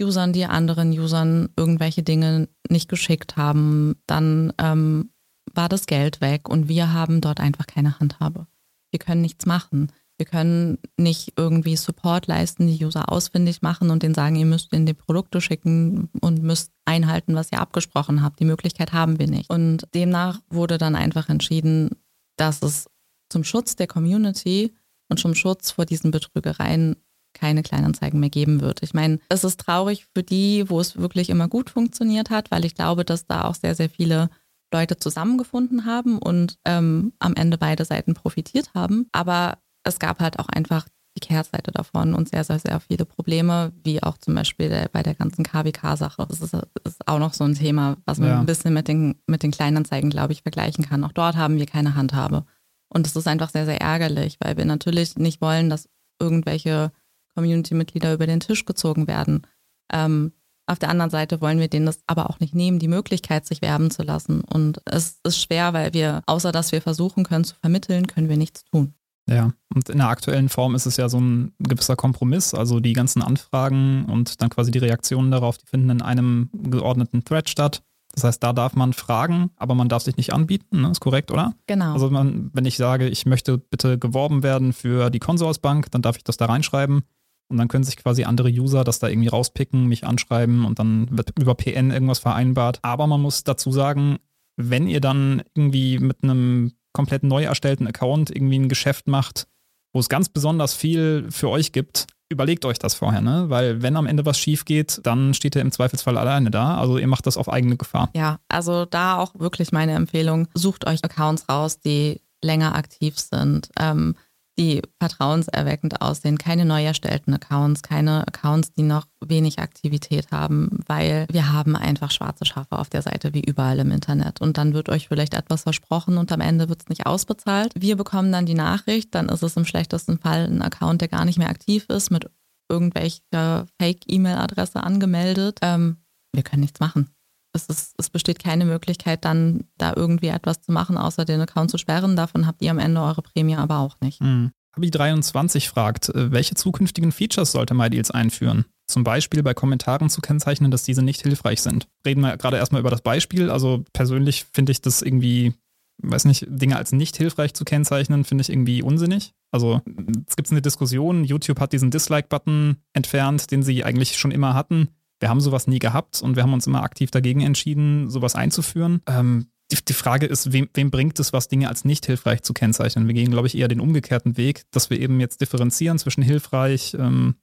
Usern, 0.00 0.32
die 0.32 0.44
anderen 0.46 0.90
Usern 0.92 1.50
irgendwelche 1.56 2.02
Dinge 2.02 2.48
nicht 2.68 2.88
geschickt 2.88 3.36
haben, 3.36 3.96
dann 4.06 4.52
ähm, 4.58 5.10
war 5.52 5.68
das 5.68 5.86
Geld 5.86 6.20
weg 6.20 6.48
und 6.48 6.68
wir 6.68 6.92
haben 6.92 7.20
dort 7.20 7.40
einfach 7.40 7.66
keine 7.66 7.98
Handhabe. 8.00 8.46
Wir 8.90 8.98
können 8.98 9.20
nichts 9.20 9.46
machen. 9.46 9.92
Wir 10.20 10.26
können 10.26 10.78
nicht 10.98 11.32
irgendwie 11.36 11.76
Support 11.76 12.26
leisten, 12.26 12.66
die 12.66 12.84
User 12.84 13.10
ausfindig 13.10 13.62
machen 13.62 13.88
und 13.88 14.02
denen 14.02 14.14
sagen, 14.14 14.36
ihr 14.36 14.44
müsst 14.44 14.70
ihnen 14.72 14.84
die 14.84 14.92
Produkte 14.92 15.40
schicken 15.40 16.10
und 16.20 16.42
müsst 16.42 16.72
einhalten, 16.84 17.34
was 17.34 17.50
ihr 17.52 17.60
abgesprochen 17.60 18.22
habt. 18.22 18.38
Die 18.38 18.44
Möglichkeit 18.44 18.92
haben 18.92 19.18
wir 19.18 19.28
nicht. 19.28 19.48
Und 19.48 19.86
demnach 19.94 20.40
wurde 20.50 20.76
dann 20.76 20.94
einfach 20.94 21.30
entschieden, 21.30 21.96
dass 22.36 22.62
es 22.62 22.90
zum 23.30 23.44
Schutz 23.44 23.76
der 23.76 23.86
Community 23.86 24.74
und 25.08 25.18
zum 25.18 25.34
Schutz 25.34 25.70
vor 25.70 25.86
diesen 25.86 26.10
Betrügereien 26.10 26.96
keine 27.32 27.62
Kleinanzeigen 27.62 28.20
mehr 28.20 28.30
geben 28.30 28.60
wird. 28.60 28.82
Ich 28.82 28.94
meine, 28.94 29.18
es 29.28 29.44
ist 29.44 29.60
traurig 29.60 30.06
für 30.14 30.22
die, 30.22 30.68
wo 30.68 30.80
es 30.80 30.96
wirklich 30.96 31.30
immer 31.30 31.48
gut 31.48 31.70
funktioniert 31.70 32.30
hat, 32.30 32.50
weil 32.50 32.64
ich 32.64 32.74
glaube, 32.74 33.04
dass 33.04 33.26
da 33.26 33.44
auch 33.44 33.54
sehr, 33.54 33.74
sehr 33.74 33.88
viele 33.88 34.30
Leute 34.72 34.96
zusammengefunden 34.96 35.84
haben 35.84 36.18
und 36.18 36.58
ähm, 36.64 37.12
am 37.18 37.34
Ende 37.34 37.58
beide 37.58 37.84
Seiten 37.84 38.14
profitiert 38.14 38.72
haben. 38.74 39.08
Aber 39.12 39.58
es 39.84 39.98
gab 39.98 40.20
halt 40.20 40.38
auch 40.38 40.48
einfach 40.48 40.86
die 41.16 41.20
Kehrseite 41.20 41.72
davon 41.72 42.14
und 42.14 42.28
sehr, 42.28 42.44
sehr, 42.44 42.60
sehr 42.60 42.78
viele 42.80 43.04
Probleme, 43.04 43.72
wie 43.82 44.02
auch 44.02 44.16
zum 44.18 44.34
Beispiel 44.34 44.68
der, 44.68 44.88
bei 44.92 45.02
der 45.02 45.14
ganzen 45.14 45.42
KWK-Sache. 45.42 46.24
Das 46.28 46.40
ist, 46.40 46.54
ist, 46.84 47.08
auch 47.08 47.18
noch 47.18 47.34
so 47.34 47.44
ein 47.44 47.54
Thema, 47.54 47.96
was 48.04 48.18
man 48.18 48.28
ja. 48.28 48.40
ein 48.40 48.46
bisschen 48.46 48.72
mit 48.72 48.86
den, 48.86 49.16
mit 49.26 49.42
den 49.42 49.50
Kleinanzeigen, 49.50 50.10
glaube 50.10 50.32
ich, 50.32 50.42
vergleichen 50.42 50.86
kann. 50.86 51.02
Auch 51.02 51.12
dort 51.12 51.36
haben 51.36 51.56
wir 51.56 51.66
keine 51.66 51.96
Handhabe. 51.96 52.44
Und 52.88 53.06
es 53.06 53.16
ist 53.16 53.26
einfach 53.26 53.50
sehr, 53.50 53.66
sehr 53.66 53.80
ärgerlich, 53.80 54.38
weil 54.40 54.56
wir 54.56 54.64
natürlich 54.64 55.16
nicht 55.16 55.40
wollen, 55.40 55.68
dass 55.68 55.88
irgendwelche 56.20 56.92
Community-Mitglieder 57.34 58.14
über 58.14 58.26
den 58.26 58.40
Tisch 58.40 58.64
gezogen 58.64 59.06
werden. 59.06 59.46
Ähm, 59.92 60.32
auf 60.66 60.78
der 60.78 60.88
anderen 60.90 61.10
Seite 61.10 61.40
wollen 61.40 61.58
wir 61.58 61.68
denen 61.68 61.86
das 61.86 62.00
aber 62.06 62.30
auch 62.30 62.38
nicht 62.38 62.54
nehmen, 62.54 62.78
die 62.78 62.86
Möglichkeit, 62.86 63.44
sich 63.44 63.60
werben 63.60 63.90
zu 63.90 64.02
lassen. 64.02 64.42
Und 64.42 64.80
es 64.84 65.18
ist 65.24 65.42
schwer, 65.42 65.72
weil 65.72 65.92
wir, 65.94 66.22
außer 66.26 66.52
dass 66.52 66.70
wir 66.70 66.80
versuchen 66.80 67.24
können 67.24 67.44
zu 67.44 67.56
vermitteln, 67.56 68.06
können 68.06 68.28
wir 68.28 68.36
nichts 68.36 68.64
tun. 68.64 68.94
Ja, 69.28 69.52
und 69.74 69.88
in 69.88 69.98
der 69.98 70.08
aktuellen 70.08 70.48
Form 70.48 70.74
ist 70.74 70.86
es 70.86 70.96
ja 70.96 71.08
so 71.08 71.20
ein 71.20 71.52
gewisser 71.58 71.96
Kompromiss. 71.96 72.54
Also 72.54 72.78
die 72.80 72.92
ganzen 72.92 73.22
Anfragen 73.22 74.04
und 74.06 74.40
dann 74.42 74.50
quasi 74.50 74.70
die 74.70 74.78
Reaktionen 74.78 75.30
darauf, 75.30 75.58
die 75.58 75.66
finden 75.66 75.90
in 75.90 76.02
einem 76.02 76.50
geordneten 76.52 77.24
Thread 77.24 77.48
statt. 77.48 77.82
Das 78.14 78.24
heißt, 78.24 78.42
da 78.42 78.52
darf 78.52 78.74
man 78.74 78.92
fragen, 78.92 79.50
aber 79.56 79.74
man 79.74 79.88
darf 79.88 80.02
sich 80.02 80.16
nicht 80.16 80.32
anbieten, 80.32 80.80
ne? 80.80 80.90
ist 80.90 81.00
korrekt, 81.00 81.30
oder? 81.30 81.54
Genau. 81.66 81.92
Also 81.92 82.10
man, 82.10 82.50
wenn 82.52 82.64
ich 82.64 82.76
sage, 82.76 83.08
ich 83.08 83.24
möchte 83.24 83.58
bitte 83.58 83.98
geworben 83.98 84.42
werden 84.42 84.72
für 84.72 85.10
die 85.10 85.20
Consorsbank, 85.20 85.90
dann 85.92 86.02
darf 86.02 86.16
ich 86.16 86.24
das 86.24 86.36
da 86.36 86.46
reinschreiben. 86.46 87.02
Und 87.50 87.58
dann 87.58 87.68
können 87.68 87.84
sich 87.84 87.96
quasi 87.96 88.24
andere 88.24 88.48
User 88.48 88.84
das 88.84 89.00
da 89.00 89.08
irgendwie 89.08 89.28
rauspicken, 89.28 89.86
mich 89.86 90.06
anschreiben 90.06 90.64
und 90.64 90.78
dann 90.78 91.08
wird 91.10 91.32
über 91.38 91.54
PN 91.54 91.90
irgendwas 91.90 92.20
vereinbart. 92.20 92.78
Aber 92.82 93.06
man 93.06 93.20
muss 93.20 93.44
dazu 93.44 93.72
sagen, 93.72 94.18
wenn 94.56 94.86
ihr 94.86 95.00
dann 95.00 95.42
irgendwie 95.54 95.98
mit 95.98 96.22
einem 96.22 96.72
komplett 96.92 97.22
neu 97.22 97.44
erstellten 97.44 97.86
Account 97.86 98.30
irgendwie 98.30 98.58
ein 98.58 98.68
Geschäft 98.68 99.08
macht, 99.08 99.46
wo 99.92 100.00
es 100.00 100.08
ganz 100.08 100.28
besonders 100.28 100.74
viel 100.74 101.26
für 101.30 101.48
euch 101.48 101.72
gibt, 101.72 102.06
überlegt 102.28 102.64
euch 102.64 102.78
das 102.78 102.94
vorher, 102.94 103.20
ne? 103.20 103.46
Weil 103.48 103.82
wenn 103.82 103.96
am 103.96 104.06
Ende 104.06 104.24
was 104.24 104.38
schief 104.38 104.64
geht, 104.64 105.00
dann 105.02 105.34
steht 105.34 105.56
ihr 105.56 105.62
im 105.62 105.72
Zweifelsfall 105.72 106.16
alleine 106.16 106.50
da. 106.50 106.78
Also 106.78 106.96
ihr 106.96 107.08
macht 107.08 107.26
das 107.26 107.36
auf 107.36 107.52
eigene 107.52 107.76
Gefahr. 107.76 108.10
Ja, 108.14 108.38
also 108.48 108.84
da 108.84 109.18
auch 109.18 109.34
wirklich 109.38 109.72
meine 109.72 109.94
Empfehlung, 109.94 110.46
sucht 110.54 110.86
euch 110.86 111.02
Accounts 111.02 111.48
raus, 111.48 111.80
die 111.80 112.20
länger 112.42 112.76
aktiv 112.76 113.18
sind. 113.18 113.68
Ähm, 113.78 114.14
die 114.60 114.82
vertrauenserweckend 114.98 116.02
aussehen, 116.02 116.36
keine 116.36 116.66
neu 116.66 116.84
erstellten 116.84 117.32
Accounts, 117.32 117.82
keine 117.82 118.28
Accounts, 118.28 118.72
die 118.74 118.82
noch 118.82 119.06
wenig 119.24 119.58
Aktivität 119.58 120.30
haben, 120.30 120.80
weil 120.86 121.26
wir 121.30 121.50
haben 121.50 121.76
einfach 121.76 122.10
schwarze 122.10 122.44
Schafe 122.44 122.78
auf 122.78 122.90
der 122.90 123.00
Seite 123.00 123.32
wie 123.32 123.40
überall 123.40 123.78
im 123.78 123.90
Internet 123.90 124.42
und 124.42 124.58
dann 124.58 124.74
wird 124.74 124.90
euch 124.90 125.08
vielleicht 125.08 125.32
etwas 125.32 125.62
versprochen 125.62 126.18
und 126.18 126.30
am 126.30 126.42
Ende 126.42 126.68
wird 126.68 126.82
es 126.82 126.88
nicht 126.90 127.06
ausbezahlt. 127.06 127.72
Wir 127.74 127.96
bekommen 127.96 128.32
dann 128.32 128.44
die 128.44 128.54
Nachricht, 128.54 129.14
dann 129.14 129.30
ist 129.30 129.42
es 129.42 129.56
im 129.56 129.64
schlechtesten 129.64 130.18
Fall 130.18 130.44
ein 130.44 130.60
Account, 130.60 131.00
der 131.00 131.08
gar 131.08 131.24
nicht 131.24 131.38
mehr 131.38 131.48
aktiv 131.48 131.86
ist, 131.88 132.10
mit 132.10 132.30
irgendwelcher 132.68 133.66
Fake-E-Mail-Adresse 133.80 134.82
angemeldet. 134.82 135.58
Ähm, 135.62 135.96
wir 136.34 136.42
können 136.42 136.60
nichts 136.60 136.80
machen. 136.80 137.10
Es, 137.52 137.66
ist, 137.66 137.94
es, 137.98 138.10
besteht 138.10 138.38
keine 138.38 138.64
Möglichkeit, 138.64 139.24
dann 139.24 139.64
da 139.76 139.92
irgendwie 139.96 140.28
etwas 140.28 140.62
zu 140.62 140.70
machen, 140.70 140.96
außer 140.96 141.24
den 141.24 141.40
Account 141.40 141.70
zu 141.70 141.78
sperren. 141.78 142.14
Davon 142.14 142.46
habt 142.46 142.62
ihr 142.62 142.70
am 142.70 142.78
Ende 142.78 143.00
eure 143.00 143.22
Prämie 143.22 143.56
aber 143.56 143.78
auch 143.78 143.96
nicht. 144.00 144.20
Mhm. 144.20 144.52
Habi23 144.76 145.68
fragt, 145.68 146.08
äh, 146.10 146.30
welche 146.32 146.54
zukünftigen 146.54 147.12
Features 147.12 147.52
sollte 147.52 147.74
MyDeals 147.74 148.10
einführen? 148.10 148.66
Zum 148.86 149.04
Beispiel 149.04 149.42
bei 149.42 149.54
Kommentaren 149.54 150.10
zu 150.10 150.20
kennzeichnen, 150.20 150.70
dass 150.70 150.82
diese 150.82 151.02
nicht 151.02 151.22
hilfreich 151.22 151.60
sind. 151.60 151.86
Reden 152.04 152.20
wir 152.20 152.36
gerade 152.36 152.56
erstmal 152.56 152.80
über 152.80 152.90
das 152.90 153.02
Beispiel. 153.02 153.50
Also 153.50 153.84
persönlich 153.92 154.46
finde 154.52 154.72
ich 154.72 154.80
das 154.80 155.02
irgendwie, 155.02 155.54
weiß 156.02 156.24
nicht, 156.24 156.46
Dinge 156.48 156.76
als 156.76 156.92
nicht 156.92 157.16
hilfreich 157.16 157.54
zu 157.54 157.64
kennzeichnen, 157.64 158.24
finde 158.24 158.42
ich 158.42 158.50
irgendwie 158.50 158.82
unsinnig. 158.82 159.32
Also 159.52 159.80
es 160.26 160.36
gibt 160.36 160.50
eine 160.50 160.62
Diskussion, 160.62 161.24
YouTube 161.24 161.60
hat 161.60 161.72
diesen 161.72 161.90
Dislike-Button 161.90 162.76
entfernt, 162.92 163.50
den 163.50 163.62
sie 163.62 163.84
eigentlich 163.84 164.18
schon 164.18 164.30
immer 164.30 164.54
hatten. 164.54 164.88
Wir 165.20 165.28
haben 165.28 165.40
sowas 165.40 165.66
nie 165.66 165.78
gehabt 165.78 166.22
und 166.22 166.34
wir 166.34 166.42
haben 166.42 166.54
uns 166.54 166.66
immer 166.66 166.82
aktiv 166.82 167.10
dagegen 167.10 167.42
entschieden, 167.42 168.10
sowas 168.10 168.34
einzuführen. 168.34 169.02
Ähm, 169.06 169.46
die, 169.70 169.76
die, 169.84 169.92
Frage 169.92 170.26
ist, 170.26 170.52
wem, 170.52 170.68
wem, 170.74 170.90
bringt 170.90 171.20
es 171.20 171.32
was, 171.32 171.46
Dinge 171.46 171.68
als 171.68 171.84
nicht 171.84 172.06
hilfreich 172.06 172.42
zu 172.42 172.54
kennzeichnen? 172.54 173.06
Wir 173.06 173.14
gehen, 173.14 173.30
glaube 173.30 173.46
ich, 173.46 173.56
eher 173.56 173.68
den 173.68 173.80
umgekehrten 173.80 174.36
Weg, 174.36 174.64
dass 174.72 174.90
wir 174.90 174.98
eben 174.98 175.20
jetzt 175.20 175.40
differenzieren 175.40 175.98
zwischen 175.98 176.22
hilfreich, 176.22 176.96
ähm, 176.98 177.36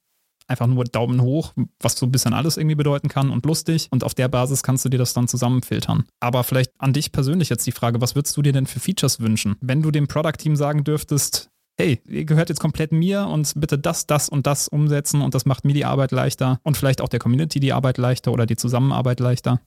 einfach 0.47 0.67
nur 0.67 0.85
Daumen 0.85 1.21
hoch, 1.21 1.53
was 1.79 1.97
so 1.97 2.05
ein 2.05 2.11
bisschen 2.11 2.33
alles 2.33 2.57
irgendwie 2.57 2.75
bedeuten 2.75 3.09
kann 3.09 3.29
und 3.29 3.45
lustig. 3.45 3.87
Und 3.91 4.03
auf 4.03 4.13
der 4.13 4.27
Basis 4.27 4.63
kannst 4.63 4.83
du 4.85 4.89
dir 4.89 4.97
das 4.97 5.13
dann 5.13 5.27
zusammenfiltern. 5.27 6.05
Aber 6.19 6.43
vielleicht 6.43 6.71
an 6.79 6.93
dich 6.93 7.11
persönlich 7.11 7.49
jetzt 7.49 7.67
die 7.67 7.71
Frage, 7.71 8.01
was 8.01 8.15
würdest 8.15 8.35
du 8.35 8.41
dir 8.41 8.53
denn 8.53 8.65
für 8.65 8.79
Features 8.79 9.19
wünschen? 9.19 9.55
Wenn 9.61 9.81
du 9.81 9.91
dem 9.91 10.07
Product-Team 10.07 10.55
sagen 10.55 10.83
dürftest, 10.83 11.49
hey, 11.77 12.01
ihr 12.07 12.25
gehört 12.25 12.49
jetzt 12.49 12.59
komplett 12.59 12.91
mir 12.91 13.27
und 13.27 13.53
bitte 13.55 13.77
das, 13.77 14.07
das 14.07 14.29
und 14.29 14.47
das 14.47 14.67
umsetzen 14.67 15.21
und 15.21 15.35
das 15.35 15.45
macht 15.45 15.65
mir 15.65 15.73
die 15.73 15.85
Arbeit 15.85 16.11
leichter 16.11 16.59
und 16.63 16.77
vielleicht 16.77 17.01
auch 17.01 17.09
der 17.09 17.19
Community 17.19 17.59
die 17.59 17.73
Arbeit 17.73 17.97
leichter 17.97 18.31
oder 18.31 18.45
die 18.45 18.57
Zusammenarbeit 18.57 19.19
leichter? 19.19 19.61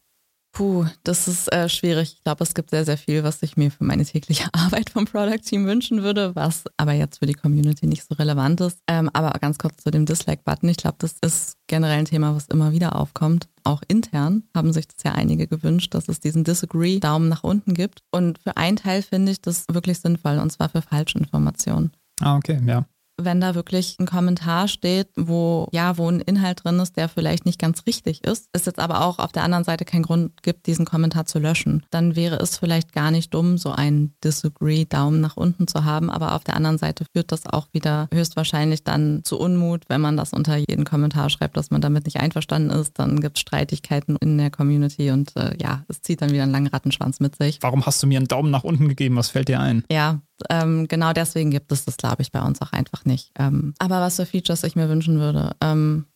Puh, 0.52 0.84
das 1.04 1.28
ist 1.28 1.52
äh, 1.52 1.68
schwierig. 1.68 2.14
Ich 2.16 2.24
glaube, 2.24 2.42
es 2.42 2.54
gibt 2.54 2.70
sehr, 2.70 2.84
sehr 2.84 2.98
viel, 2.98 3.22
was 3.22 3.40
ich 3.42 3.56
mir 3.56 3.70
für 3.70 3.84
meine 3.84 4.04
tägliche 4.04 4.48
Arbeit 4.52 4.90
vom 4.90 5.04
Product 5.04 5.38
Team 5.44 5.64
wünschen 5.66 6.02
würde, 6.02 6.34
was 6.34 6.64
aber 6.76 6.92
jetzt 6.92 7.18
für 7.18 7.26
die 7.26 7.34
Community 7.34 7.86
nicht 7.86 8.02
so 8.02 8.16
relevant 8.16 8.60
ist. 8.60 8.80
Ähm, 8.88 9.08
aber 9.12 9.30
ganz 9.38 9.58
kurz 9.58 9.76
zu 9.82 9.92
dem 9.92 10.06
Dislike-Button. 10.06 10.68
Ich 10.68 10.78
glaube, 10.78 10.96
das 10.98 11.14
ist 11.24 11.56
generell 11.68 12.00
ein 12.00 12.04
Thema, 12.04 12.34
was 12.34 12.48
immer 12.48 12.72
wieder 12.72 12.96
aufkommt. 12.96 13.48
Auch 13.62 13.82
intern 13.86 14.42
haben 14.54 14.72
sich 14.72 14.88
das 14.88 15.04
ja 15.04 15.12
einige 15.12 15.46
gewünscht, 15.46 15.94
dass 15.94 16.08
es 16.08 16.18
diesen 16.18 16.42
Disagree-Daumen 16.42 17.28
nach 17.28 17.44
unten 17.44 17.74
gibt. 17.74 18.02
Und 18.10 18.40
für 18.40 18.56
einen 18.56 18.76
Teil 18.76 19.02
finde 19.02 19.30
ich 19.30 19.40
das 19.40 19.66
wirklich 19.70 20.00
sinnvoll, 20.00 20.38
und 20.38 20.50
zwar 20.50 20.68
für 20.68 20.82
Falschinformationen. 20.82 21.92
Ah, 22.20 22.36
okay, 22.36 22.60
ja 22.66 22.86
wenn 23.24 23.40
da 23.40 23.54
wirklich 23.54 23.96
ein 23.98 24.06
Kommentar 24.06 24.68
steht, 24.68 25.08
wo 25.16 25.68
ja, 25.72 25.98
wo 25.98 26.08
ein 26.08 26.20
Inhalt 26.20 26.64
drin 26.64 26.78
ist, 26.78 26.96
der 26.96 27.08
vielleicht 27.08 27.46
nicht 27.46 27.58
ganz 27.58 27.86
richtig 27.86 28.24
ist, 28.24 28.48
es 28.52 28.66
jetzt 28.66 28.78
aber 28.78 29.02
auch 29.02 29.18
auf 29.18 29.32
der 29.32 29.44
anderen 29.44 29.64
Seite 29.64 29.84
keinen 29.84 30.02
Grund 30.02 30.42
gibt, 30.42 30.66
diesen 30.66 30.84
Kommentar 30.84 31.26
zu 31.26 31.38
löschen, 31.38 31.84
dann 31.90 32.16
wäre 32.16 32.36
es 32.36 32.58
vielleicht 32.58 32.92
gar 32.92 33.10
nicht 33.10 33.32
dumm, 33.34 33.58
so 33.58 33.70
einen 33.70 34.14
Disagree 34.24 34.84
Daumen 34.84 35.20
nach 35.20 35.36
unten 35.36 35.66
zu 35.66 35.84
haben, 35.84 36.10
aber 36.10 36.34
auf 36.34 36.44
der 36.44 36.56
anderen 36.56 36.78
Seite 36.78 37.04
führt 37.14 37.32
das 37.32 37.46
auch 37.46 37.68
wieder 37.72 38.08
höchstwahrscheinlich 38.12 38.84
dann 38.84 39.22
zu 39.24 39.38
Unmut, 39.38 39.84
wenn 39.88 40.00
man 40.00 40.16
das 40.16 40.32
unter 40.32 40.56
jeden 40.56 40.84
Kommentar 40.84 41.30
schreibt, 41.30 41.56
dass 41.56 41.70
man 41.70 41.80
damit 41.80 42.04
nicht 42.04 42.18
einverstanden 42.18 42.70
ist, 42.70 42.98
dann 42.98 43.20
gibt 43.20 43.36
es 43.36 43.40
Streitigkeiten 43.42 44.16
in 44.16 44.38
der 44.38 44.50
Community 44.50 45.10
und 45.10 45.36
äh, 45.36 45.54
ja, 45.60 45.84
es 45.88 46.02
zieht 46.02 46.22
dann 46.22 46.30
wieder 46.30 46.42
einen 46.42 46.52
langen 46.52 46.68
Rattenschwanz 46.68 47.20
mit 47.20 47.36
sich. 47.36 47.58
Warum 47.60 47.86
hast 47.86 48.02
du 48.02 48.06
mir 48.06 48.18
einen 48.18 48.28
Daumen 48.28 48.50
nach 48.50 48.64
unten 48.64 48.88
gegeben? 48.88 49.16
Was 49.16 49.28
fällt 49.28 49.48
dir 49.48 49.60
ein? 49.60 49.84
Ja, 49.90 50.20
ähm, 50.48 50.88
genau 50.88 51.12
deswegen 51.12 51.50
gibt 51.50 51.72
es 51.72 51.84
das, 51.84 51.96
glaube 51.96 52.22
ich, 52.22 52.32
bei 52.32 52.42
uns 52.42 52.62
auch 52.62 52.72
einfach 52.72 53.04
nicht. 53.04 53.30
Ähm, 53.38 53.74
aber 53.78 54.00
was 54.00 54.16
für 54.16 54.26
Features 54.26 54.64
ich 54.64 54.76
mir 54.76 54.88
wünschen 54.88 55.18
würde, 55.18 55.56
ähm, 55.60 56.06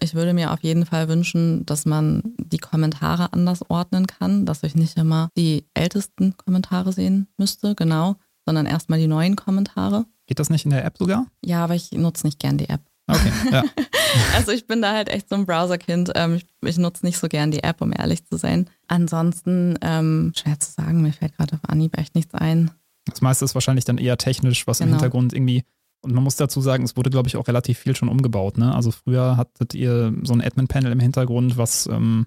ich 0.00 0.14
würde 0.14 0.34
mir 0.34 0.52
auf 0.52 0.62
jeden 0.62 0.86
Fall 0.86 1.08
wünschen, 1.08 1.64
dass 1.66 1.86
man 1.86 2.22
die 2.38 2.58
Kommentare 2.58 3.32
anders 3.32 3.68
ordnen 3.68 4.06
kann, 4.06 4.44
dass 4.44 4.62
ich 4.62 4.74
nicht 4.74 4.96
immer 4.96 5.28
die 5.36 5.66
ältesten 5.74 6.36
Kommentare 6.36 6.92
sehen 6.92 7.28
müsste, 7.38 7.74
genau, 7.74 8.16
sondern 8.44 8.66
erstmal 8.66 8.98
die 8.98 9.06
neuen 9.06 9.36
Kommentare. 9.36 10.04
Geht 10.26 10.38
das 10.38 10.50
nicht 10.50 10.64
in 10.64 10.70
der 10.70 10.84
App 10.84 10.98
sogar? 10.98 11.26
Ja, 11.44 11.64
aber 11.64 11.74
ich 11.74 11.92
nutze 11.92 12.26
nicht 12.26 12.38
gern 12.38 12.58
die 12.58 12.68
App. 12.68 12.82
Okay, 13.06 13.32
ja. 13.52 13.62
also 14.34 14.52
ich 14.52 14.66
bin 14.66 14.80
da 14.80 14.92
halt 14.92 15.08
echt 15.08 15.28
so 15.28 15.34
ein 15.34 15.46
Browserkind. 15.46 16.12
Ähm, 16.14 16.34
ich, 16.34 16.46
ich 16.62 16.78
nutze 16.78 17.04
nicht 17.04 17.18
so 17.18 17.28
gern 17.28 17.50
die 17.50 17.62
App, 17.62 17.80
um 17.82 17.92
ehrlich 17.92 18.24
zu 18.24 18.36
sein. 18.36 18.70
Ansonsten, 18.88 19.78
ähm, 19.82 20.32
schwer 20.34 20.58
zu 20.58 20.70
sagen, 20.70 21.02
mir 21.02 21.12
fällt 21.12 21.36
gerade 21.36 21.54
auf 21.54 21.68
Anhieb 21.68 21.98
echt 21.98 22.14
nichts 22.14 22.34
ein. 22.34 22.70
Das 23.06 23.20
meiste 23.20 23.44
ist 23.44 23.54
wahrscheinlich 23.54 23.84
dann 23.84 23.98
eher 23.98 24.16
technisch, 24.16 24.66
was 24.66 24.78
genau. 24.78 24.88
im 24.88 24.94
Hintergrund 24.94 25.32
irgendwie. 25.32 25.64
Und 26.02 26.14
man 26.14 26.24
muss 26.24 26.36
dazu 26.36 26.60
sagen, 26.60 26.84
es 26.84 26.96
wurde, 26.96 27.10
glaube 27.10 27.28
ich, 27.28 27.36
auch 27.36 27.48
relativ 27.48 27.78
viel 27.78 27.96
schon 27.96 28.08
umgebaut. 28.08 28.58
Ne? 28.58 28.74
Also 28.74 28.90
früher 28.90 29.36
hattet 29.36 29.74
ihr 29.74 30.14
so 30.22 30.34
ein 30.34 30.42
Admin-Panel 30.42 30.92
im 30.92 31.00
Hintergrund, 31.00 31.56
was 31.56 31.86
ähm, 31.86 32.26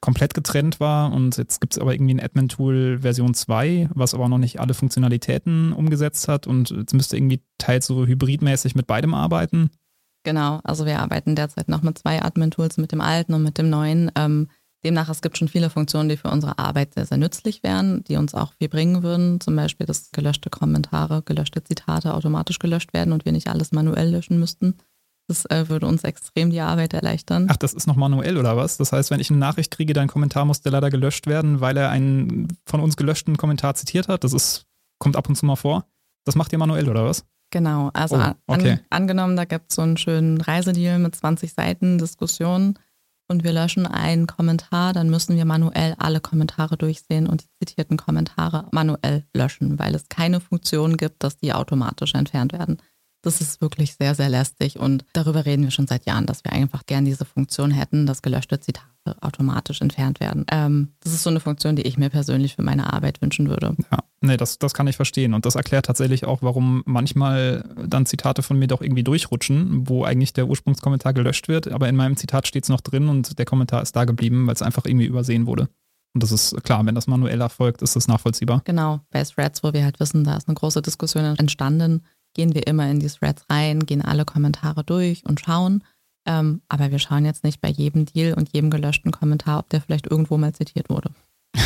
komplett 0.00 0.32
getrennt 0.32 0.80
war. 0.80 1.12
Und 1.12 1.36
jetzt 1.36 1.60
gibt 1.60 1.74
es 1.74 1.78
aber 1.78 1.92
irgendwie 1.92 2.14
ein 2.14 2.20
Admin-Tool 2.20 3.00
Version 3.00 3.34
2, 3.34 3.90
was 3.94 4.14
aber 4.14 4.28
noch 4.28 4.38
nicht 4.38 4.60
alle 4.60 4.74
Funktionalitäten 4.74 5.72
umgesetzt 5.72 6.28
hat. 6.28 6.46
Und 6.46 6.70
jetzt 6.70 6.94
müsste 6.94 7.16
irgendwie 7.16 7.42
teils 7.58 7.86
so 7.86 8.06
hybridmäßig 8.06 8.74
mit 8.74 8.86
beidem 8.86 9.14
arbeiten. 9.14 9.70
Genau, 10.22 10.60
also 10.64 10.84
wir 10.84 11.00
arbeiten 11.00 11.34
derzeit 11.34 11.68
noch 11.68 11.82
mit 11.82 11.98
zwei 11.98 12.22
Admin-Tools, 12.22 12.76
mit 12.76 12.92
dem 12.92 13.00
alten 13.00 13.34
und 13.34 13.42
mit 13.42 13.58
dem 13.58 13.70
neuen. 13.70 14.10
Ähm, 14.16 14.48
Demnach, 14.84 15.10
es 15.10 15.20
gibt 15.20 15.36
schon 15.36 15.48
viele 15.48 15.68
Funktionen, 15.68 16.08
die 16.08 16.16
für 16.16 16.30
unsere 16.30 16.58
Arbeit 16.58 16.94
sehr, 16.94 17.04
sehr 17.04 17.18
nützlich 17.18 17.62
wären, 17.62 18.02
die 18.04 18.16
uns 18.16 18.34
auch 18.34 18.54
viel 18.54 18.68
bringen 18.68 19.02
würden. 19.02 19.40
Zum 19.40 19.54
Beispiel, 19.54 19.86
dass 19.86 20.10
gelöschte 20.10 20.48
Kommentare, 20.48 21.22
gelöschte 21.22 21.62
Zitate 21.62 22.14
automatisch 22.14 22.58
gelöscht 22.58 22.94
werden 22.94 23.12
und 23.12 23.24
wir 23.24 23.32
nicht 23.32 23.48
alles 23.48 23.72
manuell 23.72 24.10
löschen 24.10 24.40
müssten. 24.40 24.76
Das 25.28 25.44
äh, 25.44 25.68
würde 25.68 25.86
uns 25.86 26.02
extrem 26.02 26.50
die 26.50 26.60
Arbeit 26.60 26.94
erleichtern. 26.94 27.46
Ach, 27.50 27.56
das 27.56 27.74
ist 27.74 27.86
noch 27.86 27.94
manuell 27.94 28.36
oder 28.36 28.56
was? 28.56 28.78
Das 28.78 28.92
heißt, 28.92 29.10
wenn 29.10 29.20
ich 29.20 29.30
eine 29.30 29.38
Nachricht 29.38 29.70
kriege, 29.70 29.92
dein 29.92 30.08
Kommentar 30.08 30.44
muss 30.44 30.62
der 30.62 30.72
leider 30.72 30.90
gelöscht 30.90 31.26
werden, 31.26 31.60
weil 31.60 31.76
er 31.76 31.90
einen 31.90 32.48
von 32.66 32.80
uns 32.80 32.96
gelöschten 32.96 33.36
Kommentar 33.36 33.74
zitiert 33.74 34.08
hat. 34.08 34.24
Das 34.24 34.32
ist, 34.32 34.66
kommt 34.98 35.14
ab 35.14 35.28
und 35.28 35.36
zu 35.36 35.46
mal 35.46 35.56
vor. 35.56 35.84
Das 36.24 36.36
macht 36.36 36.52
ihr 36.52 36.58
manuell 36.58 36.88
oder 36.88 37.04
was? 37.04 37.24
Genau, 37.50 37.90
also 37.92 38.16
oh, 38.16 38.32
okay. 38.46 38.72
an, 38.72 38.80
angenommen, 38.90 39.36
da 39.36 39.44
gibt 39.44 39.70
es 39.70 39.76
so 39.76 39.82
einen 39.82 39.96
schönen 39.96 40.40
Reisedeal 40.40 40.98
mit 40.98 41.14
20 41.14 41.52
Seiten 41.52 41.98
Diskussion 41.98 42.78
und 43.30 43.44
wir 43.44 43.52
löschen 43.52 43.86
einen 43.86 44.26
Kommentar, 44.26 44.92
dann 44.92 45.08
müssen 45.08 45.36
wir 45.36 45.44
manuell 45.44 45.94
alle 45.98 46.20
Kommentare 46.20 46.76
durchsehen 46.76 47.28
und 47.28 47.44
die 47.44 47.66
zitierten 47.66 47.96
Kommentare 47.96 48.66
manuell 48.72 49.24
löschen, 49.32 49.78
weil 49.78 49.94
es 49.94 50.08
keine 50.08 50.40
Funktion 50.40 50.96
gibt, 50.96 51.22
dass 51.22 51.36
die 51.36 51.52
automatisch 51.52 52.14
entfernt 52.14 52.52
werden. 52.52 52.78
Das 53.22 53.40
ist 53.40 53.60
wirklich 53.60 53.94
sehr, 53.94 54.14
sehr 54.14 54.28
lästig 54.28 54.78
und 54.78 55.04
darüber 55.12 55.44
reden 55.44 55.64
wir 55.64 55.70
schon 55.70 55.86
seit 55.86 56.06
Jahren, 56.06 56.26
dass 56.26 56.44
wir 56.44 56.52
einfach 56.52 56.86
gern 56.86 57.04
diese 57.04 57.24
Funktion 57.24 57.70
hätten, 57.70 58.06
dass 58.06 58.22
gelöschte 58.22 58.60
Zitate 58.60 58.86
automatisch 59.20 59.80
entfernt 59.80 60.20
werden. 60.20 60.46
Ähm, 60.50 60.88
das 61.00 61.12
ist 61.12 61.22
so 61.22 61.30
eine 61.30 61.40
Funktion, 61.40 61.76
die 61.76 61.82
ich 61.82 61.98
mir 61.98 62.08
persönlich 62.08 62.56
für 62.56 62.62
meine 62.62 62.92
Arbeit 62.92 63.20
wünschen 63.20 63.48
würde. 63.48 63.76
Ja, 63.90 63.98
nee, 64.22 64.36
das, 64.36 64.58
das 64.58 64.72
kann 64.72 64.86
ich 64.86 64.96
verstehen 64.96 65.34
und 65.34 65.44
das 65.44 65.54
erklärt 65.54 65.86
tatsächlich 65.86 66.24
auch, 66.24 66.42
warum 66.42 66.82
manchmal 66.86 67.64
dann 67.86 68.06
Zitate 68.06 68.42
von 68.42 68.58
mir 68.58 68.68
doch 68.68 68.80
irgendwie 68.80 69.04
durchrutschen, 69.04 69.88
wo 69.88 70.04
eigentlich 70.04 70.32
der 70.32 70.48
Ursprungskommentar 70.48 71.12
gelöscht 71.12 71.48
wird, 71.48 71.68
aber 71.68 71.88
in 71.88 71.96
meinem 71.96 72.16
Zitat 72.16 72.46
steht 72.46 72.64
es 72.64 72.70
noch 72.70 72.80
drin 72.80 73.08
und 73.08 73.38
der 73.38 73.44
Kommentar 73.44 73.82
ist 73.82 73.96
da 73.96 74.04
geblieben, 74.04 74.46
weil 74.46 74.54
es 74.54 74.62
einfach 74.62 74.86
irgendwie 74.86 75.06
übersehen 75.06 75.46
wurde. 75.46 75.68
Und 76.12 76.22
das 76.22 76.32
ist 76.32 76.62
klar, 76.64 76.84
wenn 76.86 76.94
das 76.94 77.06
manuell 77.06 77.40
erfolgt, 77.40 77.82
ist 77.82 77.94
das 77.94 78.08
nachvollziehbar. 78.08 78.62
Genau, 78.64 79.00
bei 79.10 79.22
Threads, 79.22 79.62
wo 79.62 79.72
wir 79.72 79.84
halt 79.84 80.00
wissen, 80.00 80.24
da 80.24 80.36
ist 80.36 80.48
eine 80.48 80.56
große 80.56 80.82
Diskussion 80.82 81.24
entstanden, 81.36 82.02
gehen 82.34 82.54
wir 82.54 82.66
immer 82.66 82.90
in 82.90 83.00
die 83.00 83.08
Threads 83.08 83.44
rein, 83.50 83.80
gehen 83.86 84.02
alle 84.02 84.24
Kommentare 84.24 84.84
durch 84.84 85.24
und 85.26 85.40
schauen. 85.40 85.84
Ähm, 86.26 86.62
aber 86.68 86.90
wir 86.90 86.98
schauen 86.98 87.24
jetzt 87.24 87.44
nicht 87.44 87.60
bei 87.60 87.68
jedem 87.68 88.04
Deal 88.04 88.34
und 88.34 88.52
jedem 88.52 88.70
gelöschten 88.70 89.10
Kommentar, 89.10 89.58
ob 89.60 89.68
der 89.70 89.80
vielleicht 89.80 90.06
irgendwo 90.06 90.36
mal 90.36 90.52
zitiert 90.52 90.88
wurde. 90.88 91.10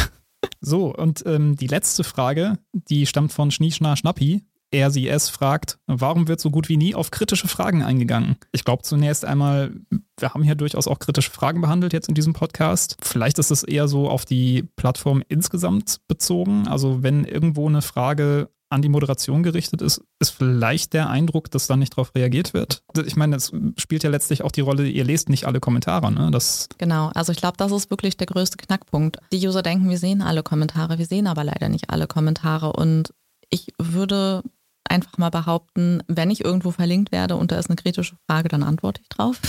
So, 0.60 0.94
und 0.94 1.22
ähm, 1.26 1.56
die 1.56 1.66
letzte 1.66 2.04
Frage, 2.04 2.58
die 2.72 3.04
stammt 3.04 3.32
von 3.32 3.50
Schnieschna 3.50 3.96
Schnappi. 3.96 4.44
Er 4.70 4.90
sie 4.90 5.08
es 5.08 5.28
fragt, 5.28 5.78
warum 5.86 6.26
wird 6.26 6.40
so 6.40 6.50
gut 6.50 6.68
wie 6.68 6.76
nie 6.76 6.94
auf 6.94 7.10
kritische 7.10 7.48
Fragen 7.48 7.82
eingegangen? 7.82 8.36
Ich 8.50 8.64
glaube 8.64 8.82
zunächst 8.82 9.24
einmal, 9.24 9.72
wir 10.18 10.30
haben 10.30 10.42
hier 10.42 10.54
durchaus 10.54 10.88
auch 10.88 10.98
kritische 10.98 11.30
Fragen 11.30 11.60
behandelt 11.60 11.92
jetzt 11.92 12.08
in 12.08 12.14
diesem 12.14 12.32
Podcast. 12.32 12.96
Vielleicht 13.00 13.38
ist 13.38 13.50
es 13.50 13.62
eher 13.62 13.88
so 13.88 14.08
auf 14.08 14.24
die 14.24 14.64
Plattform 14.74 15.22
insgesamt 15.28 16.00
bezogen. 16.08 16.66
Also 16.66 17.02
wenn 17.02 17.24
irgendwo 17.24 17.68
eine 17.68 17.82
Frage 17.82 18.48
an 18.74 18.82
die 18.82 18.88
Moderation 18.88 19.42
gerichtet 19.42 19.80
ist, 19.80 20.02
ist 20.18 20.30
vielleicht 20.30 20.92
der 20.92 21.08
Eindruck, 21.08 21.50
dass 21.50 21.66
da 21.66 21.76
nicht 21.76 21.94
darauf 21.94 22.14
reagiert 22.14 22.52
wird. 22.52 22.82
Ich 23.06 23.16
meine, 23.16 23.36
es 23.36 23.52
spielt 23.78 24.02
ja 24.02 24.10
letztlich 24.10 24.42
auch 24.42 24.52
die 24.52 24.60
Rolle, 24.60 24.86
ihr 24.86 25.04
lest 25.04 25.28
nicht 25.28 25.46
alle 25.46 25.60
Kommentare. 25.60 26.12
Ne? 26.12 26.30
Das 26.30 26.68
genau, 26.78 27.10
also 27.14 27.32
ich 27.32 27.38
glaube, 27.38 27.56
das 27.56 27.72
ist 27.72 27.90
wirklich 27.90 28.16
der 28.16 28.26
größte 28.26 28.56
Knackpunkt. 28.58 29.18
Die 29.32 29.46
User 29.46 29.62
denken, 29.62 29.88
wir 29.88 29.98
sehen 29.98 30.20
alle 30.20 30.42
Kommentare, 30.42 30.98
wir 30.98 31.06
sehen 31.06 31.26
aber 31.26 31.44
leider 31.44 31.68
nicht 31.68 31.90
alle 31.90 32.06
Kommentare. 32.06 32.72
Und 32.72 33.14
ich 33.48 33.72
würde 33.78 34.42
einfach 34.84 35.16
mal 35.18 35.30
behaupten, 35.30 36.02
wenn 36.08 36.30
ich 36.30 36.44
irgendwo 36.44 36.70
verlinkt 36.70 37.12
werde 37.12 37.36
und 37.36 37.52
da 37.52 37.58
ist 37.58 37.70
eine 37.70 37.76
kritische 37.76 38.16
Frage, 38.28 38.48
dann 38.48 38.62
antworte 38.62 39.00
ich 39.02 39.08
drauf. 39.08 39.40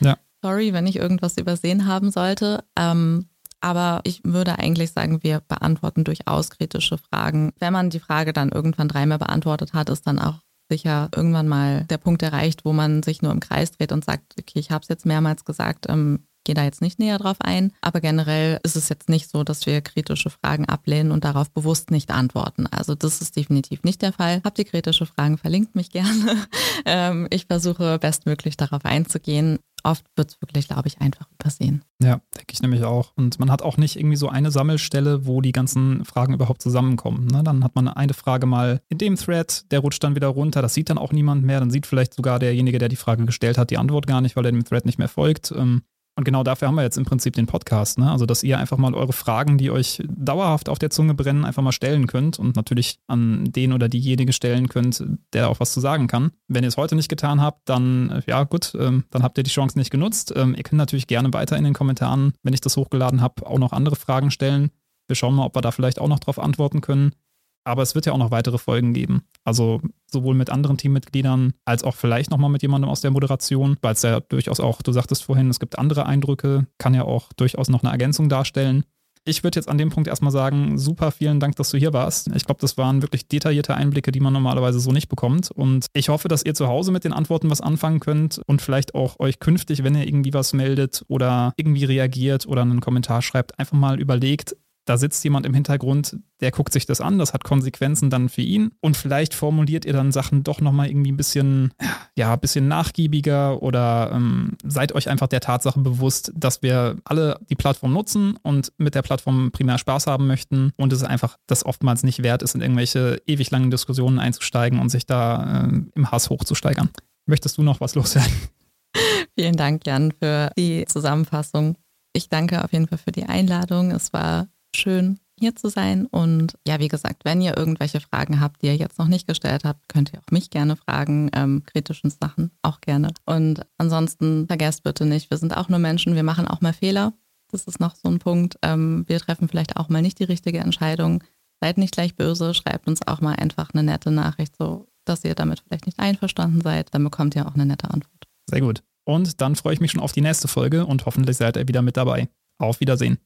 Ja. 0.00 0.18
Sorry, 0.44 0.72
wenn 0.72 0.88
ich 0.88 0.96
irgendwas 0.96 1.36
übersehen 1.36 1.86
haben 1.86 2.10
sollte. 2.10 2.64
Ähm, 2.76 3.28
aber 3.62 4.00
ich 4.04 4.20
würde 4.24 4.58
eigentlich 4.58 4.92
sagen, 4.92 5.22
wir 5.22 5.40
beantworten 5.40 6.04
durchaus 6.04 6.50
kritische 6.50 6.98
Fragen. 6.98 7.52
Wenn 7.58 7.72
man 7.72 7.90
die 7.90 8.00
Frage 8.00 8.32
dann 8.32 8.50
irgendwann 8.50 8.88
dreimal 8.88 9.18
beantwortet 9.18 9.72
hat, 9.72 9.88
ist 9.88 10.06
dann 10.06 10.18
auch 10.18 10.40
sicher 10.68 11.08
irgendwann 11.14 11.48
mal 11.48 11.84
der 11.84 11.98
Punkt 11.98 12.22
erreicht, 12.22 12.64
wo 12.64 12.72
man 12.72 13.02
sich 13.02 13.22
nur 13.22 13.32
im 13.32 13.40
Kreis 13.40 13.72
dreht 13.72 13.92
und 13.92 14.04
sagt, 14.04 14.34
okay, 14.38 14.58
ich 14.58 14.70
habe 14.70 14.82
es 14.82 14.88
jetzt 14.88 15.06
mehrmals 15.06 15.44
gesagt, 15.44 15.86
ähm, 15.88 16.26
gehe 16.44 16.54
da 16.54 16.64
jetzt 16.64 16.82
nicht 16.82 16.98
näher 16.98 17.18
drauf 17.18 17.36
ein. 17.40 17.72
Aber 17.80 18.00
generell 18.00 18.58
ist 18.62 18.76
es 18.76 18.88
jetzt 18.88 19.08
nicht 19.08 19.30
so, 19.30 19.44
dass 19.44 19.66
wir 19.66 19.80
kritische 19.80 20.30
Fragen 20.30 20.68
ablehnen 20.68 21.12
und 21.12 21.24
darauf 21.24 21.50
bewusst 21.50 21.90
nicht 21.90 22.10
antworten. 22.10 22.66
Also 22.66 22.94
das 22.94 23.20
ist 23.20 23.36
definitiv 23.36 23.84
nicht 23.84 24.02
der 24.02 24.12
Fall. 24.12 24.40
Habt 24.44 24.58
ihr 24.58 24.64
kritische 24.64 25.06
Fragen, 25.06 25.38
verlinkt 25.38 25.74
mich 25.74 25.90
gerne. 25.90 26.46
ähm, 26.84 27.28
ich 27.30 27.46
versuche 27.46 27.98
bestmöglich 27.98 28.56
darauf 28.56 28.84
einzugehen 28.84 29.58
oft 29.84 30.04
wird 30.16 30.30
es 30.30 30.40
wirklich, 30.40 30.68
glaube 30.68 30.88
ich, 30.88 31.00
einfach 31.00 31.26
übersehen. 31.38 31.84
Ja, 32.02 32.20
denke 32.36 32.52
ich 32.52 32.62
nämlich 32.62 32.84
auch. 32.84 33.12
Und 33.16 33.38
man 33.38 33.50
hat 33.50 33.62
auch 33.62 33.76
nicht 33.76 33.96
irgendwie 33.96 34.16
so 34.16 34.28
eine 34.28 34.50
Sammelstelle, 34.50 35.26
wo 35.26 35.40
die 35.40 35.52
ganzen 35.52 36.04
Fragen 36.04 36.34
überhaupt 36.34 36.62
zusammenkommen. 36.62 37.26
Ne? 37.26 37.42
Dann 37.44 37.62
hat 37.62 37.74
man 37.74 37.88
eine 37.88 38.14
Frage 38.14 38.46
mal 38.46 38.80
in 38.88 38.98
dem 38.98 39.16
Thread, 39.16 39.70
der 39.70 39.80
rutscht 39.80 40.02
dann 40.02 40.16
wieder 40.16 40.28
runter, 40.28 40.62
das 40.62 40.74
sieht 40.74 40.90
dann 40.90 40.98
auch 40.98 41.12
niemand 41.12 41.44
mehr. 41.44 41.60
Dann 41.60 41.70
sieht 41.70 41.86
vielleicht 41.86 42.14
sogar 42.14 42.38
derjenige, 42.38 42.78
der 42.78 42.88
die 42.88 42.96
Frage 42.96 43.24
gestellt 43.24 43.58
hat, 43.58 43.70
die 43.70 43.78
Antwort 43.78 44.06
gar 44.06 44.20
nicht, 44.20 44.36
weil 44.36 44.44
er 44.44 44.52
dem 44.52 44.64
Thread 44.64 44.86
nicht 44.86 44.98
mehr 44.98 45.08
folgt. 45.08 45.52
Ähm, 45.56 45.82
und 46.22 46.24
genau 46.24 46.44
dafür 46.44 46.68
haben 46.68 46.76
wir 46.76 46.84
jetzt 46.84 46.98
im 46.98 47.04
Prinzip 47.04 47.34
den 47.34 47.46
Podcast. 47.46 47.98
Ne? 47.98 48.08
Also, 48.08 48.26
dass 48.26 48.44
ihr 48.44 48.56
einfach 48.56 48.78
mal 48.78 48.94
eure 48.94 49.12
Fragen, 49.12 49.58
die 49.58 49.72
euch 49.72 50.00
dauerhaft 50.06 50.68
auf 50.68 50.78
der 50.78 50.90
Zunge 50.90 51.14
brennen, 51.14 51.44
einfach 51.44 51.64
mal 51.64 51.72
stellen 51.72 52.06
könnt 52.06 52.38
und 52.38 52.54
natürlich 52.54 53.00
an 53.08 53.46
den 53.46 53.72
oder 53.72 53.88
diejenige 53.88 54.32
stellen 54.32 54.68
könnt, 54.68 55.02
der 55.32 55.50
auch 55.50 55.58
was 55.58 55.72
zu 55.72 55.80
sagen 55.80 56.06
kann. 56.06 56.30
Wenn 56.46 56.62
ihr 56.62 56.68
es 56.68 56.76
heute 56.76 56.94
nicht 56.94 57.08
getan 57.08 57.40
habt, 57.40 57.68
dann, 57.68 58.10
äh, 58.10 58.22
ja, 58.28 58.44
gut, 58.44 58.72
ähm, 58.78 59.02
dann 59.10 59.24
habt 59.24 59.36
ihr 59.36 59.42
die 59.42 59.50
Chance 59.50 59.76
nicht 59.76 59.90
genutzt. 59.90 60.32
Ähm, 60.36 60.54
ihr 60.54 60.62
könnt 60.62 60.78
natürlich 60.78 61.08
gerne 61.08 61.32
weiter 61.32 61.56
in 61.56 61.64
den 61.64 61.74
Kommentaren, 61.74 62.34
wenn 62.44 62.54
ich 62.54 62.60
das 62.60 62.76
hochgeladen 62.76 63.20
habe, 63.20 63.44
auch 63.44 63.58
noch 63.58 63.72
andere 63.72 63.96
Fragen 63.96 64.30
stellen. 64.30 64.70
Wir 65.08 65.16
schauen 65.16 65.34
mal, 65.34 65.46
ob 65.46 65.56
wir 65.56 65.60
da 65.60 65.72
vielleicht 65.72 65.98
auch 65.98 66.06
noch 66.06 66.20
drauf 66.20 66.38
antworten 66.38 66.82
können. 66.82 67.16
Aber 67.64 67.82
es 67.82 67.94
wird 67.94 68.06
ja 68.06 68.12
auch 68.12 68.18
noch 68.18 68.30
weitere 68.30 68.58
Folgen 68.58 68.92
geben. 68.92 69.22
Also 69.44 69.80
sowohl 70.06 70.34
mit 70.34 70.50
anderen 70.50 70.76
Teammitgliedern 70.76 71.54
als 71.64 71.84
auch 71.84 71.94
vielleicht 71.94 72.30
nochmal 72.30 72.50
mit 72.50 72.62
jemandem 72.62 72.90
aus 72.90 73.00
der 73.00 73.10
Moderation, 73.10 73.76
weil 73.82 73.94
es 73.94 74.02
ja 74.02 74.20
durchaus 74.20 74.60
auch, 74.60 74.82
du 74.82 74.92
sagtest 74.92 75.24
vorhin, 75.24 75.50
es 75.50 75.60
gibt 75.60 75.78
andere 75.78 76.06
Eindrücke, 76.06 76.66
kann 76.78 76.94
ja 76.94 77.04
auch 77.04 77.32
durchaus 77.34 77.68
noch 77.68 77.82
eine 77.82 77.92
Ergänzung 77.92 78.28
darstellen. 78.28 78.84
Ich 79.24 79.44
würde 79.44 79.56
jetzt 79.56 79.68
an 79.68 79.78
dem 79.78 79.90
Punkt 79.90 80.08
erstmal 80.08 80.32
sagen, 80.32 80.78
super, 80.78 81.12
vielen 81.12 81.38
Dank, 81.38 81.54
dass 81.54 81.70
du 81.70 81.78
hier 81.78 81.92
warst. 81.92 82.28
Ich 82.34 82.44
glaube, 82.44 82.60
das 82.60 82.76
waren 82.76 83.02
wirklich 83.02 83.28
detaillierte 83.28 83.76
Einblicke, 83.76 84.10
die 84.10 84.18
man 84.18 84.32
normalerweise 84.32 84.80
so 84.80 84.90
nicht 84.90 85.08
bekommt. 85.08 85.52
Und 85.52 85.86
ich 85.92 86.08
hoffe, 86.08 86.26
dass 86.26 86.44
ihr 86.44 86.54
zu 86.54 86.66
Hause 86.66 86.90
mit 86.90 87.04
den 87.04 87.12
Antworten 87.12 87.48
was 87.48 87.60
anfangen 87.60 88.00
könnt 88.00 88.40
und 88.46 88.60
vielleicht 88.60 88.96
auch 88.96 89.20
euch 89.20 89.38
künftig, 89.38 89.84
wenn 89.84 89.94
ihr 89.94 90.08
irgendwie 90.08 90.34
was 90.34 90.54
meldet 90.54 91.04
oder 91.06 91.52
irgendwie 91.56 91.84
reagiert 91.84 92.48
oder 92.48 92.62
einen 92.62 92.80
Kommentar 92.80 93.22
schreibt, 93.22 93.60
einfach 93.60 93.76
mal 93.76 94.00
überlegt, 94.00 94.56
da 94.84 94.96
sitzt 94.96 95.22
jemand 95.22 95.46
im 95.46 95.54
Hintergrund, 95.54 96.16
der 96.40 96.50
guckt 96.50 96.72
sich 96.72 96.86
das 96.86 97.00
an, 97.00 97.18
das 97.18 97.32
hat 97.32 97.44
Konsequenzen 97.44 98.10
dann 98.10 98.28
für 98.28 98.42
ihn 98.42 98.72
und 98.80 98.96
vielleicht 98.96 99.32
formuliert 99.32 99.84
ihr 99.84 99.92
dann 99.92 100.10
Sachen 100.10 100.42
doch 100.42 100.60
nochmal 100.60 100.88
irgendwie 100.88 101.12
ein 101.12 101.16
bisschen, 101.16 101.72
ja, 102.16 102.32
ein 102.32 102.40
bisschen 102.40 102.66
nachgiebiger 102.66 103.62
oder 103.62 104.10
ähm, 104.12 104.56
seid 104.64 104.92
euch 104.92 105.08
einfach 105.08 105.28
der 105.28 105.40
Tatsache 105.40 105.78
bewusst, 105.80 106.32
dass 106.34 106.62
wir 106.62 106.96
alle 107.04 107.38
die 107.48 107.54
Plattform 107.54 107.92
nutzen 107.92 108.36
und 108.42 108.72
mit 108.78 108.94
der 108.94 109.02
Plattform 109.02 109.52
primär 109.52 109.78
Spaß 109.78 110.08
haben 110.08 110.26
möchten 110.26 110.72
und 110.76 110.92
es 110.92 111.04
einfach 111.04 111.36
das 111.46 111.64
oftmals 111.64 112.02
nicht 112.02 112.22
wert 112.22 112.42
ist, 112.42 112.54
in 112.54 112.60
irgendwelche 112.60 113.22
ewig 113.26 113.50
langen 113.50 113.70
Diskussionen 113.70 114.18
einzusteigen 114.18 114.80
und 114.80 114.88
sich 114.88 115.06
da 115.06 115.68
äh, 115.68 115.80
im 115.94 116.10
Hass 116.10 116.28
hochzusteigern. 116.28 116.90
Möchtest 117.26 117.56
du 117.56 117.62
noch 117.62 117.80
was 117.80 117.94
loswerden? 117.94 118.32
Vielen 119.38 119.56
Dank, 119.56 119.86
Jan, 119.86 120.12
für 120.12 120.50
die 120.58 120.84
Zusammenfassung. 120.86 121.76
Ich 122.12 122.28
danke 122.28 122.62
auf 122.62 122.72
jeden 122.72 122.88
Fall 122.88 122.98
für 122.98 123.12
die 123.12 123.24
Einladung. 123.24 123.90
Es 123.90 124.12
war 124.12 124.48
schön, 124.76 125.18
hier 125.38 125.56
zu 125.56 125.68
sein. 125.68 126.06
Und 126.06 126.56
ja, 126.66 126.78
wie 126.78 126.88
gesagt, 126.88 127.24
wenn 127.24 127.40
ihr 127.40 127.56
irgendwelche 127.56 128.00
Fragen 128.00 128.40
habt, 128.40 128.62
die 128.62 128.66
ihr 128.66 128.76
jetzt 128.76 128.98
noch 128.98 129.08
nicht 129.08 129.26
gestellt 129.26 129.64
habt, 129.64 129.88
könnt 129.88 130.12
ihr 130.12 130.20
auch 130.20 130.30
mich 130.30 130.50
gerne 130.50 130.76
fragen, 130.76 131.30
ähm, 131.34 131.64
kritischen 131.66 132.10
Sachen 132.10 132.50
auch 132.62 132.80
gerne. 132.80 133.12
Und 133.26 133.66
ansonsten 133.78 134.46
vergesst 134.46 134.82
bitte 134.84 135.04
nicht, 135.04 135.30
wir 135.30 135.38
sind 135.38 135.56
auch 135.56 135.68
nur 135.68 135.78
Menschen, 135.78 136.14
wir 136.14 136.22
machen 136.22 136.46
auch 136.46 136.60
mal 136.60 136.72
Fehler. 136.72 137.12
Das 137.50 137.64
ist 137.64 137.80
noch 137.80 137.94
so 137.94 138.08
ein 138.08 138.18
Punkt. 138.18 138.56
Ähm, 138.62 139.04
wir 139.08 139.18
treffen 139.20 139.48
vielleicht 139.48 139.76
auch 139.76 139.88
mal 139.88 140.00
nicht 140.00 140.18
die 140.18 140.24
richtige 140.24 140.60
Entscheidung. 140.60 141.22
Seid 141.60 141.76
nicht 141.78 141.92
gleich 141.92 142.16
böse, 142.16 142.54
schreibt 142.54 142.88
uns 142.88 143.06
auch 143.06 143.20
mal 143.20 143.34
einfach 143.34 143.70
eine 143.72 143.82
nette 143.82 144.10
Nachricht, 144.10 144.56
so 144.56 144.88
dass 145.04 145.24
ihr 145.24 145.34
damit 145.34 145.60
vielleicht 145.60 145.86
nicht 145.86 145.98
einverstanden 145.98 146.60
seid. 146.60 146.94
Dann 146.94 147.04
bekommt 147.04 147.34
ihr 147.36 147.46
auch 147.46 147.54
eine 147.54 147.66
nette 147.66 147.90
Antwort. 147.90 148.26
Sehr 148.48 148.60
gut. 148.60 148.82
Und 149.04 149.40
dann 149.40 149.56
freue 149.56 149.74
ich 149.74 149.80
mich 149.80 149.90
schon 149.90 150.00
auf 150.00 150.12
die 150.12 150.20
nächste 150.20 150.48
Folge 150.48 150.86
und 150.86 151.04
hoffentlich 151.06 151.36
seid 151.36 151.56
ihr 151.56 151.68
wieder 151.68 151.82
mit 151.82 151.96
dabei. 151.96 152.28
Auf 152.58 152.80
Wiedersehen. 152.80 153.18